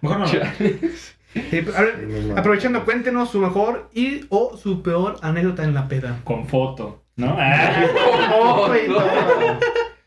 Mejor 0.00 0.18
no. 0.20 0.26
Sí, 0.26 0.38
a 1.76 1.82
ver, 1.82 2.32
aprovechando, 2.36 2.84
cuéntenos 2.84 3.30
su 3.30 3.38
mejor 3.40 3.88
y 3.94 4.22
o 4.30 4.56
su 4.56 4.82
peor 4.82 5.16
anécdota 5.22 5.62
en 5.64 5.74
la 5.74 5.86
peda. 5.86 6.20
Con 6.24 6.46
foto, 6.48 7.04
¿no? 7.20 7.36
Ah. 7.38 8.66
Güey, 8.68 8.88
no. 8.88 9.00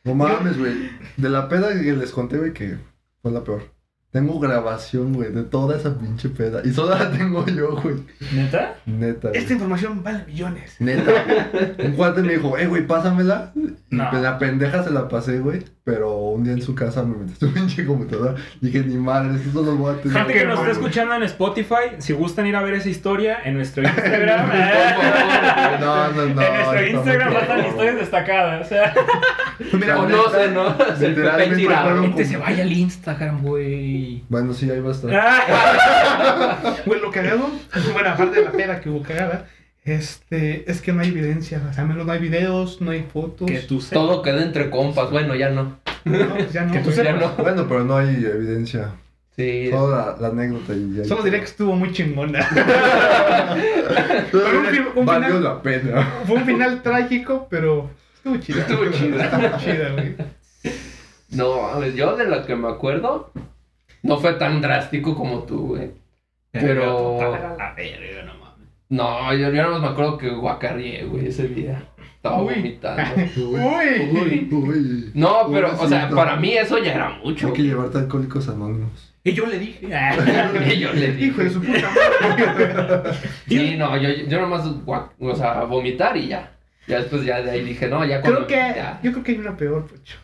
No 0.04 0.16
mames, 0.16 0.58
güey. 0.58 0.90
De 1.18 1.30
la 1.30 1.48
peda 1.48 1.74
que 1.74 1.94
les 1.94 2.12
conté, 2.12 2.38
güey, 2.38 2.54
que 2.54 2.78
fue 3.22 3.32
la 3.32 3.44
peor. 3.44 3.73
Tengo 4.14 4.40
grabación, 4.40 5.12
güey, 5.14 5.32
de 5.32 5.42
toda 5.44 5.76
esa 5.76 5.98
pinche 5.98 6.30
peda. 6.30 6.62
Y 6.64 6.72
solo 6.72 6.92
la 6.96 7.10
tengo 7.12 7.44
yo, 7.48 7.76
güey. 7.82 7.96
¿Neta? 8.32 8.76
Neta, 8.86 9.30
güey. 9.30 9.42
Esta 9.42 9.54
información 9.54 10.04
vale 10.04 10.24
millones. 10.28 10.76
Neta. 10.80 11.12
Un 11.84 11.94
cuate 11.94 12.22
me 12.22 12.34
dijo, 12.34 12.56
eh, 12.58 12.68
güey, 12.68 12.86
pásamela. 12.86 13.52
Y 13.56 13.74
No. 13.96 14.08
pues 14.12 14.22
la 14.22 14.38
pendeja 14.38 14.84
se 14.84 14.92
la 14.92 15.08
pasé, 15.08 15.40
güey. 15.40 15.64
Pero 15.84 16.16
un 16.16 16.44
día 16.46 16.54
en 16.54 16.62
su 16.62 16.76
casa 16.76 17.04
me 17.04 17.18
metí 17.18 17.34
su 17.40 17.52
pinche 17.54 17.86
computadora. 17.86 18.36
Dije, 18.62 18.82
ni 18.84 18.96
madre, 18.98 19.36
esto 19.36 19.64
lo 19.64 19.76
voy 19.76 19.96
a 19.96 19.98
tener. 20.02 20.16
Gente 20.18 20.34
que 20.34 20.46
nos 20.46 20.60
está 20.60 20.72
escuchando 20.72 21.16
en 21.16 21.24
Spotify, 21.24 21.96
si 21.98 22.14
gustan 22.14 22.46
ir 22.46 22.56
a 22.56 22.62
ver 22.62 22.76
esa 22.76 22.90
historia 22.90 23.40
en 23.44 23.56
nuestro 23.56 23.82
Instagram. 23.88 24.48
No, 25.82 26.12
no, 26.12 26.26
no. 26.28 26.42
en 26.42 26.54
nuestro 26.54 26.88
Instagram 26.88 27.34
cabrón. 27.34 27.66
historias 27.66 27.96
destacadas. 27.96 28.66
O 28.66 28.70
sea, 28.70 28.94
mira, 29.74 29.96
Conoce, 29.96 30.52
¿no? 30.52 30.78
Se 30.98 31.10
Literalmente 31.10 32.26
se 32.26 32.38
vaya 32.38 32.62
al 32.64 32.72
Instagram, 32.72 33.42
güey. 33.42 34.03
Bueno, 34.30 34.54
sí, 34.54 34.70
ahí 34.70 34.80
va 34.80 34.90
a 34.90 34.92
estar. 34.94 35.12
Ah. 35.14 36.76
Güey, 36.86 37.00
lo 37.02 37.12
cagado, 37.12 37.50
bueno, 37.94 38.10
aparte 38.10 38.38
de 38.40 38.46
la 38.46 38.52
peda 38.52 38.80
que 38.82 38.90
hubo 38.90 39.02
cagada, 39.04 39.48
este, 39.86 40.70
es 40.70 40.82
que 40.82 40.92
no 40.94 41.02
hay 41.02 41.10
evidencia. 41.10 41.62
O 41.70 41.74
sea, 41.74 41.84
menos 41.86 42.06
no 42.06 42.12
hay 42.12 42.20
videos, 42.20 42.82
no 42.82 42.92
hay 42.92 43.04
fotos. 43.04 43.48
Que 43.50 43.60
tú 43.60 43.82
sepas. 43.82 43.94
Todo 44.06 44.22
queda 44.22 44.42
entre 44.44 44.70
compas. 44.70 45.10
Bueno, 45.12 45.36
ya 45.36 45.50
no. 45.50 45.78
No, 46.06 46.30
pues 46.36 46.52
ya 46.54 46.66
no. 46.66 46.74
Que 46.74 46.80
tú. 46.80 46.90
Ya 46.92 46.96
sepas. 47.04 47.20
no. 47.38 47.44
Bueno, 47.44 47.66
pero 47.68 47.84
no 47.84 47.98
hay 47.98 48.08
evidencia. 48.16 48.92
Sí. 49.36 49.70
Solo 49.72 49.96
la, 49.96 50.16
la 50.20 50.28
anécdota 50.28 50.74
y 50.74 50.94
ya. 50.98 51.06
Solo 51.06 51.24
diré 51.24 51.40
que 51.40 51.46
estuvo 51.46 51.76
muy 51.76 51.92
chingona. 51.92 52.48
Pero 54.32 54.46
un 54.60 55.00
un 55.00 55.06
Valió 55.06 55.28
final- 55.28 55.44
la 55.44 55.62
pena. 55.62 56.08
Fue 56.28 56.36
un 56.38 56.46
final 56.46 56.82
trágico, 56.84 57.48
pero 57.50 57.90
estuvo 58.16 58.38
chida. 58.38 58.62
Estuvo 58.62 58.92
chida. 58.92 59.26
Estuvo 59.26 59.58
chida, 59.60 59.90
güey. 59.94 60.16
No, 61.32 61.62
mames, 61.64 61.96
yo 61.96 62.16
de 62.16 62.26
la 62.26 62.46
que 62.46 62.56
me 62.56 62.68
acuerdo 62.70 63.32
No 64.04 64.18
fue 64.20 64.34
tan 64.34 64.62
drástico 64.62 65.16
como 65.16 65.40
tú, 65.44 65.68
güey. 65.70 65.92
Pero- 66.52 67.18
total 67.20 67.46
a 67.46 67.56
la 67.58 67.74
verga, 67.74 68.24
no 68.26 68.34
mames. 68.36 68.68
No, 68.90 69.34
yo, 69.34 69.50
yo 69.50 69.52
nada 69.64 69.70
más 69.70 69.82
me 69.82 69.88
acuerdo 69.88 70.18
que 70.18 70.30
guacarrié, 70.30 71.06
güey, 71.06 71.28
ese 71.28 71.48
día. 71.48 71.84
Estaba 72.18 72.42
Uy. 72.44 72.54
vomitando. 72.56 73.04
Uy. 73.38 74.50
Uy. 74.52 75.12
No, 75.16 75.50
pero, 75.52 75.74
o 75.80 75.88
sea, 75.88 76.10
para 76.10 76.36
mí 76.36 76.54
eso 76.54 76.78
ya 76.78 76.94
era 76.94 77.10
mucho. 77.24 77.48
Hay 77.48 77.54
que 77.54 77.64
llevarte 77.64 77.98
alcohólicos 77.98 78.48
anónimos. 78.50 79.14
Y 79.24 79.32
yo 79.34 79.46
le 79.48 79.58
dije. 79.58 79.88
Y 80.74 80.80
yo 80.80 80.94
le 80.94 81.14
dije. 81.14 81.26
Hijo 81.26 81.42
de 81.44 81.50
su 81.50 81.62
puta 81.62 81.90
madre. 81.90 83.12
Sí, 83.48 83.76
no, 83.78 83.98
yo, 83.98 84.10
yo 84.28 84.42
nomás, 84.42 84.66
o 85.20 85.36
sea, 85.36 85.64
vomitar 85.64 86.16
y 86.18 86.28
ya. 86.28 86.52
Ya 86.88 86.98
después 87.00 87.24
ya 87.24 87.42
de 87.42 87.50
ahí 87.52 87.64
dije, 87.64 87.88
no, 87.88 88.04
ya 88.06 88.20
cuando... 88.22 88.46
Creo 88.46 88.48
que, 88.48 88.78
ya. 88.78 89.00
yo 89.02 89.12
creo 89.14 89.24
que 89.24 89.32
hay 89.32 89.38
una 89.38 89.56
peor, 89.56 89.88
Pocho. 89.88 90.18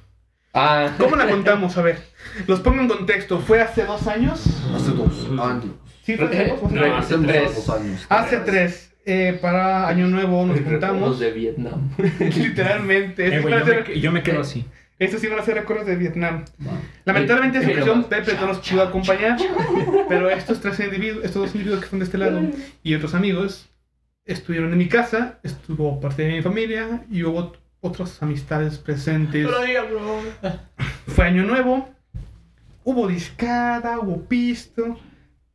Ah, 0.53 0.91
¿Cómo 0.97 1.15
la 1.15 1.27
contamos? 1.27 1.77
A 1.77 1.81
ver, 1.83 1.99
los 2.47 2.59
pongo 2.61 2.81
en 2.81 2.87
contexto. 2.87 3.39
¿Fue 3.39 3.61
hace 3.61 3.85
dos 3.85 4.07
años? 4.07 4.43
Hace 4.75 4.91
dos 4.91 5.27
años. 5.39 5.65
Sí, 6.03 6.15
fue 6.17 6.25
hace 6.27 6.47
dos. 6.49 6.71
No, 6.71 6.81
Hace, 6.97 7.13
hace 7.15 7.25
tres. 7.25 7.55
dos 7.55 7.69
años. 7.69 8.05
hace 8.09 8.37
tres. 8.37 8.85
Eh, 9.05 9.37
para 9.41 9.87
Año 9.87 10.07
Nuevo 10.07 10.45
nos 10.45 10.59
juntamos. 10.59 11.19
de 11.19 11.31
Vietnam. 11.31 11.89
Literalmente. 12.19 13.27
Eh, 13.27 13.37
a 13.37 13.41
yo, 13.41 13.65
ser- 13.65 13.87
me, 13.87 13.99
yo 13.99 14.11
me 14.11 14.23
quedo 14.23 14.41
así. 14.41 14.65
estos 14.99 15.21
sí 15.21 15.27
van 15.27 15.39
a 15.39 15.43
ser 15.43 15.55
recuerdos 15.55 15.87
de 15.87 15.95
Vietnam. 15.95 16.45
Lamentablemente 17.05 17.57
en 17.59 17.63
esta 17.69 17.73
Pero 17.73 17.93
ocasión 17.93 17.99
más. 17.99 18.07
Pepe 18.25 18.39
no 18.41 18.47
nos 18.47 18.57
pudo 18.59 18.81
acompañar, 18.83 19.37
pero 20.09 20.29
estos 20.29 20.59
tres 20.61 20.79
individuos, 20.79 21.23
estos 21.25 21.43
dos 21.43 21.51
individuos 21.55 21.79
que 21.79 21.85
están 21.85 21.99
de 21.99 22.05
este 22.05 22.17
lado 22.17 22.41
y 22.83 22.93
otros 22.95 23.13
amigos 23.15 23.69
estuvieron 24.25 24.71
en 24.73 24.77
mi 24.77 24.87
casa, 24.87 25.39
estuvo 25.43 25.99
parte 25.99 26.23
de 26.23 26.33
mi 26.33 26.41
familia 26.43 27.01
y 27.09 27.23
hubo 27.23 27.53
otras 27.81 28.21
amistades 28.21 28.77
presentes. 28.77 29.47
digas, 29.65 29.85
bro. 29.89 30.19
Fue 31.07 31.25
año 31.25 31.43
nuevo, 31.43 31.89
hubo 32.83 33.07
discada, 33.07 33.99
hubo 33.99 34.23
pisto, 34.25 34.97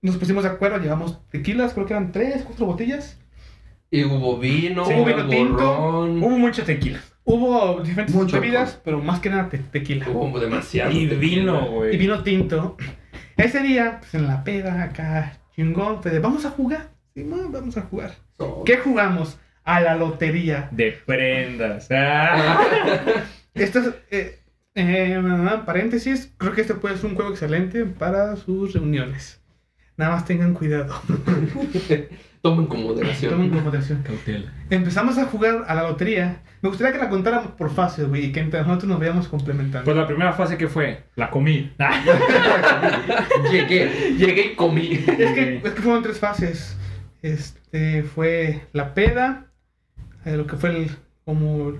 nos 0.03 0.16
pusimos 0.16 0.45
de 0.45 0.51
acuerdo, 0.51 0.79
llevamos 0.79 1.27
tequilas, 1.29 1.72
creo 1.75 1.87
que 1.87 1.93
eran 1.95 2.12
tres, 2.12 2.43
cuatro 2.45 2.66
botellas. 2.66 3.18
Y 3.91 4.05
hubo 4.05 4.39
vino, 4.39 4.85
Sí, 4.87 4.93
hubo 4.95 5.05
vino 5.05 5.29
tinto, 5.29 5.59
ron, 5.77 6.22
Hubo 6.22 6.39
mucho 6.39 6.64
tequila. 6.64 7.01
Hubo 7.27 7.81
diferentes 7.81 8.14
Mucho 8.14 8.39
bebidas, 8.41 8.68
alcohol. 8.70 8.83
pero 8.85 8.99
más 9.01 9.20
que 9.20 9.31
nada 9.31 9.49
te- 9.49 9.59
tequila. 9.59 10.09
hubo 10.11 10.39
demasiado. 10.41 10.91
Y 10.91 11.07
tequila. 11.09 11.20
vino, 11.20 11.66
güey. 11.70 11.95
Y 11.95 11.99
vino 11.99 12.22
tinto. 12.22 12.77
Ese 13.37 13.61
día, 13.62 13.99
pues 14.01 14.14
en 14.14 14.27
la 14.27 14.45
peda, 14.45 14.83
acá, 14.83 15.39
chingón, 15.55 16.01
de, 16.03 16.18
vamos 16.18 16.45
a 16.45 16.51
jugar. 16.51 16.91
Sí, 17.14 17.22
ma, 17.25 17.37
vamos 17.49 17.77
a 17.77 17.83
jugar. 17.83 18.14
So- 18.37 18.62
¿Qué 18.66 18.77
jugamos? 18.79 19.39
A 19.65 19.81
la 19.81 19.97
lotería. 19.97 20.69
De 20.71 20.93
prendas. 20.93 21.89
Ah. 21.91 22.62
Esto 23.55 23.81
es, 23.81 23.95
eh, 24.11 24.39
eh, 24.75 25.23
paréntesis, 25.65 26.35
creo 26.37 26.53
que 26.53 26.62
este 26.62 26.75
puede 26.75 26.97
ser 26.97 27.07
un 27.07 27.15
juego 27.15 27.31
excelente 27.31 27.85
para 27.85 28.35
sus 28.37 28.73
reuniones. 28.75 29.41
Nada 29.97 30.17
más 30.17 30.25
tengan 30.25 30.55
cuidado. 30.55 30.93
Tomen 32.43 32.67
con 32.67 32.83
moderación. 32.83 33.33
Tomen 33.33 33.51
con 33.51 33.65
moderación. 33.65 34.03
Cautela. 34.03 34.53
Empezamos 34.69 35.17
a 35.19 35.27
jugar 35.27 35.65
a 35.69 35.75
la 35.77 35.85
lotería. 35.85 36.43
Me 36.61 36.69
gustaría 36.69 36.93
que 36.93 36.99
la 36.99 37.09
contáramos 37.09 37.53
por 37.53 37.71
fases, 37.71 38.09
güey, 38.09 38.27
y 38.27 38.33
que 38.33 38.41
entre 38.41 38.61
nosotros 38.62 38.91
nos 38.91 38.99
veamos 38.99 39.29
complementando. 39.29 39.85
Pues 39.85 39.97
la 39.97 40.07
primera 40.07 40.33
fase 40.33 40.59
que 40.59 40.67
fue, 40.67 41.05
la 41.15 41.31
comí. 41.31 41.73
Llegué, 43.53 44.17
llegué 44.19 44.53
y 44.53 44.57
comí. 44.57 44.93
Es 44.93 45.33
que, 45.33 45.61
es 45.65 45.73
que 45.73 45.83
fueron 45.83 46.03
tres 46.03 46.19
fases. 46.19 46.77
Este 47.23 48.03
fue 48.03 48.62
la 48.73 48.93
peda, 48.93 49.53
eh, 50.25 50.37
lo 50.37 50.47
que 50.47 50.57
fue 50.57 50.70
el 50.70 50.91
como 51.25 51.72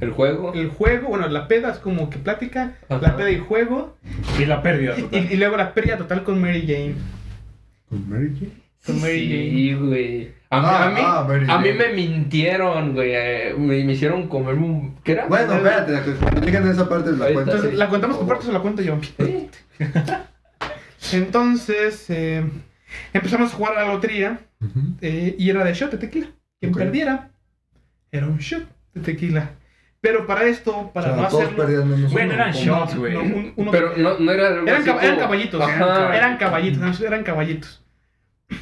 El 0.00 0.10
juego. 0.12 0.52
el 0.54 0.68
juego, 0.68 1.08
bueno, 1.08 1.28
la 1.28 1.48
peda 1.48 1.72
es 1.72 1.78
como 1.78 2.10
que 2.10 2.18
plática, 2.18 2.74
Ajá. 2.88 3.00
la 3.02 3.16
peda 3.16 3.30
y 3.30 3.38
juego, 3.38 3.96
Y 4.38 4.44
la 4.46 4.62
pérdida 4.62 4.94
y, 4.98 5.02
total. 5.02 5.24
y- 5.30 5.32
y 5.34 5.36
luego 5.36 5.56
la 5.56 5.72
pérdida 5.74 5.96
total 5.96 6.22
con 6.22 6.40
Mary 6.40 6.62
Jane. 6.66 6.94
¿Con 7.88 8.08
Mary 8.08 8.32
Jane? 8.34 8.50
Con 8.84 9.00
Mary 9.00 9.28
Sí, 9.28 9.74
güey. 9.74 10.36
A, 10.48 10.60
mí- 10.60 10.66
Ah, 10.70 10.84
a 10.86 10.90
mí, 10.90 11.00
ah, 11.02 11.24
Mary 11.26 11.46
a 11.48 11.58
mí 11.58 11.68
Jane. 11.70 11.74
me 11.88 11.92
mintieron, 11.94 12.94
güey. 12.94 13.10
eh, 13.14 13.54
Me, 13.58 13.82
me 13.84 13.92
hicieron 13.94 14.28
comer 14.28 14.54
un... 14.54 14.94
¿Qué 15.02 15.12
era? 15.12 15.26
Bueno, 15.26 15.54
espérate, 15.54 16.12
cuando 16.20 16.40
lleguen 16.40 16.68
a 16.68 16.70
esa 16.70 16.88
parte 16.88 17.10
de 17.10 17.16
la 17.16 17.32
cuenta. 17.32 17.52
Entonces, 17.52 17.74
¿la 17.74 17.88
contamos 17.88 18.16
por 18.18 18.28
partes 18.28 18.48
o 18.48 18.52
la 18.52 18.60
cuento 18.60 18.82
yo? 18.82 18.96
Entonces, 21.12 22.04
eh, 22.10 22.44
empezamos 23.12 23.52
a 23.52 23.56
jugar 23.56 23.76
a 23.78 23.84
la 23.86 23.92
lotería 23.92 24.40
eh, 25.00 25.34
y 25.38 25.50
era 25.50 25.64
de 25.64 25.74
shot 25.74 25.90
de 25.92 25.98
tequila. 25.98 26.28
Quien 26.60 26.72
perdiera 26.72 27.30
era 28.12 28.26
un 28.26 28.38
shot 28.38 28.64
de 28.94 29.00
tequila. 29.00 29.50
Pero 30.00 30.26
para 30.26 30.44
esto, 30.44 30.76
O 30.76 30.92
para 30.92 31.08
sea, 31.08 31.16
no 31.16 31.22
hacerlo... 31.26 31.66
Bueno, 32.10 32.32
eran 32.34 32.50
¿o 32.50 32.52
shots, 32.52 32.96
güey. 32.96 33.14
no, 33.56 33.70
Pero 33.72 33.96
no, 33.96 34.18
no 34.18 34.30
era 34.32 34.48
Eran, 34.48 34.84
cab- 34.84 34.98
eran 35.02 35.14
como- 35.14 35.20
caballitos, 35.20 35.60
Ajá. 35.62 36.16
eran 36.16 36.36
caballitos, 36.36 37.00
eran 37.00 37.24
caballitos. 37.24 37.82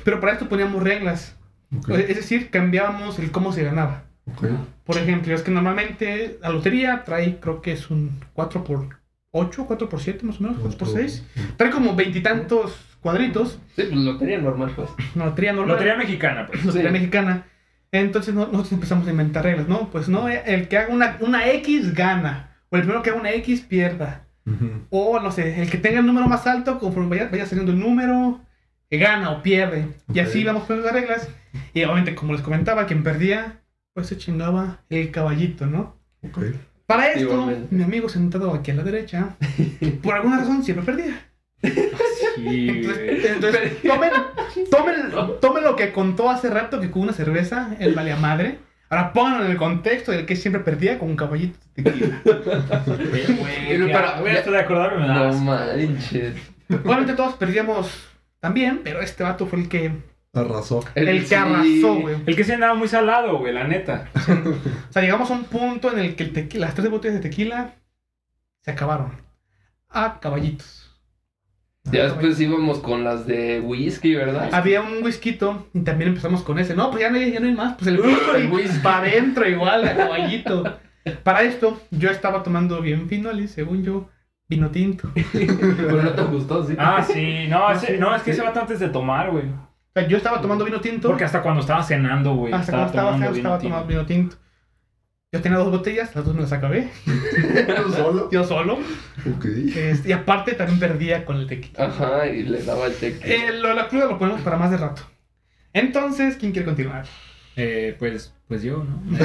Pero 0.04 0.20
para 0.20 0.32
esto 0.32 0.48
poníamos 0.48 0.82
reglas. 0.82 1.36
Ok, 1.76 1.90
Es 1.90 2.16
decir, 2.16 2.50
cambiábamos 2.50 3.18
el 3.18 3.30
cómo 3.30 3.52
se 3.52 3.64
ganaba. 3.64 4.04
ok. 4.32 4.46
Por 4.84 4.96
ejemplo, 4.96 5.34
es 5.34 5.42
que 5.42 5.50
normalmente 5.50 6.38
la 6.40 6.50
lotería 6.50 7.04
trae, 7.04 7.38
creo 7.40 7.60
que 7.62 7.72
es 7.72 7.90
un 7.90 8.20
4 8.34 8.64
por 8.64 8.88
8, 9.32 9.64
4 9.66 9.88
por 9.88 10.00
7 10.00 10.24
más 10.24 10.40
o 10.40 10.44
menos, 10.44 10.58
4 10.60 10.78
por 10.78 10.88
6. 10.88 11.24
Trae 11.56 11.70
como 11.70 11.94
veintitantos 11.96 12.78
cuadritos. 13.00 13.58
Sí, 13.76 13.82
pues 13.82 13.92
lotería 13.96 14.38
normal, 14.38 14.72
pues. 14.76 14.88
Lotería 15.14 15.52
normal. 15.52 15.72
Lotería 15.74 15.96
mexicana, 15.96 16.46
pues. 16.46 16.64
lotería 16.64 16.88
Sí. 16.90 16.92
mexicana. 16.94 17.46
Entonces 18.00 18.34
no- 18.34 18.46
nosotros 18.46 18.72
empezamos 18.72 19.06
a 19.06 19.10
inventar 19.10 19.44
reglas, 19.44 19.68
¿no? 19.68 19.88
Pues 19.90 20.08
no, 20.08 20.28
el 20.28 20.68
que 20.68 20.78
haga 20.78 20.92
una, 20.92 21.16
una 21.20 21.48
X 21.52 21.94
gana. 21.94 22.50
O 22.70 22.76
el 22.76 22.82
primero 22.82 23.02
que 23.02 23.10
haga 23.10 23.20
una 23.20 23.30
X 23.32 23.60
pierda. 23.60 24.22
O 24.90 25.20
no 25.20 25.30
sé, 25.32 25.62
el 25.62 25.70
que 25.70 25.78
tenga 25.78 26.00
el 26.00 26.06
número 26.06 26.26
más 26.28 26.46
alto, 26.46 26.78
conforme 26.78 27.08
vaya, 27.10 27.28
vaya 27.30 27.46
saliendo 27.46 27.72
el 27.72 27.78
número, 27.78 28.40
que 28.90 28.98
gana 28.98 29.30
o 29.30 29.42
pierde. 29.42 29.88
Y 30.12 30.18
así 30.20 30.44
vamos 30.44 30.64
poniendo 30.64 30.90
las 30.90 31.00
reglas. 31.00 31.28
Y 31.72 31.82
obviamente, 31.84 32.14
como 32.14 32.32
les 32.32 32.42
comentaba, 32.42 32.86
quien 32.86 33.02
perdía, 33.02 33.60
pues 33.94 34.08
se 34.08 34.18
chingaba 34.18 34.80
el 34.90 35.10
caballito, 35.12 35.66
¿no? 35.66 35.96
Para 36.86 37.08
esto, 37.08 37.20
Igualmente. 37.32 37.74
mi 37.74 37.82
amigo 37.84 38.08
sentado 38.10 38.52
aquí 38.52 38.70
a 38.72 38.74
la 38.74 38.82
derecha, 38.82 39.36
por 40.02 40.14
alguna 40.14 40.38
razón 40.38 40.62
siempre 40.64 40.84
perdía. 40.84 41.28
Sí, 42.36 42.82
Entonces, 43.24 43.82
tomen, 43.82 44.10
tomen, 44.70 44.94
tomen 45.40 45.64
lo 45.64 45.76
que 45.76 45.92
contó 45.92 46.30
hace 46.30 46.50
rato 46.50 46.80
que 46.80 46.90
con 46.90 47.02
una 47.02 47.12
cerveza, 47.12 47.76
el 47.80 47.94
vale 47.94 48.12
a 48.12 48.16
madre. 48.16 48.58
Ahora 48.90 49.12
pónganlo 49.12 49.46
en 49.46 49.50
el 49.52 49.56
contexto 49.56 50.12
del 50.12 50.26
que 50.26 50.36
siempre 50.36 50.62
perdía 50.62 50.98
con 50.98 51.08
un 51.10 51.16
caballito 51.16 51.58
de 51.74 51.82
tequila. 51.82 52.20
Güey, 52.24 53.68
Pero, 53.68 53.86
ya, 53.88 54.20
güey, 54.20 54.36
esto 54.36 54.50
de 54.50 54.58
acordarme 54.60 55.00
me 55.02 55.08
da 55.08 55.14
No 55.14 55.24
asco. 55.30 55.40
manches. 55.42 56.34
Obviamente 56.84 57.14
todos 57.14 57.34
perdíamos 57.34 58.08
también, 58.40 58.80
pero 58.84 59.00
este 59.00 59.22
vato 59.24 59.46
fue 59.46 59.60
el 59.60 59.68
que, 59.68 59.90
Arrasó. 60.34 60.84
el 60.94 61.20
que 61.20 61.26
sí. 61.26 61.34
arrasó, 61.34 61.94
güey. 62.00 62.16
El 62.26 62.36
que 62.36 62.44
se 62.44 62.54
andaba 62.54 62.74
muy 62.74 62.88
salado, 62.88 63.38
güey, 63.38 63.52
la 63.54 63.64
neta. 63.64 64.08
O 64.14 64.92
sea, 64.92 65.02
llegamos 65.02 65.30
a 65.30 65.34
un 65.34 65.44
punto 65.44 65.90
en 65.92 65.98
el 66.00 66.14
que 66.16 66.24
el 66.24 66.32
tequila, 66.32 66.66
las 66.66 66.74
tres 66.74 66.90
botellas 66.90 67.14
de 67.16 67.28
tequila 67.28 67.74
se 68.60 68.70
acabaron. 68.70 69.12
A 69.88 70.18
caballitos. 70.20 70.93
Ya 71.90 72.04
después 72.04 72.40
íbamos 72.40 72.78
con 72.80 73.04
las 73.04 73.26
de 73.26 73.60
whisky, 73.60 74.14
¿verdad? 74.14 74.48
Había 74.52 74.80
un 74.80 75.02
whisky 75.02 75.38
y 75.74 75.80
también 75.80 76.08
empezamos 76.08 76.42
con 76.42 76.58
ese. 76.58 76.74
No, 76.74 76.90
pues 76.90 77.02
ya 77.02 77.10
no 77.10 77.18
hay, 77.18 77.30
ya 77.32 77.40
no 77.40 77.46
hay 77.46 77.52
más. 77.54 77.74
Pues 77.76 77.88
el 77.88 78.00
El 78.36 78.50
whisky 78.50 78.78
para 78.78 78.98
adentro 78.98 79.48
igual, 79.48 79.86
a 79.86 79.94
caballito. 79.96 80.64
Para 81.22 81.42
esto, 81.42 81.80
yo 81.90 82.10
estaba 82.10 82.42
tomando 82.42 82.80
bien 82.80 83.08
finoli, 83.08 83.46
según 83.46 83.84
yo, 83.84 84.08
vino 84.48 84.70
tinto. 84.70 85.10
Pero 85.32 86.02
no 86.02 86.10
te 86.12 86.22
gustó, 86.22 86.64
sí. 86.66 86.74
Ah, 86.78 87.02
sí. 87.06 87.46
No, 87.48 87.70
ese- 87.70 87.86
sí, 87.88 87.92
no 87.98 88.14
es 88.14 88.22
que 88.22 88.32
sí. 88.32 88.38
ese 88.38 88.46
vato 88.46 88.60
antes 88.60 88.80
de 88.80 88.88
tomar, 88.88 89.30
güey. 89.30 89.44
O 89.44 89.92
sea, 89.92 90.08
yo 90.08 90.16
estaba 90.16 90.40
tomando 90.40 90.64
vino 90.64 90.80
tinto. 90.80 91.08
Porque 91.08 91.24
hasta 91.24 91.42
cuando 91.42 91.60
estaba 91.60 91.82
cenando, 91.82 92.34
güey. 92.34 92.52
hasta 92.54 92.72
cuando 92.72 92.86
estaba, 92.88 93.10
tomando 93.12 93.36
estaba, 93.36 93.58
tomando 93.58 93.86
vino 93.86 94.06
tinto. 94.06 94.36
Yo 95.34 95.40
tenía 95.42 95.58
dos 95.58 95.72
botellas, 95.72 96.14
las 96.14 96.24
dos 96.24 96.32
me 96.32 96.42
las 96.42 96.52
acabé. 96.52 96.88
¿Solo? 97.96 98.30
Yo 98.30 98.44
solo. 98.44 98.74
Ok. 99.34 99.44
Este, 99.74 100.10
y 100.10 100.12
aparte 100.12 100.52
también 100.52 100.78
perdía 100.78 101.24
con 101.24 101.38
el 101.38 101.48
tequila. 101.48 101.86
Ajá, 101.86 102.28
y 102.28 102.44
le 102.44 102.62
daba 102.62 102.86
el 102.86 102.94
tequila. 102.94 103.34
Eh, 103.34 103.52
lo 103.60 103.70
de 103.70 103.74
la 103.74 103.88
cruda 103.88 104.06
lo 104.06 104.16
ponemos 104.16 104.42
para 104.42 104.56
más 104.58 104.70
de 104.70 104.76
rato. 104.76 105.02
Entonces, 105.72 106.36
¿quién 106.36 106.52
quiere 106.52 106.66
continuar? 106.66 107.04
Eh, 107.56 107.96
pues, 107.98 108.32
pues 108.46 108.62
yo, 108.62 108.84
¿no? 108.84 109.02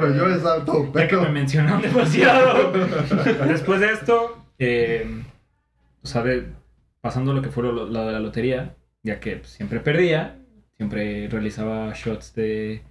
Pues 0.00 0.16
yo 0.16 0.28
estaba 0.34 0.64
todo 0.64 0.92
Ya 0.94 1.06
que 1.06 1.16
me 1.16 1.28
mencionaron 1.28 1.80
demasiado. 1.80 2.72
Después 3.46 3.78
de 3.78 3.92
esto, 3.92 4.44
eh, 4.58 5.22
o 6.02 6.06
sea, 6.08 6.24
de- 6.24 6.48
pasando 7.00 7.32
lo 7.34 7.40
que 7.40 7.50
fue 7.50 7.62
lo, 7.62 7.86
lo 7.86 8.06
de 8.06 8.12
la 8.12 8.18
lotería, 8.18 8.74
ya 9.04 9.20
que 9.20 9.36
pues, 9.36 9.50
siempre 9.50 9.78
perdía, 9.78 10.40
siempre 10.76 11.28
realizaba 11.28 11.92
shots 11.94 12.34
de, 12.34 12.82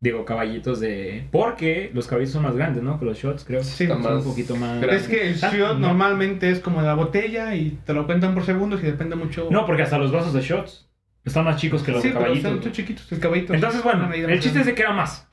digo, 0.00 0.24
caballitos 0.24 0.78
de... 0.80 1.26
Porque 1.32 1.90
los 1.94 2.06
caballitos 2.06 2.34
son 2.34 2.42
más 2.42 2.54
grandes, 2.56 2.82
¿no? 2.82 2.98
Que 2.98 3.04
los 3.06 3.18
shots, 3.18 3.44
creo. 3.44 3.62
Sí, 3.64 3.86
son 3.86 4.04
un 4.06 4.24
poquito 4.24 4.54
más... 4.56 4.82
Es 4.82 5.08
que 5.08 5.28
el 5.30 5.36
Ah, 5.42 5.50
shot 5.52 5.78
no. 5.78 5.88
normalmente 5.88 6.50
es 6.50 6.60
como 6.60 6.82
la 6.82 6.94
botella 6.94 7.54
y 7.54 7.78
te 7.84 7.92
lo 7.94 8.06
cuentan 8.06 8.34
por 8.34 8.44
segundos 8.44 8.82
y 8.82 8.86
depende 8.86 9.16
mucho. 9.16 9.48
No, 9.50 9.64
porque 9.66 9.82
hasta 9.82 9.98
los 9.98 10.12
vasos 10.12 10.32
de 10.32 10.42
shots 10.42 10.88
están 11.24 11.44
más 11.44 11.56
chicos 11.60 11.82
que 11.82 11.92
los 11.92 12.02
sí, 12.02 12.08
pero 12.08 12.20
caballitos. 12.20 12.50
son 12.52 12.62
son 12.62 12.72
chiquitos, 12.72 13.10
el 13.10 13.18
caballito. 13.20 13.54
Entonces, 13.54 13.82
bueno, 13.82 14.12
el 14.12 14.40
chiste 14.40 14.60
es 14.60 14.66
de 14.66 14.74
que 14.74 14.82
era 14.82 14.92
más. 14.92 15.28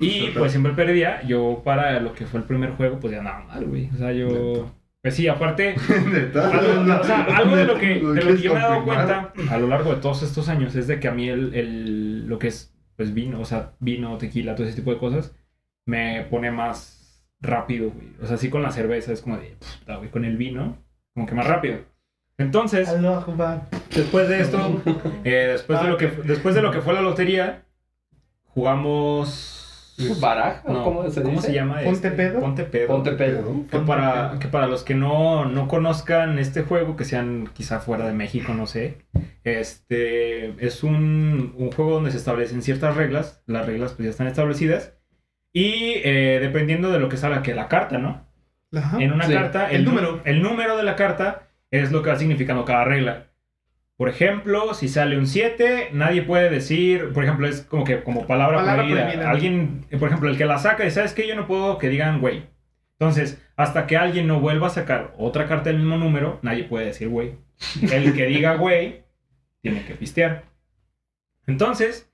Y 0.00 0.10
Sí, 0.10 0.30
pues 0.36 0.50
siempre 0.50 0.72
perdía. 0.72 1.22
Yo 1.26 1.60
para 1.64 2.00
lo 2.00 2.14
que 2.14 2.26
fue 2.26 2.40
el 2.40 2.46
primer 2.46 2.70
juego, 2.70 2.98
pues 2.98 3.12
ya 3.12 3.18
andaba 3.18 3.44
mal, 3.44 3.64
güey. 3.66 3.90
O 3.94 3.98
sea, 3.98 4.12
yo 4.12 4.72
Pues 5.02 5.14
sí, 5.14 5.28
aparte, 5.28 5.74
algo, 6.34 7.00
o 7.00 7.04
sea, 7.04 7.22
algo 7.36 7.54
de 7.54 7.64
lo 7.64 7.78
que, 7.78 7.86
de 7.86 8.00
lo 8.00 8.14
que 8.14 8.20
quieres 8.20 8.42
yo 8.42 8.54
me 8.54 8.60
he 8.60 8.62
dado 8.62 8.84
cuenta 8.84 9.32
a 9.50 9.58
lo 9.58 9.66
largo 9.68 9.94
de 9.94 10.00
todos 10.00 10.22
estos 10.22 10.48
años 10.48 10.74
es 10.74 10.86
de 10.86 10.98
que 11.00 11.08
a 11.08 11.12
mí 11.12 11.28
el, 11.28 11.54
el- 11.54 12.26
lo 12.26 12.38
que 12.38 12.48
es 12.48 12.74
pues 13.00 13.14
vino, 13.14 13.40
o 13.40 13.46
sea, 13.46 13.72
vino, 13.78 14.18
tequila, 14.18 14.54
todo 14.54 14.66
ese 14.66 14.76
tipo 14.76 14.92
de 14.92 14.98
cosas, 14.98 15.34
me 15.86 16.22
pone 16.24 16.50
más 16.50 17.24
rápido, 17.40 17.92
güey. 17.92 18.08
O 18.20 18.26
sea, 18.26 18.36
sí 18.36 18.50
con 18.50 18.60
la 18.60 18.72
cerveza 18.72 19.10
es 19.10 19.22
como 19.22 19.38
de, 19.38 19.56
puta, 19.56 19.96
güey, 19.96 20.10
con 20.10 20.26
el 20.26 20.36
vino, 20.36 20.76
como 21.14 21.24
que 21.24 21.34
más 21.34 21.46
rápido. 21.46 21.78
Entonces, 22.36 22.90
después 23.96 24.28
de 24.28 24.40
esto, 24.40 24.82
eh, 25.24 25.48
después, 25.50 25.80
de 25.80 25.88
lo 25.88 25.96
que, 25.96 26.08
después 26.08 26.54
de 26.54 26.60
lo 26.60 26.70
que 26.70 26.82
fue 26.82 26.92
la 26.92 27.00
lotería, 27.00 27.64
jugamos... 28.48 29.59
¿Baraja? 30.20 30.62
No, 30.66 30.84
¿Cómo 30.84 31.10
se 31.10 31.22
dice? 31.22 31.52
llama? 31.52 31.74
¿Ponte 31.82 31.90
este? 31.90 32.10
pedo? 32.10 32.40
Ponte 32.40 32.64
pedo. 32.64 32.86
Ponte 32.88 33.12
pedo. 33.12 33.66
Que 33.70 33.78
para, 33.80 34.38
que 34.40 34.48
para 34.48 34.66
los 34.66 34.82
que 34.82 34.94
no, 34.94 35.44
no 35.44 35.68
conozcan 35.68 36.38
este 36.38 36.62
juego, 36.62 36.96
que 36.96 37.04
sean 37.04 37.48
quizá 37.52 37.80
fuera 37.80 38.06
de 38.06 38.12
México, 38.12 38.54
no 38.54 38.66
sé, 38.66 38.98
este 39.44 40.64
es 40.64 40.82
un, 40.82 41.54
un 41.56 41.72
juego 41.72 41.92
donde 41.92 42.10
se 42.10 42.16
establecen 42.18 42.62
ciertas 42.62 42.96
reglas, 42.96 43.42
las 43.46 43.66
reglas 43.66 43.92
pues 43.92 44.04
ya 44.04 44.10
están 44.10 44.26
establecidas, 44.26 44.94
y 45.52 45.94
eh, 46.04 46.38
dependiendo 46.40 46.90
de 46.92 47.00
lo 47.00 47.08
que 47.08 47.16
salga, 47.16 47.42
que 47.42 47.54
la 47.54 47.68
carta, 47.68 47.98
¿no? 47.98 48.26
Ajá. 48.72 48.98
En 49.00 49.12
una 49.12 49.26
Sí, 49.26 49.32
carta, 49.32 49.70
el 49.70 49.84
nu- 49.84 49.90
número. 49.90 50.20
el 50.24 50.42
número 50.42 50.76
de 50.76 50.84
la 50.84 50.94
carta 50.96 51.48
es 51.72 51.90
lo 51.90 52.02
que 52.02 52.10
va 52.10 52.16
significando 52.16 52.64
cada 52.64 52.84
regla. 52.84 53.26
Por 54.00 54.08
ejemplo, 54.08 54.72
si 54.72 54.88
sale 54.88 55.18
un 55.18 55.26
7, 55.26 55.90
nadie 55.92 56.22
puede 56.22 56.48
decir, 56.48 57.12
por 57.12 57.22
ejemplo, 57.22 57.46
es 57.46 57.60
como 57.60 57.84
que 57.84 58.02
como 58.02 58.26
palabra, 58.26 58.60
Palabra 58.60 58.76
prohibida. 58.84 59.02
prohibida. 59.04 59.30
Alguien, 59.30 59.84
por 59.98 60.08
ejemplo, 60.08 60.30
el 60.30 60.38
que 60.38 60.46
la 60.46 60.58
saca 60.58 60.86
y 60.86 60.90
sabes 60.90 61.12
que 61.12 61.28
yo 61.28 61.36
no 61.36 61.46
puedo 61.46 61.76
que 61.76 61.90
digan 61.90 62.18
güey. 62.18 62.44
Entonces, 62.98 63.42
hasta 63.56 63.86
que 63.86 63.98
alguien 63.98 64.26
no 64.26 64.40
vuelva 64.40 64.68
a 64.68 64.70
sacar 64.70 65.12
otra 65.18 65.46
carta 65.46 65.68
del 65.68 65.80
mismo 65.80 65.98
número, 65.98 66.38
nadie 66.40 66.64
puede 66.64 66.86
decir 66.86 67.10
güey. 67.10 67.34
El 67.92 68.14
que 68.14 68.24
diga 68.24 68.54
güey 68.54 69.02
tiene 69.60 69.84
que 69.84 69.92
pistear. 69.96 70.44
Entonces, 71.46 72.10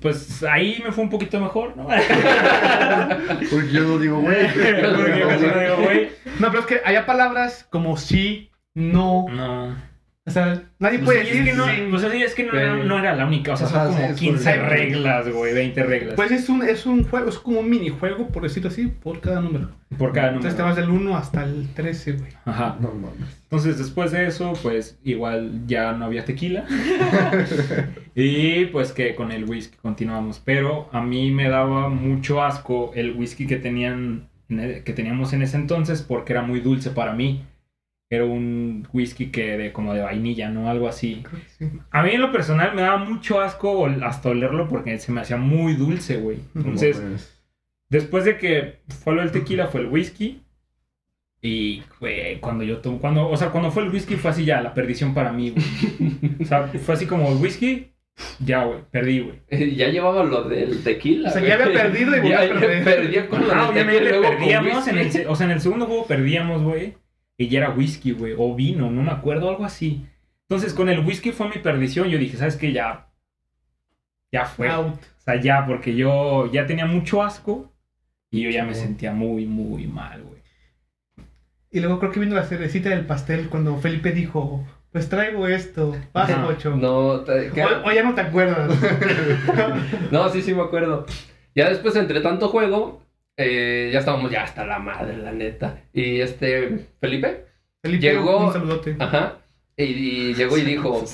pues 0.00 0.44
ahí 0.44 0.80
me 0.82 0.92
fue 0.92 1.04
un 1.04 1.10
poquito 1.10 1.38
mejor, 1.40 1.76
¿no? 1.76 1.88
Porque 3.50 3.70
yo 3.70 3.82
no 3.82 3.98
digo, 3.98 4.18
güey. 4.22 4.46
Porque 4.46 5.20
yo 5.20 5.28
casi 5.28 5.46
no 5.46 5.60
digo 5.60 5.76
güey. 5.82 6.08
No, 6.38 6.48
pero 6.48 6.60
es 6.60 6.66
que 6.66 6.80
había 6.86 7.04
palabras 7.04 7.66
como 7.68 7.98
sí, 7.98 8.50
no. 8.72 9.26
No. 9.28 9.93
O 10.26 10.30
sea, 10.30 10.62
nadie 10.78 11.00
Pues 11.00 11.04
puede 11.18 11.20
sí, 11.20 11.26
decir 11.26 11.42
es 11.42 11.50
que 11.50 11.54
no, 11.54 11.66
sí. 11.66 11.72
pues 11.90 12.02
sí, 12.10 12.22
es 12.22 12.34
que 12.34 12.44
no, 12.44 12.52
Sí. 12.52 12.56
era- 12.56 12.76
no 12.76 12.98
era 12.98 13.14
la 13.14 13.26
única, 13.26 13.52
o 13.52 13.56
sea, 13.58 13.66
Ajá, 13.66 13.84
son 13.84 13.92
sí, 13.92 13.98
como 14.00 14.08
es 14.14 14.16
15 14.20 14.54
por- 14.54 14.68
reglas, 14.70 15.28
güey, 15.28 15.52
20 15.54 15.82
reglas. 15.82 16.14
Pues 16.14 16.30
es 16.30 16.48
un, 16.48 16.62
es 16.62 16.86
un 16.86 17.04
juego, 17.04 17.28
es 17.28 17.38
como 17.38 17.60
un 17.60 17.68
minijuego, 17.68 18.28
por 18.28 18.42
decirlo 18.44 18.70
así, 18.70 18.86
por 18.86 19.20
cada 19.20 19.42
número. 19.42 19.68
por 19.98 20.12
cada 20.12 20.28
Entonces 20.28 20.56
te 20.56 20.62
número. 20.62 20.76
vas 20.76 20.88
del 20.88 20.90
1 20.90 21.16
hasta 21.16 21.44
el 21.44 21.68
13, 21.74 22.12
güey. 22.12 22.30
Ajá. 22.46 22.76
No 22.80 22.88
mames. 22.94 23.38
Entonces, 23.44 23.76
después 23.78 24.12
de 24.12 24.26
eso, 24.26 24.54
pues 24.62 24.98
igual 25.04 25.60
ya 25.66 25.92
no 25.92 26.06
había 26.06 26.24
tequila. 26.24 26.64
y 28.14 28.64
pues 28.66 28.92
que 28.92 29.14
con 29.14 29.30
el 29.30 29.44
whisky 29.44 29.76
continuamos. 29.82 30.40
Pero 30.44 30.88
a 30.92 31.00
mí 31.00 31.30
me 31.30 31.48
daba 31.48 31.88
mucho 31.90 32.42
asco 32.42 32.92
el 32.94 33.12
whisky 33.12 33.46
que 33.46 33.56
tenían 33.56 34.28
en 34.48 34.82
que 34.84 34.92
teníamos 34.92 35.32
en 35.32 35.42
ese 35.42 35.56
entonces 35.56 36.02
porque 36.02 36.32
era 36.32 36.42
muy 36.42 36.60
dulce 36.60 36.90
para 36.90 37.12
mí. 37.14 37.44
Era 38.14 38.24
un 38.24 38.86
whisky 38.92 39.26
que 39.26 39.56
de 39.56 39.72
como 39.72 39.94
de 39.94 40.02
vainilla, 40.02 40.50
¿no? 40.50 40.68
Algo 40.68 40.88
así. 40.88 41.22
Sí. 41.58 41.70
A 41.90 42.02
mí 42.02 42.10
en 42.10 42.20
lo 42.20 42.32
personal 42.32 42.74
me 42.74 42.82
daba 42.82 42.98
mucho 42.98 43.40
asco 43.40 43.86
hasta 43.86 44.30
olerlo 44.30 44.68
porque 44.68 44.98
se 44.98 45.12
me 45.12 45.20
hacía 45.20 45.36
muy 45.36 45.74
dulce, 45.74 46.16
güey. 46.16 46.38
Entonces, 46.54 47.02
después 47.88 48.24
de 48.24 48.38
que 48.38 48.80
fue 48.88 49.14
lo 49.14 49.22
del 49.22 49.32
tequila, 49.32 49.68
fue 49.68 49.82
el 49.82 49.88
whisky. 49.88 50.40
Y, 51.40 51.82
güey, 52.00 52.40
cuando 52.40 52.64
yo 52.64 52.78
tomo, 52.78 52.98
cuando, 52.98 53.28
o 53.28 53.36
sea, 53.36 53.50
cuando 53.50 53.70
fue 53.70 53.82
el 53.82 53.90
whisky 53.90 54.16
fue 54.16 54.30
así 54.30 54.46
ya, 54.46 54.62
la 54.62 54.72
perdición 54.72 55.12
para 55.12 55.30
mí, 55.30 55.50
güey. 55.50 56.36
O 56.40 56.44
sea, 56.46 56.68
fue 56.68 56.94
así 56.94 57.06
como 57.06 57.30
el 57.30 57.36
whisky, 57.36 57.94
ya, 58.38 58.64
güey, 58.64 58.78
perdí, 58.90 59.20
güey. 59.20 59.74
Ya 59.76 59.88
llevaba 59.88 60.24
lo 60.24 60.44
del 60.44 60.82
tequila. 60.82 61.28
O 61.28 61.32
sea, 61.32 61.42
ya 61.42 61.54
había 61.54 61.72
perdido 61.72 62.16
y 62.16 62.28
ya, 62.28 62.46
ya 62.46 62.58
perdía 62.58 63.28
con 63.28 63.42
Ah, 63.50 63.68
obviamente 63.68 64.10
perdíamos, 64.20 64.88
en 64.88 64.98
el, 64.98 65.26
o 65.28 65.36
sea, 65.36 65.46
en 65.46 65.52
el 65.52 65.60
segundo 65.60 65.86
juego 65.86 66.06
perdíamos, 66.06 66.62
güey. 66.62 66.94
Y 67.36 67.48
ya 67.48 67.60
era 67.60 67.70
whisky, 67.70 68.12
güey, 68.12 68.34
o 68.36 68.54
vino, 68.54 68.90
no 68.90 69.02
me 69.02 69.10
acuerdo, 69.10 69.48
algo 69.48 69.64
así. 69.64 70.06
Entonces, 70.48 70.72
con 70.74 70.88
el 70.88 71.00
whisky 71.00 71.32
fue 71.32 71.48
mi 71.48 71.56
perdición. 71.56 72.08
Yo 72.08 72.18
dije, 72.18 72.36
¿sabes 72.36 72.56
qué? 72.56 72.72
Ya, 72.72 73.08
ya 74.30 74.44
fue. 74.44 74.68
Out. 74.68 74.94
O 74.94 75.20
sea, 75.20 75.40
ya, 75.40 75.66
porque 75.66 75.94
yo 75.94 76.50
ya 76.52 76.66
tenía 76.66 76.86
mucho 76.86 77.22
asco 77.22 77.72
y 78.30 78.42
yo 78.42 78.50
ya 78.50 78.64
me 78.64 78.74
sentía 78.74 79.12
muy, 79.12 79.46
muy 79.46 79.86
mal, 79.86 80.22
güey. 80.22 80.42
Y 81.70 81.80
luego 81.80 81.98
creo 81.98 82.12
que 82.12 82.20
vino 82.20 82.36
la 82.36 82.44
cerecita 82.44 82.90
del 82.90 83.06
pastel 83.06 83.48
cuando 83.48 83.76
Felipe 83.78 84.12
dijo, 84.12 84.64
pues 84.92 85.08
traigo 85.08 85.48
esto, 85.48 85.96
vas. 86.12 86.28
No, 86.76 87.24
¿qué? 87.24 87.64
O, 87.64 87.88
o 87.88 87.92
ya 87.92 88.04
no 88.04 88.14
te 88.14 88.20
acuerdas. 88.20 88.70
No, 90.12 90.28
sí, 90.28 90.42
sí 90.42 90.54
me 90.54 90.62
acuerdo. 90.62 91.06
Ya 91.54 91.68
después, 91.68 91.96
entre 91.96 92.20
tanto 92.20 92.48
juego, 92.48 93.03
eh, 93.36 93.90
ya 93.92 93.98
estábamos 94.00 94.30
ya 94.30 94.42
hasta 94.44 94.64
la 94.66 94.78
madre, 94.78 95.16
la 95.16 95.32
neta. 95.32 95.82
Y 95.92 96.20
este, 96.20 96.86
Felipe, 97.00 97.46
Felipe, 97.82 98.02
Llegó- 98.06 98.46
un 98.46 98.52
saludote. 98.52 98.96
ajá, 98.98 99.38
y, 99.76 99.84
y 99.84 100.34
llegó 100.34 100.56
y 100.58 100.62
dijo, 100.62 101.04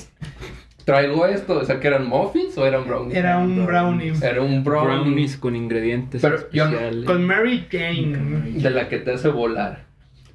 traigo 0.85 1.25
esto, 1.25 1.57
o 1.59 1.65
sea, 1.65 1.79
que 1.79 1.87
eran 1.87 2.07
muffins 2.07 2.57
o 2.57 2.65
eran 2.65 2.85
brownies. 2.87 3.15
Era 3.17 3.37
un 3.37 3.65
brownie. 3.65 4.13
Era 4.21 4.41
un 4.41 4.63
brownie 4.63 4.97
Brownies 4.99 5.37
con 5.37 5.55
ingredientes 5.55 6.21
Pero 6.21 6.49
yo 6.51 6.65
no- 6.65 6.71
especiales. 6.71 7.05
Con 7.05 7.25
Mary 7.25 7.65
Jane. 7.71 8.51
de 8.55 8.69
la 8.69 8.87
que 8.89 8.97
te 8.99 9.11
hace 9.13 9.29
volar. 9.29 9.85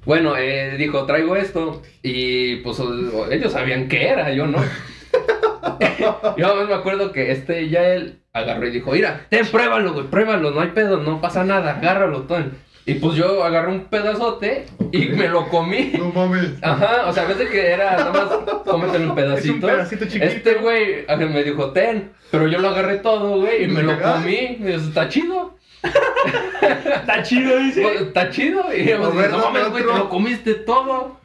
Bueno, 0.05 0.37
eh, 0.37 0.75
dijo, 0.77 1.05
traigo 1.05 1.35
esto. 1.35 1.81
Y 2.01 2.57
pues 2.57 2.81
ellos 3.29 3.51
sabían 3.51 3.87
qué 3.89 4.07
era, 4.07 4.31
yo 4.33 4.47
no. 4.47 4.57
yo 6.37 6.65
me 6.67 6.73
acuerdo 6.73 7.11
que 7.11 7.31
este 7.31 7.67
ya 7.69 7.83
él 7.93 8.19
agarró 8.37 8.67
y 8.67 8.71
dijo, 8.71 8.91
mira, 8.91 9.25
ten, 9.29 9.45
pruébalo, 9.47 9.93
güey, 9.93 10.07
pruébalo, 10.07 10.51
no 10.51 10.61
hay 10.61 10.69
pedo, 10.69 10.97
no 10.97 11.19
pasa 11.21 11.43
nada, 11.43 11.77
agárralo, 11.77 12.23
ton. 12.23 12.53
Y 12.85 12.93
pues 12.95 13.15
yo 13.15 13.43
agarré 13.43 13.69
un 13.69 13.85
pedazote 13.85 14.65
y 14.93 15.07
me 15.07 15.27
lo 15.27 15.49
comí. 15.49 15.91
No 15.97 16.09
mames. 16.09 16.51
Ajá, 16.61 17.05
o 17.07 17.11
sea, 17.11 17.23
a 17.23 17.27
veces 17.27 17.49
que 17.49 17.71
era 17.71 17.97
nada 17.97 18.13
más 18.13 18.63
cómetelo 18.63 19.13
pedacitos. 19.15 19.69
pedacito 19.69 20.05
chiquito. 20.05 20.25
Este 20.25 20.53
güey 20.53 21.05
me 21.17 21.43
dijo, 21.43 21.71
ten, 21.71 22.11
pero 22.31 22.47
yo 22.47 22.59
lo 22.59 22.69
agarré 22.69 22.99
todo, 22.99 23.41
güey, 23.41 23.65
y 23.65 23.67
me 23.67 23.83
lo 23.83 24.01
comí. 24.01 24.57
Y 24.59 24.63
yo, 24.63 24.75
está 24.77 25.09
chido. 25.09 25.57
Está 26.61 27.21
chido, 27.23 27.57
dice. 27.59 27.81
Pues, 27.81 28.01
Está 28.01 28.29
chido. 28.29 28.73
Y 28.73 28.85
yo, 28.85 29.11
ver, 29.13 29.31
no 29.31 29.37
mames, 29.39 29.69
güey, 29.69 29.85
te 29.85 29.93
lo 29.93 30.09
comiste 30.09 30.53
todo. 30.55 31.16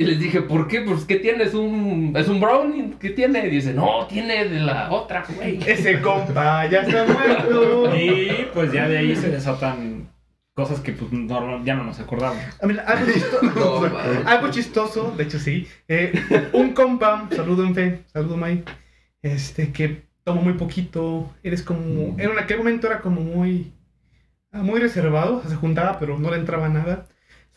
Y 0.00 0.04
les 0.04 0.20
dije, 0.20 0.42
¿por 0.42 0.68
qué? 0.68 0.82
Pues, 0.82 1.04
¿qué 1.04 1.16
tiene? 1.16 1.42
¿Es 1.42 1.54
un, 1.54 2.12
es 2.16 2.28
un 2.28 2.40
brownie? 2.40 2.94
¿Qué 3.00 3.10
tiene? 3.10 3.46
Y 3.46 3.50
dice, 3.50 3.74
no, 3.74 4.06
tiene 4.06 4.44
de 4.44 4.60
la 4.60 4.92
otra, 4.92 5.24
güey. 5.36 5.58
Ese 5.66 6.00
compa 6.00 6.66
ya 6.70 6.82
está 6.82 7.04
muerto. 7.04 7.96
Y 7.96 8.46
pues 8.54 8.72
ya 8.72 8.88
de 8.88 8.98
ahí 8.98 9.16
se 9.16 9.28
desatan 9.28 10.08
cosas 10.54 10.80
que 10.80 10.92
pues 10.92 11.12
no- 11.12 11.64
ya 11.64 11.74
no 11.74 11.82
nos 11.84 11.98
acordamos. 11.98 12.40
A 12.62 12.66
mí, 12.66 12.74
algo, 12.86 13.12
chistoso, 13.12 13.88
No, 14.24 14.28
algo 14.28 14.50
chistoso, 14.50 15.14
de 15.16 15.24
hecho 15.24 15.38
sí. 15.40 15.66
eh, 15.88 16.12
un 16.52 16.74
compa, 16.74 17.28
saludo 17.34 17.64
en 17.64 17.74
fe, 17.74 18.04
saludo 18.12 18.36
May, 18.36 18.64
este, 19.22 19.72
que 19.72 20.02
tomo 20.24 20.42
muy 20.42 20.54
poquito, 20.54 21.32
eres 21.42 21.62
como, 21.62 22.16
en 22.18 22.38
aquel 22.38 22.58
momento 22.58 22.86
era 22.88 23.00
como 23.00 23.20
muy, 23.20 23.72
ah, 24.52 24.62
muy 24.62 24.80
reservado, 24.80 25.42
se 25.48 25.54
juntaba 25.56 25.98
pero 25.98 26.18
no 26.18 26.30
le 26.30 26.36
entraba 26.36 26.68
nada. 26.68 27.06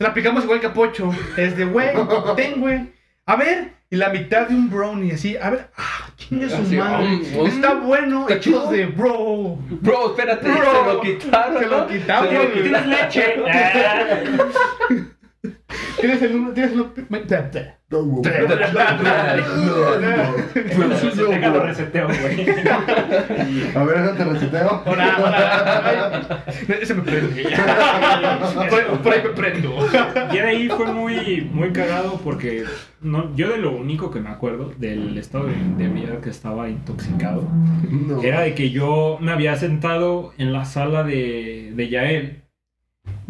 Se 0.02 0.04
la 0.06 0.10
aplicamos 0.10 0.44
igual 0.46 0.60
que 0.60 0.66
a 0.66 0.74
Pocho, 0.74 1.12
es 1.38 1.56
de, 1.56 1.64
güey, 1.64 1.90
ten, 2.36 2.60
güey, 2.60 2.92
a 3.28 3.36
ver, 3.36 3.74
y 3.88 3.98
la 3.98 4.10
mitad 4.10 4.48
de 4.48 4.56
un 4.56 4.68
brownie, 4.68 5.12
así, 5.12 5.38
a 5.38 5.52
ver, 5.52 5.70
ah, 5.78 6.10
chingue 6.18 6.50
su 6.50 6.56
Así, 6.56 6.76
madre, 6.76 7.06
um, 7.06 7.40
um, 7.42 7.46
está 7.46 7.76
bueno, 7.76 8.22
está 8.28 8.40
chido. 8.40 8.72
de, 8.72 8.88
bro, 8.88 9.60
Bro, 9.70 10.08
espérate, 10.10 10.50
Bro, 10.50 10.56
se 10.56 10.88
lo 10.88 11.02
quitaron. 11.02 11.60
se 11.60 11.66
lo 11.68 11.78
¿no? 11.78 11.88
quitaron, 11.88 12.30
Se 12.30 12.34
lo 12.34 12.42
güey. 12.50 12.62
¿Tienes 12.64 12.86
leche? 12.88 13.36
Ah. 13.48 14.18
Tienes 16.00 16.22
el 16.22 16.36
uno, 16.36 16.52
tienes 16.52 16.74
el. 16.74 16.86
Déjalo 21.30 21.64
reseteo, 21.66 22.08
güey. 22.08 22.50
A 23.76 23.84
ver, 23.84 24.02
déjate 24.02 24.24
reseteo. 24.26 24.82
Hola, 24.86 25.18
hola. 25.20 26.44
Ese 26.82 26.94
me 26.94 27.02
prende. 27.02 27.44
Por, 28.70 29.02
por 29.02 29.14
ahí 29.14 29.22
me 29.24 29.30
prendo. 29.30 29.76
Y 30.32 30.34
de 30.36 30.42
ahí 30.42 30.70
fue 30.70 30.86
muy, 30.94 31.50
muy 31.52 31.72
cagado 31.72 32.20
porque 32.24 32.64
no, 33.02 33.36
yo 33.36 33.50
de 33.52 33.58
lo 33.58 33.72
único 33.76 34.12
que 34.12 34.20
me 34.20 34.30
acuerdo 34.30 34.72
del 34.78 35.18
estado 35.18 35.46
de, 35.48 35.54
de 35.78 35.88
vida 35.90 36.22
que 36.22 36.30
estaba 36.30 36.70
intoxicado 36.70 37.48
No. 37.90 38.22
era 38.22 38.42
de 38.42 38.54
que 38.56 38.70
yo 38.70 39.18
me 39.20 39.32
había 39.32 39.56
sentado 39.56 40.34
en 40.38 40.54
la 40.54 40.66
sala 40.66 41.04
de, 41.04 41.72
de 41.76 41.90
Yael. 41.90 42.44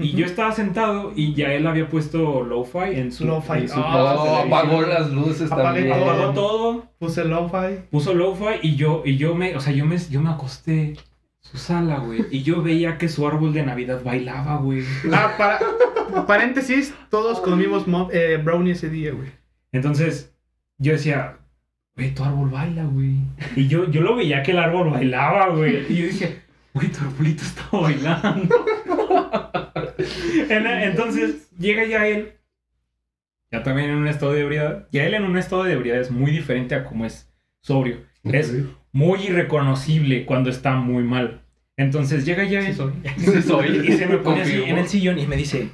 Y 0.01 0.11
yo 0.13 0.25
estaba 0.25 0.51
sentado 0.51 1.13
y 1.15 1.33
Yael 1.33 1.65
había 1.67 1.87
puesto 1.89 2.43
lo-fi 2.43 2.95
en 2.99 3.11
su, 3.11 3.25
Lo-fi. 3.25 3.59
en 3.59 3.69
su 3.69 3.79
Ah, 3.79 4.15
televisión. 4.15 4.47
apagó 4.47 4.81
las 4.81 5.11
luces 5.11 5.51
Apagué 5.51 5.83
también. 5.83 5.91
Apagó 5.93 6.31
todo, 6.33 6.85
Puse 6.99 7.25
lo-fi. 7.25 7.79
puso 7.89 8.13
lo-fi 8.13 8.59
y 8.61 8.75
yo, 8.75 9.01
y 9.05 9.17
yo 9.17 9.35
me, 9.35 9.55
o 9.55 9.59
sea, 9.59 9.73
yo 9.73 9.85
me, 9.85 9.97
yo 10.09 10.21
me 10.21 10.29
acosté 10.29 10.95
su 11.39 11.57
sala, 11.57 11.97
güey. 11.99 12.25
Y 12.31 12.43
yo 12.43 12.61
veía 12.61 12.97
que 12.97 13.09
su 13.09 13.27
árbol 13.27 13.53
de 13.53 13.63
Navidad 13.63 14.01
bailaba, 14.03 14.57
güey. 14.57 14.83
Ah, 15.11 15.31
para, 15.37 15.59
paréntesis, 16.27 16.93
todos 17.09 17.39
comimos 17.39 17.87
mo- 17.87 18.09
eh, 18.13 18.37
brownie 18.43 18.71
ese 18.73 18.89
día, 18.89 19.11
güey. 19.13 19.29
Entonces, 19.71 20.33
yo 20.77 20.93
decía, 20.93 21.37
güey, 21.95 22.13
tu 22.13 22.23
árbol 22.23 22.49
baila, 22.49 22.83
güey. 22.85 23.15
Y 23.55 23.67
yo, 23.67 23.89
yo 23.89 24.01
lo 24.01 24.15
veía 24.15 24.43
que 24.43 24.51
el 24.51 24.59
árbol 24.59 24.91
bailaba, 24.91 25.49
güey. 25.49 25.85
Y 25.91 25.95
yo 25.97 26.05
dije, 26.07 26.41
güey, 26.73 26.89
tu 26.91 26.99
arbolito 27.01 27.43
está 27.43 27.63
bailando. 27.71 28.55
En- 30.57 30.67
Entonces, 30.67 31.49
llega 31.57 31.85
ya 31.85 32.07
él, 32.07 32.33
ya 33.51 33.63
también 33.63 33.89
en 33.89 33.97
un 33.97 34.07
estado 34.07 34.33
de 34.33 34.41
ebriedad. 34.41 34.87
Ya 34.91 35.05
él 35.05 35.13
en 35.13 35.23
un 35.23 35.37
estado 35.37 35.63
de 35.63 35.73
ebriedad 35.73 35.99
es 35.99 36.11
muy 36.11 36.31
diferente 36.31 36.75
a 36.75 36.83
como 36.85 37.05
es 37.05 37.31
sobrio. 37.61 37.97
Es 38.23 38.53
muy 38.91 39.21
irreconocible 39.23 40.25
cuando 40.25 40.49
está 40.49 40.75
muy 40.75 41.03
mal. 41.03 41.41
Entonces 41.77 42.25
llega 42.25 42.43
ya 42.43 42.59
él 42.59 42.75
Sí 43.17 43.41
soy. 43.41 43.81
y 43.87 43.91
se 43.93 44.05
me 44.05 44.17
pone 44.17 44.41
así 44.41 44.63
en 44.63 44.77
el 44.77 44.87
sillón 44.87 45.19
y 45.19 45.27
me 45.27 45.35
dice, 45.35 45.69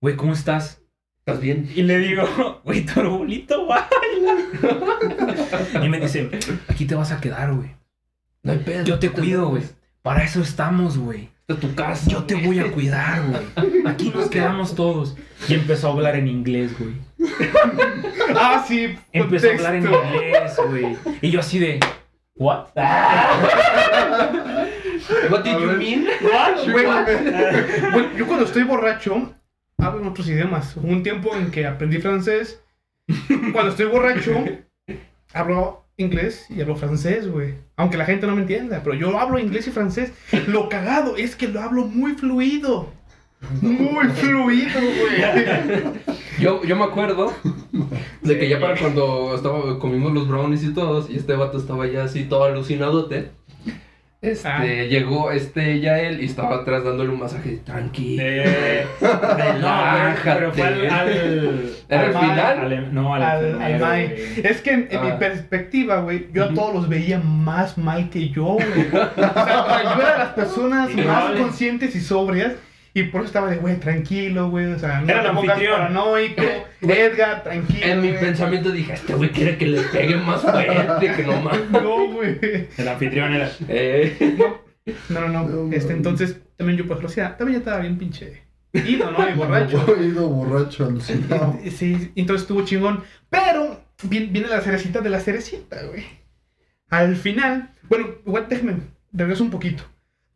güey, 0.00 0.16
¿cómo 0.16 0.32
estás? 0.32 0.82
¿Estás 1.18 1.40
bien? 1.40 1.70
Y 1.74 1.82
le 1.82 1.98
digo, 1.98 2.60
güey, 2.64 2.84
tu 2.84 3.00
arbolito 3.00 3.66
baila. 3.66 5.84
y 5.84 5.88
me 5.88 6.00
dice, 6.00 6.28
aquí 6.68 6.86
te 6.86 6.94
vas 6.94 7.12
a 7.12 7.20
quedar, 7.20 7.52
güey. 7.52 7.70
No 8.42 8.52
hay 8.52 8.58
pedo. 8.58 8.84
Yo 8.84 8.98
te 8.98 9.10
cuido, 9.10 9.48
güey. 9.50 9.62
Para 10.02 10.24
eso 10.24 10.40
estamos, 10.40 10.96
güey. 10.98 11.28
De 11.50 11.56
tu 11.56 11.74
casa. 11.74 12.08
Yo 12.08 12.22
te 12.22 12.36
voy 12.36 12.60
a 12.60 12.70
cuidar, 12.70 13.22
güey. 13.26 13.42
Aquí 13.84 14.12
nos 14.14 14.30
quedamos 14.30 14.76
todos. 14.76 15.16
Y 15.48 15.54
empezó 15.54 15.88
a 15.88 15.90
hablar 15.92 16.14
en 16.14 16.28
inglés, 16.28 16.78
güey. 16.78 16.94
Ah, 18.36 18.64
sí, 18.66 18.96
Empezó 19.12 19.48
a 19.48 19.54
hablar 19.54 19.74
en 19.74 19.82
inglés, 19.86 20.56
güey. 20.68 20.96
Y 21.20 21.30
yo 21.32 21.40
así 21.40 21.58
de, 21.58 21.80
¿what? 22.36 22.66
What 25.28 25.42
did 25.42 25.54
A 25.54 25.58
you 25.58 25.66
ver. 25.66 25.76
mean? 25.78 26.06
Güey, 26.72 26.84
güey, 27.92 28.16
yo 28.16 28.26
cuando 28.28 28.44
estoy 28.44 28.62
borracho, 28.62 29.34
hablo 29.78 30.02
en 30.02 30.06
otros 30.08 30.28
idiomas. 30.28 30.76
Hubo 30.76 30.86
un 30.86 31.02
tiempo 31.02 31.34
en 31.34 31.50
que 31.50 31.66
aprendí 31.66 31.98
francés. 31.98 32.62
Cuando 33.52 33.70
estoy 33.70 33.86
borracho, 33.86 34.44
hablo 35.34 35.79
inglés 36.00 36.46
y 36.48 36.60
hablo 36.60 36.76
francés, 36.76 37.30
güey. 37.30 37.54
Aunque 37.76 37.96
la 37.96 38.04
gente 38.04 38.26
no 38.26 38.34
me 38.34 38.42
entienda, 38.42 38.80
pero 38.82 38.94
yo 38.94 39.18
hablo 39.18 39.38
inglés 39.38 39.66
y 39.68 39.70
francés. 39.70 40.12
Lo 40.46 40.68
cagado 40.68 41.16
es 41.16 41.36
que 41.36 41.48
lo 41.48 41.60
hablo 41.60 41.86
muy 41.86 42.14
fluido. 42.14 42.88
Muy 43.62 44.08
fluido, 44.08 44.80
güey. 44.80 45.92
Yo, 46.40 46.64
yo 46.64 46.74
me 46.74 46.84
acuerdo 46.84 47.34
de 48.22 48.38
que 48.38 48.48
ya 48.48 48.58
para 48.58 48.74
cuando 48.78 49.34
estaba, 49.34 49.78
comimos 49.78 50.14
los 50.14 50.26
brownies 50.26 50.64
y 50.64 50.72
todos, 50.72 51.10
y 51.10 51.16
este 51.16 51.34
vato 51.34 51.58
estaba 51.58 51.86
ya 51.86 52.04
así 52.04 52.24
todo 52.24 52.44
alucinadote. 52.44 53.30
Este, 54.22 54.48
Ah. 54.48 54.62
llegó 54.64 55.30
este 55.32 55.80
ya 55.80 55.98
él 55.98 56.20
y 56.20 56.26
estaba 56.26 56.56
atrás 56.56 56.84
dándole 56.84 57.08
un 57.10 57.20
masaje 57.20 57.58
tranquilo. 57.64 58.22
Eh, 59.02 59.54
no, 59.60 59.68
pero, 60.22 60.52
pero 60.52 60.52
fue 60.52 60.62
al... 60.66 60.90
al 60.90 61.08
¿Era 61.88 62.04
el 62.06 62.16
al 62.16 62.22
final? 62.22 62.58
al- 62.58 62.94
no, 62.94 63.14
al, 63.14 63.22
Al. 63.22 63.82
Es 64.42 64.60
que 64.60 64.72
en, 64.72 64.88
en 64.90 65.02
mi 65.02 65.10
Ah. 65.12 65.18
perspectiva, 65.18 66.00
güey, 66.02 66.26
yo 66.34 66.44
a 66.44 66.54
todos 66.54 66.74
los 66.74 66.88
veía 66.88 67.18
más 67.18 67.78
mal 67.78 68.10
que 68.10 68.28
yo, 68.28 68.44
güey. 68.58 68.88
O 68.88 68.90
sea, 68.90 69.14
yo 69.96 70.02
era 70.02 70.12
de 70.12 70.18
las 70.18 70.32
personas 70.34 70.94
más 70.94 71.30
conscientes 71.32 71.96
y 71.96 72.00
sobrias. 72.00 72.52
Y 72.92 73.04
por 73.04 73.20
eso 73.20 73.26
estaba 73.28 73.50
de, 73.50 73.56
güey, 73.58 73.78
tranquilo, 73.78 74.50
güey. 74.50 74.66
O 74.66 74.78
sea, 74.78 75.00
no 75.00 75.08
Era 75.08 75.20
el 75.20 75.26
anfitrión. 75.28 75.72
paranoico. 75.72 76.42
Edgar, 76.82 77.42
tranquilo. 77.44 77.86
En 77.86 78.00
mi 78.00 78.08
güey. 78.08 78.20
pensamiento 78.20 78.70
dije, 78.72 78.94
este 78.94 79.14
güey 79.14 79.30
quiere 79.30 79.56
que 79.58 79.66
le 79.66 79.80
pegue 79.82 80.16
más 80.16 80.42
fuerte 80.42 81.12
que 81.14 81.22
no 81.24 81.40
más. 81.40 81.58
No, 81.70 82.08
güey. 82.12 82.38
El 82.76 82.88
anfitrión 82.88 83.32
era... 83.32 83.50
Eh, 83.68 84.36
No, 85.08 85.20
no, 85.20 85.28
no. 85.28 85.46
No, 85.48 85.72
este, 85.72 85.92
entonces, 85.92 86.40
también 86.56 86.78
yo, 86.78 86.86
pues, 86.86 87.00
lo 87.00 87.06
hacía. 87.08 87.36
También 87.36 87.58
ya 87.60 87.64
estaba 87.64 87.80
bien 87.80 87.96
pinche. 87.98 88.42
Ido, 88.72 89.10
¿no? 89.10 89.28
Y 89.28 89.32
borracho. 89.36 89.96
He 89.96 90.06
ido 90.06 90.28
borracho, 90.28 90.86
alucinado. 90.86 91.58
Sí, 91.70 92.10
entonces 92.16 92.42
estuvo 92.42 92.64
chingón. 92.64 93.04
Pero 93.28 93.84
viene, 94.04 94.26
viene 94.26 94.48
la 94.48 94.60
cerecita 94.62 95.00
de 95.00 95.10
la 95.10 95.20
cerecita, 95.20 95.82
güey. 95.84 96.04
Al 96.88 97.14
final, 97.14 97.70
bueno, 97.88 98.08
igual 98.26 98.46
déjeme, 98.48 98.78
regreso 99.12 99.44
un 99.44 99.50
poquito. 99.50 99.84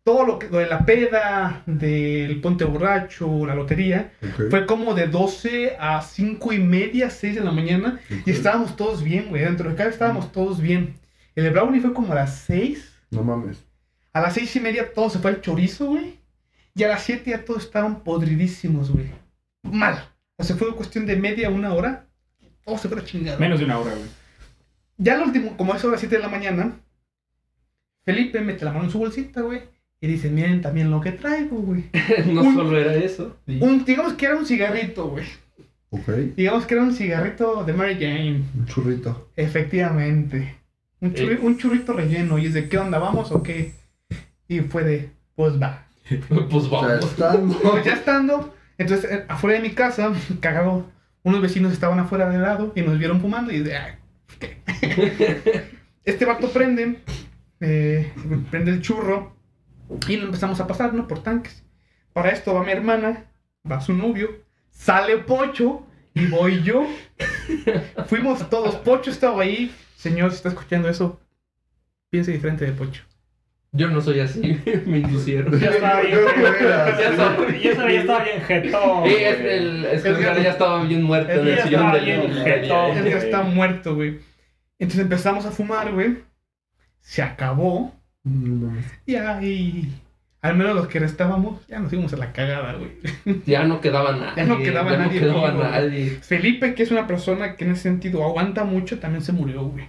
Todo 0.05 0.27
lo, 0.27 0.39
que, 0.39 0.51
lo 0.51 0.59
de 0.59 0.67
la 0.67 0.85
peda, 0.85 1.63
del 1.65 2.41
ponte 2.43 2.65
borracho, 2.65 3.47
la 3.47 3.55
lotería, 3.55 4.13
fue 4.51 4.67
como 4.67 4.95
de 4.95 5.07
12 5.07 5.77
a 5.81 6.03
5 6.03 6.53
y 6.53 6.59
media, 6.59 7.09
6 7.09 7.37
de 7.37 7.41
la 7.41 7.53
mañana. 7.53 7.99
Y 8.27 8.31
estábamos 8.31 8.77
todos 8.77 9.03
bien, 9.03 9.31
güey. 9.31 9.43
Dentro 9.43 9.69
de 9.69 9.75
acá 9.75 9.89
estábamos 9.89 10.31
todos 10.31 10.61
bien. 10.61 10.95
El 11.35 11.45
de 11.45 11.51
Brownie 11.51 11.81
fue 11.81 11.95
como 11.95 12.13
a 12.13 12.17
las 12.17 12.37
6. 12.41 12.93
No 13.13 13.23
mames. 13.23 13.65
A 14.13 14.21
las 14.21 14.35
6 14.35 14.57
y 14.57 14.61
media 14.61 14.93
todo 14.93 15.09
se 15.09 15.19
fue 15.21 15.31
al 15.31 15.41
chorizo, 15.41 15.87
güey. 15.87 16.19
Y 16.75 16.83
a 16.83 16.89
las 16.89 17.03
7 17.05 17.31
ya 17.31 17.45
todos 17.45 17.65
estaban 17.65 18.05
podridísimos, 18.05 18.91
güey. 18.91 19.07
Mal. 19.63 20.07
O 20.37 20.45
sea, 20.45 20.55
fue 20.57 20.75
cuestión 20.77 21.07
de 21.07 21.17
media, 21.17 21.49
una 21.49 21.73
hora. 21.73 22.07
Todo 22.63 22.77
se 22.77 22.91
fue 22.91 23.01
a 23.01 23.05
chingada. 23.05 23.39
Menos 23.39 23.59
de 23.59 23.65
una 23.65 23.79
hora, 23.79 23.93
güey. 23.93 24.09
Ya 24.99 25.15
al 25.15 25.23
último, 25.23 25.57
como 25.57 25.75
es 25.75 25.83
a 25.83 25.89
las 25.89 26.01
7 26.01 26.17
de 26.17 26.23
la 26.23 26.29
mañana, 26.29 26.79
Felipe 28.05 28.41
mete 28.43 28.65
la 28.67 28.73
mano 28.73 28.85
en 28.85 28.91
su 28.91 28.99
bolsita, 28.99 29.41
güey. 29.41 29.63
Y 30.05 30.07
dice, 30.07 30.29
miren 30.29 30.61
también 30.61 30.91
lo 30.91 31.01
que 31.01 31.13
traigo, 31.13 31.57
güey. 31.57 31.85
no 32.27 32.43
Un- 32.43 32.55
solo 32.55 32.77
era 32.79 32.95
eso. 32.95 33.39
Un, 33.47 33.87
digamos 33.87 34.13
que 34.13 34.27
era 34.27 34.37
un 34.37 34.45
cigarrito, 34.45 35.09
güey. 35.09 35.25
Ok, 35.89 36.09
Digamos 36.37 36.67
que 36.67 36.75
era 36.75 36.83
un 36.83 36.93
cigarrito 36.93 37.65
de 37.65 37.73
Mary 37.73 37.95
Jane. 37.95 38.43
un 38.55 38.67
churrito. 38.67 39.31
Efectivamente. 39.35 40.57
Un, 41.01 41.15
churri- 41.15 41.39
un 41.41 41.57
churrito 41.57 41.95
relleno. 41.95 42.37
Y 42.39 42.47
es 42.47 42.53
de, 42.53 42.69
¿qué 42.69 42.77
onda? 42.77 42.99
¿Vamos 42.99 43.33
o 43.33 43.43
qué? 43.43 43.73
Y 44.47 44.61
fue 44.61 44.85
de, 44.85 45.11
pues 45.37 45.55
va. 45.61 45.87
Pues 46.51 46.69
vamos. 46.69 47.03
estando. 47.05 47.57
Pues 47.59 47.85
ya 47.87 47.95
estando, 47.95 48.55
entonces 48.77 49.11
eh, 49.11 49.25
afuera 49.29 49.57
de 49.57 49.67
mi 49.67 49.75
casa, 49.75 50.13
cagado, 50.41 50.85
unos 51.23 51.41
vecinos 51.41 51.73
estaban 51.73 51.99
afuera 51.99 52.29
del 52.29 52.43
lado 52.43 52.73
y 52.77 52.83
nos 52.83 52.99
vieron 52.99 53.23
fumando 53.23 53.53
y 53.53 53.61
de, 53.61 53.75
"Ay, 53.75 53.93
¿qué?". 54.39 55.65
Este 56.05 56.27
vato 56.27 56.51
prende, 56.51 56.99
eh, 57.61 58.13
prende 58.51 58.73
el 58.73 58.83
churro 58.83 59.34
y 60.09 60.17
lo 60.17 60.27
empezamos 60.27 60.61
a 60.61 60.67
pasar, 60.67 60.95
¿no? 60.95 61.07
Por 61.09 61.23
tanques. 61.23 61.65
Para 62.13 62.31
esto 62.31 62.55
va 62.55 62.63
mi 62.63 62.73
hermana, 62.73 63.25
va 63.71 63.81
su 63.81 63.93
novio, 63.93 64.31
sale 64.71 65.19
Pocho 65.19 65.87
y 66.15 66.27
voy 66.27 66.63
yo. 66.63 66.87
Fuimos 68.07 68.49
todos, 68.49 68.77
Pocho 68.77 69.11
estaba 69.11 69.43
ahí. 69.43 69.75
Señor, 69.97 70.31
si 70.31 70.37
está 70.37 70.51
escuchando 70.51 70.89
eso, 70.89 71.21
piense 72.11 72.33
diferente 72.33 72.65
de 72.65 72.73
Pocho. 72.73 73.03
Yo 73.77 73.89
no 73.89 74.01
soy 74.01 74.21
así, 74.21 74.41
me 74.87 74.99
inducieron. 74.99 75.59
Ya 75.59 75.71
estaba 75.71 76.01
bien. 76.01 76.21
Ya 76.37 77.11
estaba, 77.11 77.51
ya 77.51 78.05
ya 78.05 78.23
bien 78.23 78.41
jetón. 78.43 78.99
Y 78.99 79.11
güey. 79.11 79.25
es 79.25 79.41
el, 79.41 79.85
es 79.87 80.05
Edgar 80.05 80.41
ya 80.41 80.51
estaba 80.51 80.85
bien 80.85 81.03
muerto 81.03 81.33
en 81.33 81.49
el 81.49 81.59
sillón 81.61 81.97
estaba 81.97 81.99
del 81.99 82.45
jetón. 82.45 83.01
Güey. 83.01 83.13
está 83.13 83.43
muerto, 83.43 83.95
güey. 83.97 84.21
Entonces 84.79 85.01
empezamos 85.01 85.45
a 85.45 85.51
fumar, 85.51 85.93
güey. 85.93 86.19
Se 87.01 87.21
acabó. 87.21 87.93
No 88.25 88.67
mames. 88.67 88.87
Y 89.07 89.15
ahí, 89.17 89.93
al 90.41 90.57
menos 90.57 90.75
los 90.75 90.89
que 90.89 90.99
restábamos, 90.99 91.67
ya 91.69 91.79
nos 91.79 91.93
íbamos 91.93 92.13
a 92.13 92.17
la 92.17 92.33
cagada, 92.33 92.75
güey. 92.75 92.93
Ya 93.47 93.65
no 93.65 93.81
quedaba 93.81 94.13
nadie. 94.13 94.33
Ya 94.37 94.45
no 94.47 94.59
quedaba 94.59 94.91
ya 94.93 94.99
nadie 94.99 95.21
No 95.21 95.27
quedaba 95.27 95.51
vivo, 95.51 95.59
güey. 95.61 95.71
nadie. 95.71 96.11
Felipe, 96.23 96.75
que 96.75 96.83
es 96.83 96.91
una 96.91 97.07
persona 97.07 97.57
que 97.57 97.65
en 97.65 97.73
ese 97.73 97.83
sentido 97.83 98.25
aguanta 98.25 98.65
mucho, 98.65 98.99
también 98.99 99.23
se 99.23 99.33
murió, 99.33 99.63
güey. 99.65 99.89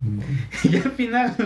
No. 0.00 0.20
Y 0.64 0.74
al 0.76 0.90
final, 0.90 1.36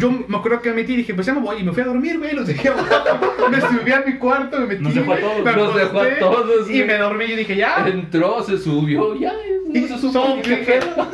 yo 0.00 0.12
me 0.28 0.36
acuerdo 0.36 0.62
que 0.62 0.70
me 0.70 0.76
metí 0.76 0.92
y 0.92 0.98
dije, 0.98 1.12
pues 1.14 1.26
ya 1.26 1.34
me 1.34 1.40
voy. 1.40 1.58
Y 1.58 1.64
me 1.64 1.72
fui 1.72 1.82
a 1.82 1.86
dormir, 1.86 2.18
güey. 2.20 2.32
Los 2.32 2.46
dejé 2.46 2.68
abajo. 2.68 3.48
Me 3.50 3.60
subí 3.60 3.90
a 3.90 4.02
mi 4.06 4.14
cuarto, 4.18 4.60
me 4.60 4.66
metí. 4.66 4.82
Nos 4.84 4.94
dejó 4.94 5.12
a 5.12 5.16
todos. 5.18 5.44
me 5.44 5.52
Nos 5.52 5.74
dejó 5.74 5.98
a 5.98 6.02
acosté, 6.02 6.20
todos. 6.20 6.70
Y 6.70 6.74
güey. 6.74 6.84
me 6.86 6.94
dormí 6.98 7.24
y 7.24 7.34
dije, 7.36 7.56
ya. 7.56 7.84
Entró, 7.88 8.40
se 8.44 8.58
subió, 8.58 9.16
ya. 9.18 9.32
Y 9.74 10.64
pedo. 10.64 11.08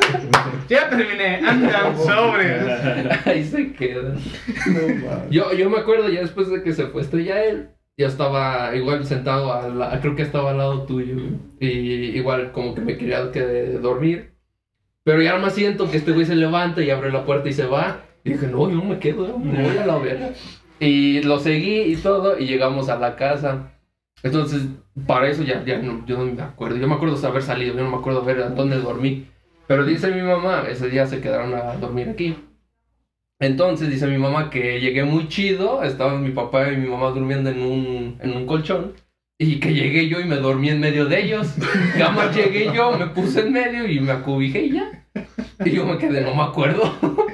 Ya 0.69 0.89
terminé. 0.89 1.37
Andan 1.45 1.97
sobre. 1.97 2.59
Ahí 3.25 3.43
se 3.43 3.73
queda. 3.73 4.13
No. 4.13 5.29
Yo, 5.29 5.53
yo 5.53 5.69
me 5.69 5.79
acuerdo 5.79 6.07
ya 6.09 6.21
después 6.21 6.49
de 6.49 6.61
que 6.63 6.73
se 6.73 6.87
fue 6.87 7.01
estrella 7.01 7.43
él, 7.43 7.69
ya 7.97 8.07
estaba 8.07 8.75
igual 8.75 9.05
sentado, 9.05 9.51
al 9.53 9.77
la- 9.79 9.99
creo 9.99 10.15
que 10.15 10.21
estaba 10.21 10.51
al 10.51 10.57
lado 10.59 10.83
tuyo, 10.83 11.15
y 11.59 11.67
igual 12.17 12.51
como 12.51 12.73
que 12.73 12.81
me 12.81 12.97
quería 12.97 13.31
que 13.31 13.41
dormir, 13.81 14.31
pero 15.03 15.21
ya 15.21 15.35
más 15.37 15.53
siento 15.53 15.89
que 15.91 15.97
este 15.97 16.11
güey 16.11 16.25
se 16.25 16.35
levanta 16.35 16.81
y 16.81 16.89
abre 16.89 17.11
la 17.11 17.25
puerta 17.25 17.49
y 17.49 17.53
se 17.53 17.65
va, 17.65 18.01
y 18.23 18.31
dije, 18.33 18.47
no, 18.47 18.69
yo 18.69 18.75
no 18.77 18.83
me 18.85 18.99
quedo, 18.99 19.37
me 19.37 19.61
voy 19.61 19.77
a 19.77 19.85
la 19.85 19.97
verga. 19.97 20.29
Y 20.79 21.21
lo 21.23 21.37
seguí 21.39 21.81
y 21.81 21.95
todo, 21.95 22.39
y 22.39 22.47
llegamos 22.47 22.89
a 22.89 22.97
la 22.97 23.15
casa. 23.15 23.70
Entonces, 24.23 24.63
para 25.07 25.29
eso 25.29 25.43
ya, 25.43 25.63
ya 25.65 25.79
no, 25.79 26.05
yo 26.05 26.17
no 26.17 26.25
me 26.25 26.41
acuerdo. 26.41 26.77
Yo 26.77 26.87
me 26.87 26.95
acuerdo 26.95 27.15
de 27.15 27.27
haber 27.27 27.41
salido, 27.41 27.75
yo 27.75 27.83
no 27.83 27.89
me 27.89 27.97
acuerdo 27.97 28.23
ver 28.23 28.41
a 28.41 28.49
dónde 28.49 28.77
dormí. 28.77 29.27
Pero 29.67 29.85
dice 29.85 30.11
mi 30.11 30.21
mamá, 30.21 30.65
ese 30.69 30.89
día 30.89 31.07
se 31.07 31.21
quedaron 31.21 31.53
a 31.53 31.75
dormir 31.77 32.09
aquí. 32.09 32.35
Entonces 33.39 33.89
dice 33.89 34.05
mi 34.05 34.17
mamá 34.17 34.49
que 34.51 34.79
llegué 34.79 35.03
muy 35.03 35.27
chido, 35.27 35.83
estaban 35.83 36.21
mi 36.21 36.29
papá 36.29 36.71
y 36.71 36.77
mi 36.77 36.87
mamá 36.87 37.09
durmiendo 37.09 37.49
en 37.49 37.61
un, 37.61 38.17
en 38.19 38.35
un 38.35 38.45
colchón. 38.45 38.93
Y 39.39 39.59
que 39.59 39.73
llegué 39.73 40.07
yo 40.07 40.19
y 40.19 40.25
me 40.25 40.35
dormí 40.35 40.69
en 40.69 40.79
medio 40.79 41.05
de 41.05 41.23
ellos. 41.23 41.55
Ya 41.97 42.11
más 42.11 42.35
llegué 42.35 42.71
yo, 42.71 42.95
me 42.97 43.07
puse 43.07 43.39
en 43.41 43.53
medio 43.53 43.87
y 43.87 43.99
me 43.99 44.11
acubijé 44.11 44.65
y 44.65 44.73
ya. 44.73 45.05
Y 45.65 45.71
yo 45.71 45.85
me 45.85 45.97
quedé, 45.97 46.21
no 46.21 46.35
me 46.35 46.43
acuerdo. 46.43 46.83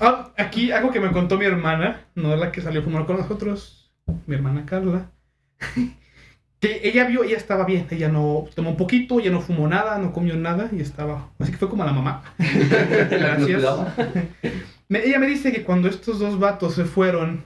Ah, 0.00 0.32
aquí 0.36 0.70
algo 0.70 0.90
que 0.90 1.00
me 1.00 1.12
contó 1.12 1.38
mi 1.38 1.46
hermana, 1.46 2.04
no 2.14 2.34
es 2.34 2.38
la 2.38 2.52
que 2.52 2.60
salió 2.60 2.82
a 2.82 2.84
fumar 2.84 3.06
con 3.06 3.16
nosotros, 3.16 3.90
mi 4.26 4.34
hermana 4.34 4.66
Carla. 4.66 5.10
Que 6.60 6.80
ella 6.82 7.04
vio, 7.06 7.22
ella 7.22 7.36
estaba 7.36 7.64
bien, 7.64 7.86
ella 7.90 8.08
no 8.08 8.46
tomó 8.54 8.70
un 8.70 8.76
poquito, 8.76 9.20
ella 9.20 9.30
no 9.30 9.40
fumó 9.40 9.68
nada, 9.68 9.98
no 9.98 10.12
comió 10.12 10.34
nada 10.36 10.68
y 10.72 10.80
estaba. 10.80 11.28
Así 11.38 11.52
que 11.52 11.58
fue 11.58 11.68
como 11.70 11.84
la 11.84 11.92
mamá. 11.92 12.22
La 12.38 13.36
nos 13.38 13.46
Gracias. 13.48 13.64
Me- 14.88 15.04
ella 15.04 15.18
me 15.20 15.26
dice 15.28 15.52
que 15.52 15.62
cuando 15.62 15.88
estos 15.88 16.18
dos 16.18 16.38
vatos 16.40 16.74
se 16.74 16.84
fueron, 16.84 17.44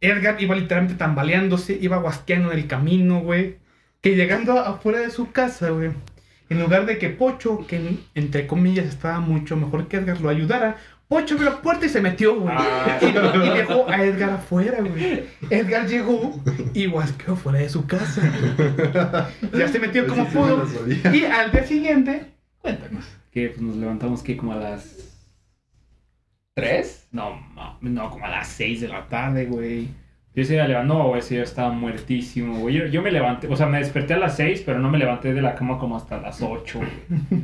Edgar 0.00 0.36
iba 0.42 0.54
literalmente 0.54 0.96
tambaleándose, 0.98 1.78
iba 1.80 1.96
guasqueando 1.96 2.52
en 2.52 2.58
el 2.58 2.66
camino, 2.66 3.20
güey. 3.20 3.56
Que 4.02 4.16
llegando 4.16 4.58
afuera 4.58 4.98
de 4.98 5.08
su 5.10 5.32
casa, 5.32 5.70
güey, 5.70 5.92
en 6.50 6.60
lugar 6.60 6.84
de 6.84 6.98
que 6.98 7.08
Pocho, 7.08 7.66
que 7.66 7.96
entre 8.14 8.46
comillas 8.46 8.84
estaba 8.84 9.20
mucho 9.20 9.56
mejor 9.56 9.88
que 9.88 9.96
Edgar, 9.96 10.20
lo 10.20 10.28
ayudara, 10.28 10.76
Pocho 11.08 11.34
abrió 11.34 11.50
la 11.50 11.60
puerta 11.60 11.86
y 11.86 11.88
se 11.88 12.00
metió, 12.00 12.40
güey. 12.40 12.54
Ah. 12.56 12.98
Y, 13.00 13.06
y 13.06 13.50
dejó 13.50 13.88
a 13.88 14.02
Edgar 14.02 14.30
afuera, 14.30 14.78
güey. 14.80 15.24
Edgar 15.50 15.86
llegó 15.86 16.40
y 16.72 16.86
guasqueó 16.86 17.36
fuera 17.36 17.58
de 17.58 17.68
su 17.68 17.86
casa. 17.86 18.22
Ya 19.52 19.68
se 19.68 19.78
metió 19.78 20.06
como 20.06 20.22
Ese 20.22 20.30
sí 20.30 20.36
pudo. 20.36 21.14
Y 21.14 21.24
al 21.24 21.52
día 21.52 21.66
siguiente, 21.66 22.32
cuéntanos. 22.58 23.04
Que 23.30 23.48
pues, 23.48 23.60
nos 23.60 23.76
levantamos 23.76 24.22
que 24.22 24.36
como 24.36 24.52
a 24.52 24.56
las. 24.56 24.96
¿Tres? 26.54 27.08
No, 27.10 27.40
no, 27.54 27.78
no, 27.80 28.10
como 28.10 28.24
a 28.24 28.30
las 28.30 28.48
6 28.48 28.82
de 28.82 28.88
la 28.88 29.08
tarde, 29.08 29.46
güey. 29.46 29.88
Yo 30.34 30.42
ese 30.42 30.54
día 30.54 30.66
levantó, 30.66 30.94
no, 30.94 31.08
güey, 31.08 31.20
ese 31.20 31.34
día 31.34 31.44
estaba 31.44 31.70
muertísimo, 31.70 32.58
güey. 32.58 32.74
Yo, 32.74 32.86
yo 32.86 33.02
me 33.02 33.12
levanté, 33.12 33.46
o 33.46 33.54
sea, 33.56 33.66
me 33.66 33.78
desperté 33.78 34.14
a 34.14 34.18
las 34.18 34.36
6, 34.36 34.64
pero 34.66 34.80
no 34.80 34.90
me 34.90 34.98
levanté 34.98 35.32
de 35.32 35.40
la 35.40 35.54
cama 35.54 35.78
como 35.78 35.96
hasta 35.96 36.20
las 36.20 36.42
8. 36.42 36.80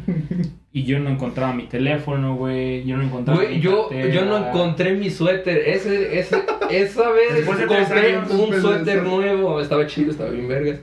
y 0.72 0.82
yo 0.84 0.98
no 0.98 1.10
encontraba 1.10 1.52
mi 1.52 1.64
teléfono, 1.64 2.34
güey. 2.36 2.84
Yo 2.84 2.96
no 2.96 3.04
encontraba 3.04 3.40
Güey, 3.40 3.56
mi 3.56 3.60
yo, 3.62 3.88
cartera. 3.88 4.14
yo 4.14 4.24
no 4.24 4.38
encontré 4.48 4.94
mi 4.94 5.08
suéter. 5.10 5.58
Ese, 5.68 6.18
ese, 6.18 6.36
esa 6.70 7.10
vez 7.10 7.46
de 7.58 7.66
compré 7.66 8.16
años, 8.16 8.30
un 8.30 8.60
suéter 8.60 9.02
nuevo. 9.04 9.60
Estaba 9.60 9.86
chido, 9.86 10.10
estaba 10.10 10.30
bien 10.30 10.48
vergas. 10.48 10.80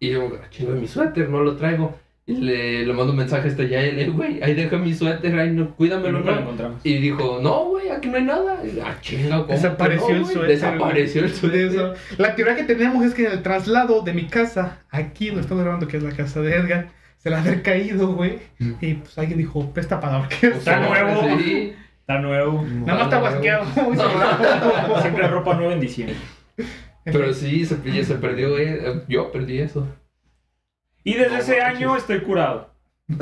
Y 0.00 0.10
yo, 0.10 0.28
"Ah, 0.42 0.46
chingo, 0.50 0.72
mi 0.72 0.86
suéter, 0.88 1.28
no 1.28 1.40
lo 1.40 1.56
traigo. 1.56 1.94
Y 2.28 2.34
le, 2.34 2.84
le 2.84 2.92
mando 2.92 3.12
un 3.12 3.16
mensaje 3.16 3.48
a 3.48 3.50
este 3.50 3.70
ya 3.70 3.86
y 3.86 3.92
le 3.92 4.04
digo, 4.04 4.16
güey, 4.16 4.42
ahí 4.42 4.52
deja 4.52 4.76
mi 4.76 4.92
suéter, 4.92 5.38
ahí 5.38 5.50
no, 5.50 5.62
Y 5.62 5.66
cuídamelo, 5.68 6.20
lo 6.20 6.38
encontramos. 6.38 6.84
Y 6.84 6.98
dijo, 6.98 7.38
no, 7.42 7.70
güey, 7.70 7.88
aquí 7.88 8.08
no 8.08 8.18
hay 8.18 8.24
nada. 8.24 8.62
Y, 8.66 8.78
ah, 8.80 8.98
chinga, 9.00 9.38
¿cómo 9.38 9.46
Desapareció 9.46 10.06
que 10.08 10.12
no, 10.12 10.18
el 10.18 10.26
suéter. 10.26 10.48
Desapareció 10.50 11.24
el 11.24 11.32
suéter. 11.32 11.60
eso. 11.68 11.94
La 12.18 12.34
teoría 12.34 12.54
que 12.54 12.64
tenemos 12.64 13.02
es 13.02 13.14
que 13.14 13.24
en 13.24 13.32
el 13.32 13.42
traslado 13.42 14.02
de 14.02 14.12
mi 14.12 14.26
casa, 14.26 14.82
aquí 14.90 15.28
donde 15.28 15.40
estamos 15.40 15.64
grabando, 15.64 15.88
que 15.88 15.96
es 15.96 16.02
la 16.02 16.10
casa 16.10 16.42
de 16.42 16.54
Edgar, 16.54 16.88
se 17.16 17.30
le 17.30 17.36
ha 17.36 17.40
haber 17.40 17.62
caído, 17.62 18.12
güey. 18.12 18.40
Y 18.58 18.92
pues 18.92 19.16
alguien 19.16 19.38
dijo, 19.38 19.72
presta 19.72 19.98
para 19.98 20.12
la 20.12 20.18
orquesta. 20.24 20.48
Está 20.48 20.80
nuevo. 20.86 21.38
Sí. 21.38 21.72
Está 22.00 22.18
nuevo. 22.18 22.62
Nada 22.62 22.94
más 22.94 23.02
está 23.04 23.20
guasqueado. 23.20 23.64
Siempre 25.00 25.28
ropa 25.28 25.54
nueva 25.54 25.72
en 25.72 25.80
diciembre. 25.80 26.16
Pero 27.04 27.32
sí, 27.32 27.64
se, 27.64 28.04
se 28.04 28.14
perdió, 28.16 28.50
güey. 28.50 28.68
Yo 29.08 29.32
perdí 29.32 29.60
eso. 29.60 29.88
Y 31.08 31.14
desde 31.14 31.30
No 31.34 31.38
ese 31.38 31.60
año 31.62 31.96
estoy 31.96 32.20
curado. 32.20 32.70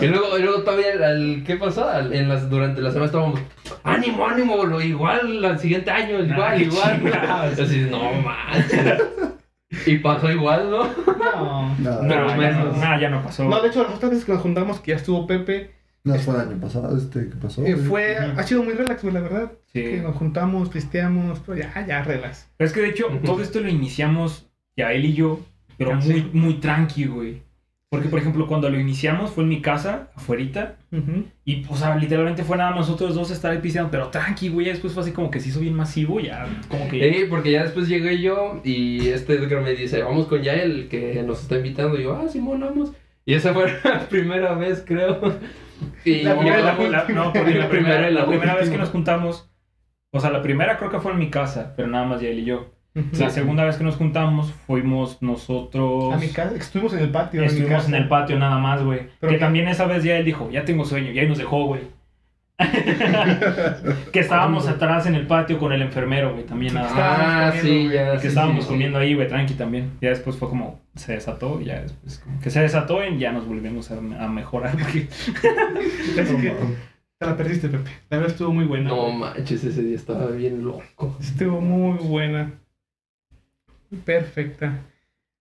Y 0.00 0.06
luego, 0.06 0.36
y 0.38 0.42
luego 0.42 0.62
todavía, 0.62 0.92
al, 1.06 1.44
¿qué 1.46 1.56
pasó? 1.56 1.88
Al- 1.88 2.12
en 2.12 2.28
las, 2.28 2.50
durante 2.50 2.80
la 2.80 2.90
semana 2.90 3.06
estábamos, 3.06 3.40
ánimo, 3.84 4.26
ánimo, 4.26 4.64
lo 4.64 4.80
igual 4.80 5.44
al 5.44 5.58
siguiente 5.58 5.90
año, 5.90 6.18
igual, 6.22 6.42
Ay, 6.42 6.62
igual. 6.64 7.00
chingados. 7.00 7.58
Así, 7.60 7.86
no 7.90 8.12
manches. 8.14 9.02
Y 9.86 9.98
pasó 9.98 10.30
igual, 10.30 10.70
¿no? 10.70 10.84
No. 10.84 11.74
Nada, 11.80 12.02
No, 12.02 12.08
Pero 12.08 12.28
ya, 12.28 12.36
menos. 12.36 12.76
no, 12.76 13.00
ya 13.00 13.10
no 13.10 13.22
pasó. 13.22 13.44
No, 13.44 13.60
de 13.60 13.68
hecho, 13.68 13.82
las 13.82 13.94
otras 13.94 14.10
veces 14.12 14.24
que 14.24 14.32
nos 14.32 14.40
juntamos, 14.42 14.78
que 14.80 14.92
ya 14.92 14.96
estuvo 14.96 15.26
Pepe, 15.26 15.72
no 16.04 16.14
fue 16.16 16.34
el 16.34 16.40
año 16.42 16.60
pasado, 16.60 16.96
este, 16.96 17.28
¿qué 17.28 17.34
pasó? 17.36 17.64
eh, 17.66 17.74
fue, 17.76 18.16
ha 18.16 18.42
sido 18.44 18.62
muy 18.62 18.74
relax, 18.74 19.02
la 19.04 19.20
verdad. 19.20 19.52
Sí. 19.72 19.82
Que 19.82 20.00
nos 20.00 20.14
juntamos, 20.16 20.68
pisteamos, 20.68 21.40
pero 21.44 21.58
ya, 21.58 21.84
ya, 21.88 22.02
relax. 22.04 22.48
Pero 22.56 22.68
es 22.68 22.72
que 22.74 22.80
de 22.82 22.88
hecho, 22.90 23.06
todo 23.24 23.42
esto 23.42 23.60
lo 23.60 23.68
iniciamos 23.68 24.46
ya 24.76 24.92
él 24.92 25.06
y 25.06 25.14
yo, 25.14 25.40
pero 25.78 25.94
muy, 25.94 26.28
muy 26.32 26.54
tranqui, 26.54 27.06
güey. 27.06 27.42
Porque, 27.90 28.08
por 28.08 28.18
ejemplo, 28.18 28.48
cuando 28.48 28.68
lo 28.70 28.80
iniciamos 28.80 29.30
fue 29.30 29.44
en 29.44 29.50
mi 29.50 29.60
casa, 29.62 30.08
afuerita, 30.16 30.76
Ujú. 30.90 31.26
y, 31.44 31.64
o 31.68 31.76
sea, 31.76 31.94
literalmente 31.96 32.42
fue 32.42 32.56
nada 32.56 32.70
más 32.70 32.80
nosotros 32.88 33.14
dos 33.14 33.30
estar 33.30 33.52
ahí 33.52 33.58
pisteando, 33.58 33.90
pero 33.92 34.08
tranqui, 34.08 34.48
güey. 34.48 34.66
Después 34.66 34.92
fue 34.94 35.04
así 35.04 35.12
como 35.12 35.30
que 35.30 35.38
se 35.38 35.50
hizo 35.50 35.60
bien 35.60 35.74
masivo, 35.74 36.18
ya, 36.18 36.44
como 36.68 36.88
que. 36.88 37.12
Sí, 37.14 37.24
porque 37.30 37.52
ya 37.52 37.62
después 37.62 37.86
llegué 37.86 38.20
yo 38.20 38.60
y 38.64 39.06
este 39.08 39.34
Edgar 39.34 39.62
me 39.62 39.74
dice, 39.74 40.02
vamos 40.02 40.26
con 40.26 40.42
Yael, 40.42 40.88
que 40.88 41.22
nos 41.22 41.42
está 41.42 41.56
invitando. 41.56 41.96
Y 41.98 42.02
yo, 42.02 42.16
ah, 42.16 42.28
Simón, 42.28 42.60
vamos. 42.60 42.90
Y 43.26 43.34
esa 43.34 43.54
fue 43.54 43.66
la 43.84 44.00
primera 44.08 44.54
vez, 44.54 44.82
creo. 44.84 45.20
Y 46.04 46.22
La 46.22 46.34
No, 46.34 46.40
primera, 46.40 46.62
la- 46.62 46.72
llegamos- 46.76 46.90
la- 46.90 47.08
no, 47.14 47.32
porque 47.32 47.54
la 47.54 47.68
primera 47.68 47.68
primera, 47.68 48.10
la 48.10 48.26
primera 48.26 48.54
vez 48.56 48.70
que 48.70 48.78
nos 48.78 48.88
juntamos, 48.88 49.50
o 50.12 50.18
sea, 50.18 50.30
la 50.30 50.42
primera 50.42 50.78
creo 50.78 50.90
que 50.90 50.98
fue 50.98 51.12
en 51.12 51.18
mi 51.18 51.30
casa, 51.30 51.74
pero 51.76 51.86
nada 51.86 52.06
más 52.06 52.20
ya 52.20 52.28
él 52.28 52.40
y 52.40 52.44
yo. 52.44 52.72
La 52.94 53.28
segunda 53.30 53.64
vez 53.64 53.76
que 53.76 53.82
nos 53.82 53.96
juntamos 53.96 54.52
fuimos 54.66 55.20
nosotros. 55.20 56.14
A 56.14 56.16
mi 56.16 56.28
casa, 56.28 56.54
estuvimos 56.54 56.92
en 56.94 57.00
el 57.00 57.10
patio. 57.10 57.40
en 57.40 57.46
mi 57.46 57.52
Estuvimos 57.52 57.82
casa. 57.82 57.88
en 57.88 58.02
el 58.02 58.08
patio 58.08 58.38
nada 58.38 58.58
más, 58.58 58.84
güey. 58.84 59.08
Que 59.20 59.36
también 59.38 59.66
esa 59.66 59.86
vez 59.86 60.04
ya 60.04 60.16
él 60.16 60.24
dijo, 60.24 60.48
ya 60.50 60.64
tengo 60.64 60.84
sueño, 60.84 61.10
y 61.10 61.18
ahí 61.18 61.28
nos 61.28 61.38
dejó, 61.38 61.66
güey. 61.66 61.80
que 64.12 64.20
estábamos 64.20 64.68
atrás 64.68 65.06
en 65.06 65.16
el 65.16 65.26
patio 65.26 65.58
con 65.58 65.72
el 65.72 65.82
enfermero, 65.82 66.34
güey, 66.34 66.44
también 66.46 66.74
nada 66.74 66.88
más. 66.88 67.00
Ah, 67.00 67.52
sí, 67.60 67.88
ya. 67.92 68.12
Que 68.12 68.20
sí, 68.20 68.26
estábamos 68.28 68.58
sí, 68.58 68.62
sí. 68.62 68.68
comiendo 68.68 68.98
ahí, 68.98 69.14
güey, 69.14 69.26
tranqui 69.26 69.54
también. 69.54 69.90
Ya 70.00 70.10
después 70.10 70.36
fue 70.36 70.48
como, 70.48 70.80
se 70.94 71.14
desató, 71.14 71.60
y 71.60 71.64
ya 71.64 71.80
después 71.80 72.20
como 72.20 72.40
que 72.40 72.50
se 72.50 72.60
desató 72.60 73.04
y 73.04 73.18
ya 73.18 73.32
nos 73.32 73.48
volvimos 73.48 73.90
a, 73.90 73.96
a 73.96 74.28
mejorar. 74.28 74.76
Porque... 74.78 75.08
Así 76.20 76.36
que 76.36 76.54
te 77.18 77.26
la 77.26 77.36
perdiste, 77.36 77.68
Pepe. 77.68 77.90
La 78.08 78.18
verdad 78.18 78.32
estuvo 78.32 78.52
muy 78.52 78.66
buena. 78.66 78.90
No 78.90 79.10
manches, 79.10 79.64
ese 79.64 79.82
día 79.82 79.96
estaba 79.96 80.26
bien 80.28 80.64
loco. 80.64 81.16
Estuvo 81.20 81.60
muy 81.60 81.98
buena. 81.98 82.52
Perfecta. 84.04 84.78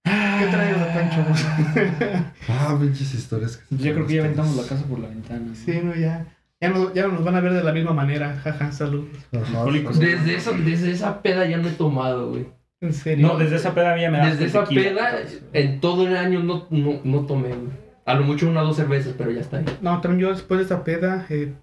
¿Qué 0.04 0.48
traes 0.48 0.80
de 0.80 0.86
Pancho? 0.86 2.34
Ah, 2.50 2.78
pinches 2.80 3.14
historias. 3.14 3.58
que 3.58 3.76
se 3.76 3.84
Yo 3.84 3.94
creo 3.94 4.08
que 4.08 4.16
ya 4.16 4.22
aventamos 4.22 4.56
la 4.56 4.64
casa 4.64 4.86
por 4.86 5.00
la 5.00 5.08
ventana. 5.08 5.46
¿no? 5.48 5.56
sí, 5.56 5.80
no, 5.84 5.96
ya. 5.96 6.26
Ya 6.60 6.70
no, 6.70 6.94
ya 6.94 7.08
no 7.08 7.14
nos 7.14 7.26
van 7.26 7.36
a 7.36 7.42
ver 7.42 7.54
de 7.54 7.64
la 7.64 7.74
misma 7.74 7.94
manera. 7.94 8.40
Jaja, 8.42 8.72
salud. 8.72 9.06
Desde, 9.32 10.36
eso, 10.36 10.54
desde 10.54 10.92
esa 10.92 11.22
peda 11.22 11.46
ya 11.46 11.58
no 11.58 11.68
he 11.68 11.72
tomado, 11.72 12.30
güey. 12.30 12.48
En 12.80 12.94
serio. 12.94 13.28
No, 13.28 13.38
desde 13.38 13.58
esa 13.58 13.74
peda 13.74 13.98
ya 14.00 14.10
me 14.10 14.18
da 14.18 14.30
Desde 14.30 14.46
esa 14.46 14.64
tequila, 14.64 14.82
peda, 14.82 15.22
en 15.54 15.80
todo 15.80 16.08
el 16.08 16.16
año 16.16 16.42
no, 16.42 16.68
no, 16.70 17.02
no 17.04 17.26
tomé, 17.26 17.50
güey. 17.50 17.72
A 18.06 18.14
lo 18.16 18.24
mucho 18.24 18.50
una 18.50 18.62
o 18.64 18.66
dos 18.66 18.76
cervezas, 18.76 19.14
pero 19.18 19.32
ya 19.32 19.42
está 19.42 19.58
ahí. 19.58 19.66
No, 19.82 20.02
también 20.02 20.22
yo 20.22 20.30
después 20.30 20.60
de 20.60 20.66
esa 20.66 20.84
peda, 20.84 21.26
eh, 21.30 21.54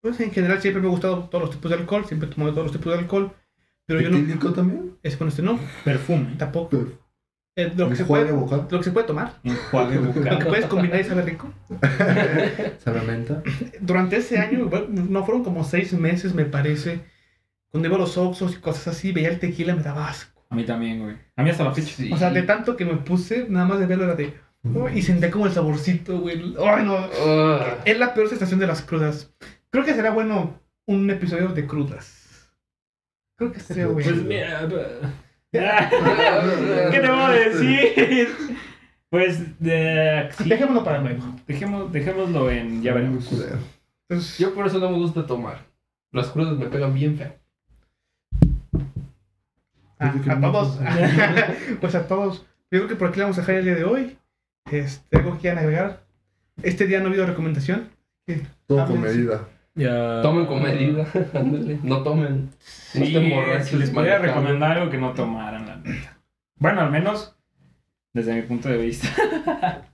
pues 0.00 0.18
en 0.20 0.32
general 0.32 0.60
siempre 0.60 0.82
me 0.82 0.88
ha 0.88 0.90
gustado 0.90 1.24
todos 1.24 1.42
los 1.44 1.50
tipos 1.50 1.70
de 1.70 1.78
alcohol, 1.78 2.04
siempre 2.04 2.28
he 2.28 2.32
tomado 2.32 2.52
todos 2.52 2.66
los 2.66 2.72
tipos 2.72 2.92
de 2.92 2.98
alcohol, 2.98 3.32
pero 3.86 4.00
yo 4.00 4.10
no, 4.10 4.16
¿Etílico 4.18 4.52
también? 4.52 4.96
es 5.02 5.16
con 5.16 5.28
este 5.28 5.42
no, 5.42 5.58
Perfume. 5.84 6.34
tampoco. 6.38 6.68
Pero, 6.70 7.06
Eh, 7.58 7.72
lo, 7.74 7.86
que 7.86 7.90
¿Un 7.92 7.96
se 7.96 8.04
puede, 8.04 8.32
vocal? 8.32 8.66
lo 8.70 8.78
que 8.78 8.84
se 8.84 8.90
puede 8.90 9.06
tomar, 9.06 9.38
Enjuague 9.42 9.96
lo 9.96 10.12
que 10.12 10.44
puedes 10.44 10.66
combinar 10.66 11.00
y 11.00 11.04
sabe 11.04 11.22
rico. 11.22 11.50
¿Sabe 12.78 13.00
menta? 13.02 13.42
Durante 13.80 14.16
ese 14.16 14.38
año, 14.38 14.66
bueno, 14.66 14.86
no 14.90 15.24
fueron 15.24 15.42
como 15.44 15.64
seis 15.64 15.92
meses, 15.94 16.34
me 16.34 16.44
parece, 16.44 17.00
cuando 17.70 17.88
iba 17.88 17.96
a 17.96 18.00
los 18.00 18.16
Oxxos 18.18 18.54
y 18.56 18.60
cosas 18.60 18.88
así, 18.88 19.12
veía 19.12 19.28
el 19.30 19.38
tequila 19.38 19.72
y 19.72 19.76
me 19.76 19.82
daba 19.82 20.08
asco. 20.08 20.44
A 20.50 20.54
mí 20.54 20.64
también, 20.64 21.00
güey. 21.02 21.16
A 21.36 21.42
mí 21.42 21.50
hasta 21.50 21.64
la 21.64 21.72
fecha. 21.72 21.94
Sí. 21.96 22.12
O 22.12 22.16
sea, 22.16 22.30
de 22.30 22.42
tanto 22.42 22.76
que 22.76 22.84
me 22.84 22.96
puse, 22.96 23.46
nada 23.48 23.66
más 23.66 23.78
de 23.80 23.86
verlo 23.86 24.04
era 24.04 24.14
de... 24.14 24.34
oh, 24.74 24.88
y 24.88 25.02
sentía 25.02 25.30
como 25.30 25.46
el 25.46 25.52
saborcito, 25.52 26.20
güey. 26.20 26.54
Ay, 26.62 26.84
no. 26.84 26.96
Es 27.84 27.98
la 27.98 28.12
peor 28.14 28.28
sensación 28.28 28.60
de 28.60 28.66
las 28.66 28.82
crudas. 28.82 29.34
Creo 29.70 29.84
que 29.84 29.94
será 29.94 30.10
bueno 30.10 30.60
un 30.86 31.10
episodio 31.10 31.48
de 31.48 31.66
crudas. 31.66 32.15
Creo 33.36 33.52
que 33.52 33.60
Sí, 33.60 33.84
bueno. 33.84 33.94
Pues 33.94 34.22
mira. 34.22 34.68
¿Qué 35.52 37.00
te 37.00 37.08
voy 37.08 37.20
a 37.20 37.30
decir? 37.30 38.28
Pues 39.10 39.58
de, 39.60 40.28
sí, 40.36 40.48
Dejémoslo 40.48 40.84
para 40.84 40.98
luego. 41.00 41.22
dejemos, 41.46 41.92
dejémoslo 41.92 42.50
en. 42.50 42.82
Ya 42.82 42.92
veremos. 42.94 43.30
Yo 44.38 44.54
por 44.54 44.66
eso 44.66 44.78
no 44.78 44.90
me 44.90 44.98
gusta 44.98 45.26
tomar. 45.26 45.64
Las 46.12 46.28
crudas 46.28 46.56
me 46.56 46.66
pegan 46.66 46.94
bien 46.94 47.16
feo. 47.16 47.34
a, 49.98 50.06
Desde 50.06 50.20
que 50.22 50.30
a 50.30 50.40
todos. 50.40 50.78
pues 51.80 51.94
a 51.94 52.06
todos. 52.06 52.46
Yo 52.70 52.80
creo 52.80 52.88
que 52.88 52.96
por 52.96 53.08
aquí 53.08 53.18
le 53.18 53.24
vamos 53.24 53.38
a 53.38 53.42
dejar 53.42 53.56
el 53.56 53.64
día 53.64 53.74
de 53.74 53.84
hoy. 53.84 54.18
Este, 54.70 55.16
algo 55.16 55.34
que 55.34 55.38
quieran 55.40 55.58
agregar. 55.58 56.04
Este 56.62 56.86
día 56.86 56.98
no 56.98 57.06
ha 57.06 57.08
habido 57.08 57.26
recomendación. 57.26 57.90
Todo 58.66 58.86
con 58.86 59.00
medida. 59.00 59.48
Ya. 59.76 60.22
Tomen 60.22 60.46
con 60.46 60.62
medida, 60.62 61.06
ándale. 61.34 61.78
No 61.82 62.02
tomen. 62.02 62.50
Sí, 62.58 62.98
no 62.98 63.04
estén 63.04 63.30
borrachos 63.30 63.68
si 63.68 63.76
les 63.76 63.90
podría 63.90 64.18
recomendar 64.18 64.78
algo 64.78 64.90
que 64.90 64.98
no 64.98 65.12
tomaran, 65.12 65.66
la 65.66 65.76
neta. 65.76 66.18
Bueno, 66.58 66.80
al 66.80 66.90
menos 66.90 67.36
desde 68.14 68.34
mi 68.34 68.42
punto 68.42 68.70
de 68.70 68.78
vista. 68.78 69.08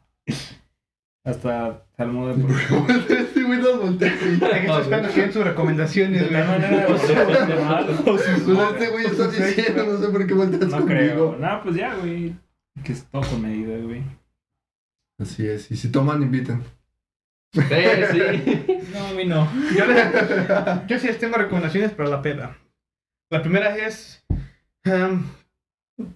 Hasta 1.24 1.84
tal 1.96 2.12
modo 2.12 2.34
de. 2.34 2.42
Este 3.32 3.42
güey 3.42 3.58
nos 3.60 3.80
voltea 3.80 4.12
den 4.16 5.32
sus 5.32 5.44
recomendaciones. 5.44 6.30
De 6.30 6.44
manera 6.44 6.86
de 6.86 6.94
este 6.94 8.90
güey 8.90 9.06
está 9.06 9.28
diciendo, 9.28 9.84
no 9.84 9.98
sé 9.98 10.08
por 10.08 10.26
qué 10.26 10.34
volteas 10.34 10.70
No 10.70 10.86
creo. 10.86 11.36
No, 11.36 11.62
pues 11.62 11.76
ya, 11.76 11.94
güey. 11.96 12.34
Que 12.84 12.92
es 12.92 13.04
todo 13.06 13.22
con 13.22 13.42
medida, 13.42 13.76
güey. 13.78 14.02
Así 15.18 15.46
es. 15.46 15.70
Y 15.70 15.76
si 15.76 15.90
toman, 15.90 16.22
inviten. 16.22 16.62
Sí, 17.52 17.60
sí. 18.12 18.78
No, 18.94 19.06
a 19.06 19.12
mí 19.12 19.24
no. 19.24 19.48
Yo, 19.76 19.86
les- 19.86 20.86
yo 20.86 20.98
sí 20.98 21.06
les 21.06 21.18
tengo 21.18 21.36
recomendaciones 21.36 21.90
para 21.92 22.08
la 22.08 22.22
peda. 22.22 22.56
La 23.30 23.42
primera 23.42 23.76
es, 23.76 24.24
em, 24.84 25.22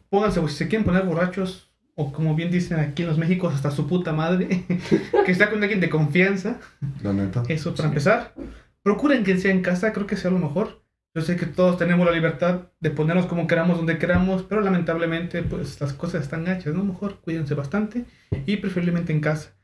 pónganse, 0.08 0.40
si 0.48 0.54
se 0.54 0.68
quieren 0.68 0.84
poner 0.84 1.04
borrachos, 1.04 1.70
o 1.94 2.12
como 2.12 2.34
bien 2.34 2.50
dicen 2.50 2.78
aquí 2.78 3.02
en 3.02 3.08
los 3.08 3.18
Méxicos, 3.18 3.54
hasta 3.54 3.70
su 3.70 3.86
puta 3.86 4.12
madre, 4.12 4.64
que 5.26 5.32
está 5.32 5.50
con 5.50 5.62
alguien 5.62 5.80
de 5.80 5.88
confianza, 5.90 6.58
La 7.02 7.12
neta. 7.12 7.42
eso 7.48 7.74
para 7.74 7.88
empezar. 7.88 8.34
Procuren 8.82 9.24
que 9.24 9.36
sea 9.38 9.50
en 9.50 9.62
casa, 9.62 9.92
creo 9.92 10.06
que 10.06 10.16
sea 10.16 10.30
lo 10.30 10.38
mejor. 10.38 10.82
Yo 11.14 11.22
sé 11.22 11.36
que 11.36 11.46
todos 11.46 11.78
tenemos 11.78 12.04
la 12.06 12.12
libertad 12.12 12.68
de 12.78 12.90
ponernos 12.90 13.24
como 13.26 13.46
queramos, 13.46 13.78
donde 13.78 13.96
queramos, 13.96 14.42
pero 14.42 14.60
lamentablemente, 14.60 15.42
pues 15.42 15.80
las 15.80 15.94
cosas 15.94 16.22
están 16.22 16.44
gachas, 16.44 16.74
¿no? 16.74 16.84
Mejor 16.84 17.20
cuídense 17.22 17.54
bastante 17.54 18.04
y 18.44 18.58
preferiblemente 18.58 19.14
en 19.14 19.20
casa. 19.20 19.55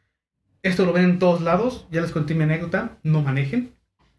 Esto 0.63 0.85
lo 0.87 0.93
ven 0.93 1.05
en 1.05 1.19
todos 1.19 1.41
lados, 1.41 1.87
ya 1.91 2.01
les 2.01 2.13
conté 2.13 2.35
mi 2.35 2.45
anécdota, 2.45 2.99
no 3.03 3.21
manejen 3.23 3.73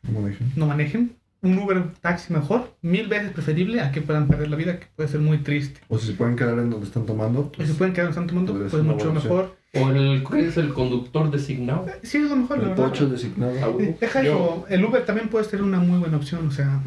Como 0.06 0.28
dije. 0.28 0.44
no 0.56 0.68
manejen. 0.68 1.16
Un 1.42 1.58
Uber, 1.58 1.84
taxi 2.00 2.32
mejor, 2.32 2.74
mil 2.82 3.08
veces 3.10 3.32
preferible 3.32 3.82
a 3.82 3.92
que 3.92 4.00
puedan 4.02 4.28
perder 4.30 4.50
la 4.50 4.56
vida, 4.56 4.80
que 4.80 4.86
puede 4.96 5.10
ser 5.10 5.20
muy 5.20 5.40
triste. 5.40 5.82
O 5.90 5.98
si 5.98 6.08
se 6.08 6.14
pueden 6.14 6.38
quedar 6.38 6.58
en 6.58 6.70
donde 6.70 6.86
están 6.86 7.06
tomando. 7.06 7.52
Pues, 7.52 7.68
si 7.68 7.74
pueden 7.74 7.94
quedar 7.94 8.08
en 8.10 8.14
Santo 8.14 8.34
Mundo, 8.34 8.54
podría 8.54 8.70
pues 8.72 8.82
una 8.82 8.94
mucho 8.94 9.12
mejor. 9.14 9.56
O 9.74 9.90
el, 9.90 10.24
¿cuál 10.24 10.40
es 10.42 10.56
el 10.56 10.74
conductor 10.74 11.30
designado? 11.32 11.86
Sí, 12.02 12.20
es 12.20 12.30
lo 12.30 12.38
mejor, 12.38 12.60
el 12.64 12.72
pocho 12.72 13.08
designado. 13.10 13.54
Ah, 13.62 13.72
Eh, 13.84 13.98
Deja 14.00 14.24
Yo- 14.24 14.32
eso, 14.32 14.66
el 14.70 14.86
Uber 14.86 15.06
también 15.06 15.28
puede 15.28 15.44
ser 15.44 15.62
una 15.62 15.80
muy 15.80 16.00
buena 16.00 16.16
opción, 16.16 16.48
o 16.48 16.52
sea, 16.52 16.82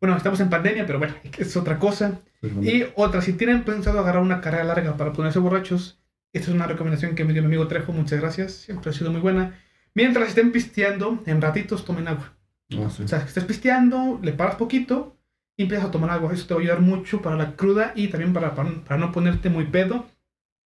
bueno, 0.00 0.16
estamos 0.18 0.40
en 0.40 0.50
pandemia, 0.50 0.84
pero 0.84 0.98
bueno, 0.98 1.14
es 1.38 1.56
otra 1.56 1.78
cosa. 1.78 2.20
Y 2.60 2.84
otra, 2.96 3.22
si 3.22 3.32
tienen 3.34 3.62
pensado 3.64 4.00
agarrar 4.00 4.20
una 4.22 4.40
carrera 4.42 4.64
larga 4.64 4.96
para 4.98 5.12
ponerse 5.14 5.38
borrachos, 5.38 5.98
esta 6.32 6.50
es 6.50 6.54
una 6.54 6.66
recomendación 6.66 7.14
que 7.14 7.24
me 7.24 7.32
dio 7.32 7.42
mi 7.42 7.46
amigo 7.46 7.68
Trejo, 7.68 7.92
muchas 7.92 8.20
gracias, 8.20 8.52
siempre 8.52 8.90
ha 8.90 8.92
sido 8.92 9.10
muy 9.10 9.20
buena. 9.20 9.58
Mientras 9.94 10.28
estén 10.28 10.52
pisteando, 10.52 11.22
en 11.26 11.40
ratitos 11.42 11.84
tomen 11.84 12.08
agua. 12.08 12.32
Ah, 12.78 12.88
sí. 12.90 13.02
O 13.02 13.08
sea, 13.08 13.20
que 13.20 13.26
estés 13.26 13.44
pisteando, 13.44 14.18
le 14.22 14.32
paras 14.32 14.54
poquito 14.54 15.18
y 15.56 15.64
empiezas 15.64 15.88
a 15.88 15.90
tomar 15.90 16.10
agua. 16.10 16.32
Eso 16.32 16.46
te 16.46 16.54
va 16.54 16.60
a 16.60 16.62
ayudar 16.62 16.80
mucho 16.80 17.20
para 17.20 17.36
la 17.36 17.54
cruda 17.54 17.92
y 17.94 18.08
también 18.08 18.32
para, 18.32 18.54
para, 18.54 18.70
para 18.84 18.98
no 18.98 19.12
ponerte 19.12 19.50
muy 19.50 19.66
pedo. 19.66 20.06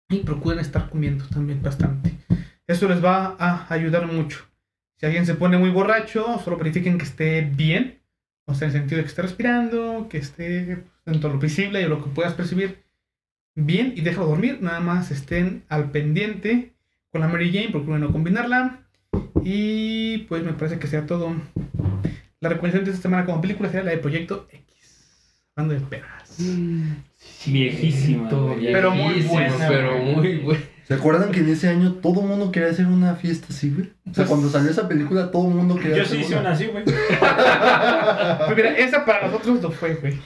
Y 0.09 0.19
procuren 0.19 0.59
estar 0.59 0.87
comiendo 0.91 1.25
también 1.25 1.63
bastante. 1.63 2.13
Eso 2.67 2.87
les 2.87 3.03
va 3.03 3.35
a 3.39 3.73
ayudar 3.73 4.05
mucho. 4.05 4.45
Si 4.99 5.07
alguien 5.07 5.25
se 5.25 5.33
pone 5.33 5.57
muy 5.57 5.71
borracho, 5.71 6.39
solo 6.43 6.57
verifiquen 6.57 6.99
que 6.99 7.05
esté 7.05 7.41
bien. 7.41 8.01
O 8.45 8.53
sea, 8.53 8.67
en 8.67 8.75
el 8.75 8.81
sentido 8.81 8.97
de 8.97 9.03
que 9.03 9.09
esté 9.09 9.23
respirando, 9.23 10.07
que 10.07 10.19
esté 10.19 10.83
dentro 11.05 11.29
de 11.29 11.35
lo 11.35 11.41
visible 11.41 11.81
y 11.81 11.87
lo 11.87 12.03
que 12.03 12.11
puedas 12.11 12.35
percibir 12.35 12.84
bien 13.55 13.93
y 13.95 14.01
déjalo 14.01 14.27
dormir. 14.27 14.59
Nada 14.61 14.79
más 14.79 15.11
estén 15.11 15.63
al 15.69 15.91
pendiente 15.91 16.73
con 17.11 17.21
la 17.21 17.27
Mary 17.27 17.51
Jane, 17.51 17.69
procuren 17.71 18.01
no 18.01 18.11
combinarla. 18.11 18.79
Y 19.43 20.19
pues 20.29 20.43
me 20.43 20.53
parece 20.53 20.79
que 20.79 20.87
sea 20.87 21.05
todo. 21.05 21.33
La 22.41 22.49
recomendación 22.49 22.85
de 22.85 22.91
esta 22.91 23.03
semana 23.03 23.25
como 23.25 23.41
película 23.41 23.69
será 23.69 23.83
la 23.83 23.91
de 23.91 23.97
Proyecto 23.97 24.47
X. 24.51 24.65
Hablando 25.55 25.73
de 25.75 25.87
pedas. 25.87 26.37
Viejísima, 27.45 28.29
Todo 28.29 28.53
güey. 28.53 28.73
Pero 28.73 28.91
muy 28.91 29.13
viejísimo, 29.13 29.33
buena, 29.33 29.67
Pero 29.67 29.97
muy 29.97 30.37
buena. 30.39 30.63
¿Se 30.87 30.93
acuerdan 30.93 31.31
que 31.31 31.39
en 31.39 31.49
ese 31.49 31.67
año 31.67 31.93
todo 31.93 32.21
el 32.21 32.27
mundo 32.27 32.51
quería 32.51 32.69
hacer 32.69 32.85
una 32.85 33.15
fiesta 33.15 33.47
así, 33.49 33.71
güey? 33.71 33.89
O 34.09 34.13
sea, 34.13 34.25
cuando 34.25 34.49
salió 34.49 34.69
esa 34.69 34.87
película, 34.87 35.31
todo 35.31 35.47
el 35.47 35.55
mundo 35.55 35.75
quería 35.77 35.97
Yo 35.97 36.03
hacer 36.03 36.17
sí 36.17 36.23
hice 36.23 36.33
una. 36.33 36.41
una 36.41 36.51
así, 36.51 36.65
güey. 36.67 36.83
Pues 36.83 38.55
mira, 38.55 38.77
esa 38.77 39.03
para 39.05 39.27
nosotros 39.27 39.61
lo 39.63 39.71
fue, 39.71 39.95
güey. 39.95 40.19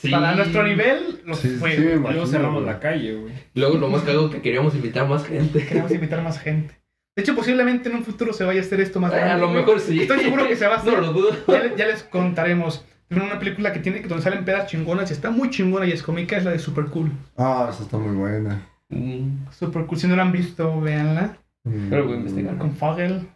Sí. 0.00 0.10
Para 0.10 0.34
nuestro 0.36 0.62
nivel 0.62 1.20
lo 1.24 1.34
Sí, 1.34 1.48
fue. 1.58 1.74
sí, 1.74 1.82
imagino, 1.82 2.10
Luego 2.12 2.26
cerramos 2.26 2.62
güey. 2.62 2.72
la 2.72 2.78
calle, 2.78 3.14
güey. 3.16 3.32
Luego 3.54 3.78
lo 3.78 3.88
más 3.88 4.02
cagado 4.02 4.30
que 4.30 4.40
queríamos 4.40 4.74
invitar 4.76 5.04
a 5.04 5.08
más 5.08 5.26
gente. 5.26 5.66
Queremos 5.66 5.90
invitar 5.90 6.22
más 6.22 6.38
gente. 6.38 6.74
De 7.16 7.22
hecho, 7.22 7.34
posiblemente 7.34 7.88
en 7.88 7.96
un 7.96 8.04
futuro 8.04 8.32
se 8.32 8.44
vaya 8.44 8.60
a 8.60 8.62
hacer 8.62 8.80
esto 8.80 9.00
más 9.00 9.12
Eh, 9.12 9.16
a 9.16 9.18
grande, 9.24 9.40
lo 9.40 9.48
güey. 9.48 9.58
mejor 9.60 9.80
sí. 9.80 10.00
Estoy 10.02 10.20
seguro 10.20 10.46
que 10.46 10.54
se 10.54 10.68
va 10.68 10.76
a 10.76 10.78
hacer. 10.78 10.92
No 10.92 11.00
lo 11.00 11.12
dudo. 11.12 11.30
Ya, 11.48 11.64
le- 11.64 11.76
ya 11.76 11.86
les 11.88 12.04
contaremos. 12.04 12.84
Pero 13.08 13.24
una 13.24 13.40
película 13.40 13.72
que 13.72 13.80
tiene 13.80 14.00
donde 14.02 14.22
salen 14.22 14.44
pedas 14.44 14.70
chingonas 14.70 15.10
y 15.10 15.14
está 15.14 15.30
muy 15.30 15.50
chingona 15.50 15.84
y 15.86 15.90
es 15.92 16.02
cómica 16.04 16.36
es 16.36 16.44
la 16.44 16.52
de 16.52 16.58
Super 16.60 16.84
Cool. 16.86 17.10
Ah, 17.36 17.68
esa 17.72 17.82
está 17.82 17.96
muy 17.98 18.14
buena. 18.14 18.68
Mm, 18.90 19.50
Super 19.50 19.84
Cool, 19.86 19.98
si 19.98 20.06
no 20.06 20.14
la 20.14 20.22
han 20.22 20.30
visto, 20.32 20.80
véanla. 20.80 21.38
Mm. 21.64 21.88
Pero 21.90 22.04
voy 22.04 22.12
a 22.14 22.16
investigar. 22.18 22.56
Con 22.58 22.76
Fogel. 22.76 23.26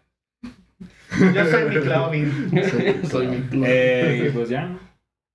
Yo 1.35 1.47
soy 1.47 1.69
mi 1.69 1.77
Claudine. 1.81 2.31
Soy 3.11 3.27
mi 3.27 3.63
Eh, 3.67 4.27
y 4.29 4.31
pues 4.31 4.49
ya. 4.49 4.79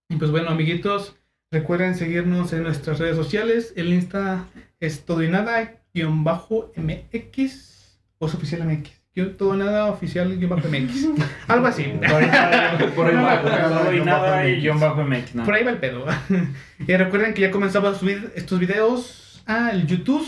Y 0.10 0.16
pues 0.16 0.32
bueno, 0.32 0.50
amiguitos, 0.50 1.16
recuerden 1.52 1.96
seguirnos 1.96 2.54
en 2.54 2.64
nuestras 2.64 3.00
redes 3.00 3.16
sociales. 3.16 3.74
El 3.76 3.94
Insta 3.94 4.46
es 4.80 5.06
todo 5.06 5.24
y 5.24 5.28
nada, 5.30 5.76
guion 5.94 6.24
bajo 6.24 6.72
MX, 6.78 8.00
o 8.20 8.28
es 8.28 8.34
oficial 8.34 8.64
MX. 8.66 8.92
Guión 9.14 9.36
todo 9.36 9.56
y 9.56 9.58
nada, 9.58 9.88
oficial 9.88 10.38
guion 10.38 10.50
bajo 10.52 10.68
MX. 10.70 11.08
Algo 11.48 11.68
así. 11.68 11.84
Por 11.84 12.16
ahí 12.24 12.28
va, 12.30 12.92
Por 12.96 13.08
ahí 13.08 13.16
va. 13.24 13.42
todo 13.42 13.92
y 13.92 13.96
Guión 13.96 14.06
nada 14.06 14.32
bajo 14.32 14.48
y 14.48 14.52
MX. 14.54 14.62
guion 14.62 14.80
bajo 14.80 15.04
MX. 15.04 15.36
¿no? 15.36 15.44
Por 15.46 15.54
ahí 15.56 15.64
va 15.64 15.72
el 15.72 15.78
pedo. 15.80 16.06
y 16.88 16.96
recuerden 16.96 17.34
que 17.34 17.42
ya 17.42 17.52
comenzamos 17.52 17.96
a 17.96 18.00
subir 18.00 18.32
estos 18.36 18.60
videos 18.60 19.44
al 19.46 19.88
YouTube. 19.88 20.26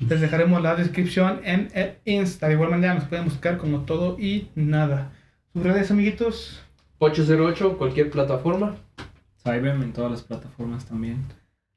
Les 0.00 0.20
dejaremos 0.20 0.60
la 0.60 0.74
descripción 0.74 1.40
en 1.44 1.68
el 1.72 1.94
Insta. 2.04 2.48
De 2.48 2.54
igual 2.54 2.70
manera 2.70 2.94
nos 2.94 3.04
pueden 3.04 3.24
buscar 3.26 3.58
como 3.58 3.80
todo 3.82 4.18
y 4.18 4.48
nada. 4.54 5.12
Sus 5.52 5.62
redes, 5.62 5.90
amiguitos. 5.90 6.60
808, 6.98 7.78
cualquier 7.78 8.10
plataforma. 8.10 8.76
Saibem 9.44 9.82
en 9.82 9.92
todas 9.92 10.10
las 10.10 10.22
plataformas 10.22 10.86
también. 10.86 11.18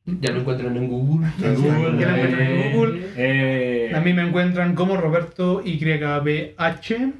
Ya 0.05 0.31
lo 0.31 0.39
encuentran 0.39 0.77
en 0.77 0.87
Google. 0.87 1.27
Ya 1.37 1.49
lo 1.49 1.53
encuentran 1.59 2.39
en 2.41 2.71
Google. 2.73 3.11
Eh, 3.17 3.91
A 3.93 3.99
mí 3.99 4.13
me 4.13 4.21
encuentran 4.25 4.73
como 4.73 4.95
Roberto 4.95 5.61
YBH. 5.65 7.13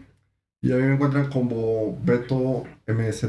Y 0.62 0.72
a 0.72 0.76
mí 0.76 0.82
me 0.84 0.94
encuentran 0.94 1.28
como 1.30 2.00
Beto 2.02 2.64
MZ. 2.88 3.26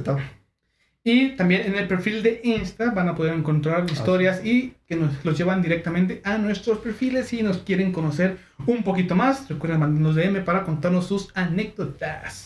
Y 1.03 1.31
también 1.37 1.63
en 1.67 1.75
el 1.75 1.89
perfil 1.89 2.23
de 2.23 2.41
Insta 2.45 2.91
van 2.93 3.09
a 3.09 3.15
poder 3.17 3.35
encontrar 3.35 3.85
historias 3.91 4.45
y 4.45 4.75
que 4.87 4.95
nos 4.95 5.25
los 5.25 5.37
llevan 5.37 5.61
directamente 5.63 6.21
a 6.25 6.39
nuestros 6.39 6.79
perfiles 6.79 7.27
si 7.29 7.43
nos 7.43 7.59
quieren 7.59 7.93
conocer 7.93 8.37
un 8.67 8.83
poquito 8.85 9.17
más. 9.17 9.49
Recuerden 9.49 9.81
mandarnos 9.81 10.15
DM 10.15 10.45
para 10.45 10.65
contarnos 10.65 11.07
sus 11.07 11.31
anécdotas. 11.35 12.45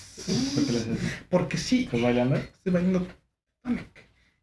Porque 1.28 1.56
sí, 1.58 1.84
¿Estás 1.84 2.00
bailando? 2.00 2.36
estoy 2.36 2.72
bailando. 2.72 3.06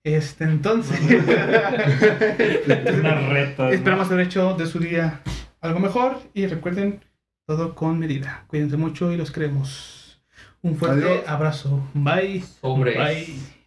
Este, 0.04 0.46
entonces, 0.46 1.00
Una 3.00 3.30
reta. 3.30 3.70
esperamos 3.72 4.10
haber 4.10 4.26
hecho 4.28 4.54
de 4.56 4.66
su 4.66 4.80
día 4.80 5.22
algo 5.62 5.80
mejor 5.80 6.20
y 6.34 6.48
recuerden 6.48 7.04
todo 7.46 7.76
con 7.76 8.00
medida. 8.00 8.46
Cuídense 8.48 8.78
mucho 8.78 9.12
y 9.12 9.18
los 9.18 9.32
queremos. 9.32 10.22
Un 10.62 10.78
fuerte 10.78 11.06
Adiós. 11.06 11.28
abrazo. 11.28 11.84
Bye. 11.94 12.44
Sobre. 12.62 12.98
Bye. 12.98 13.59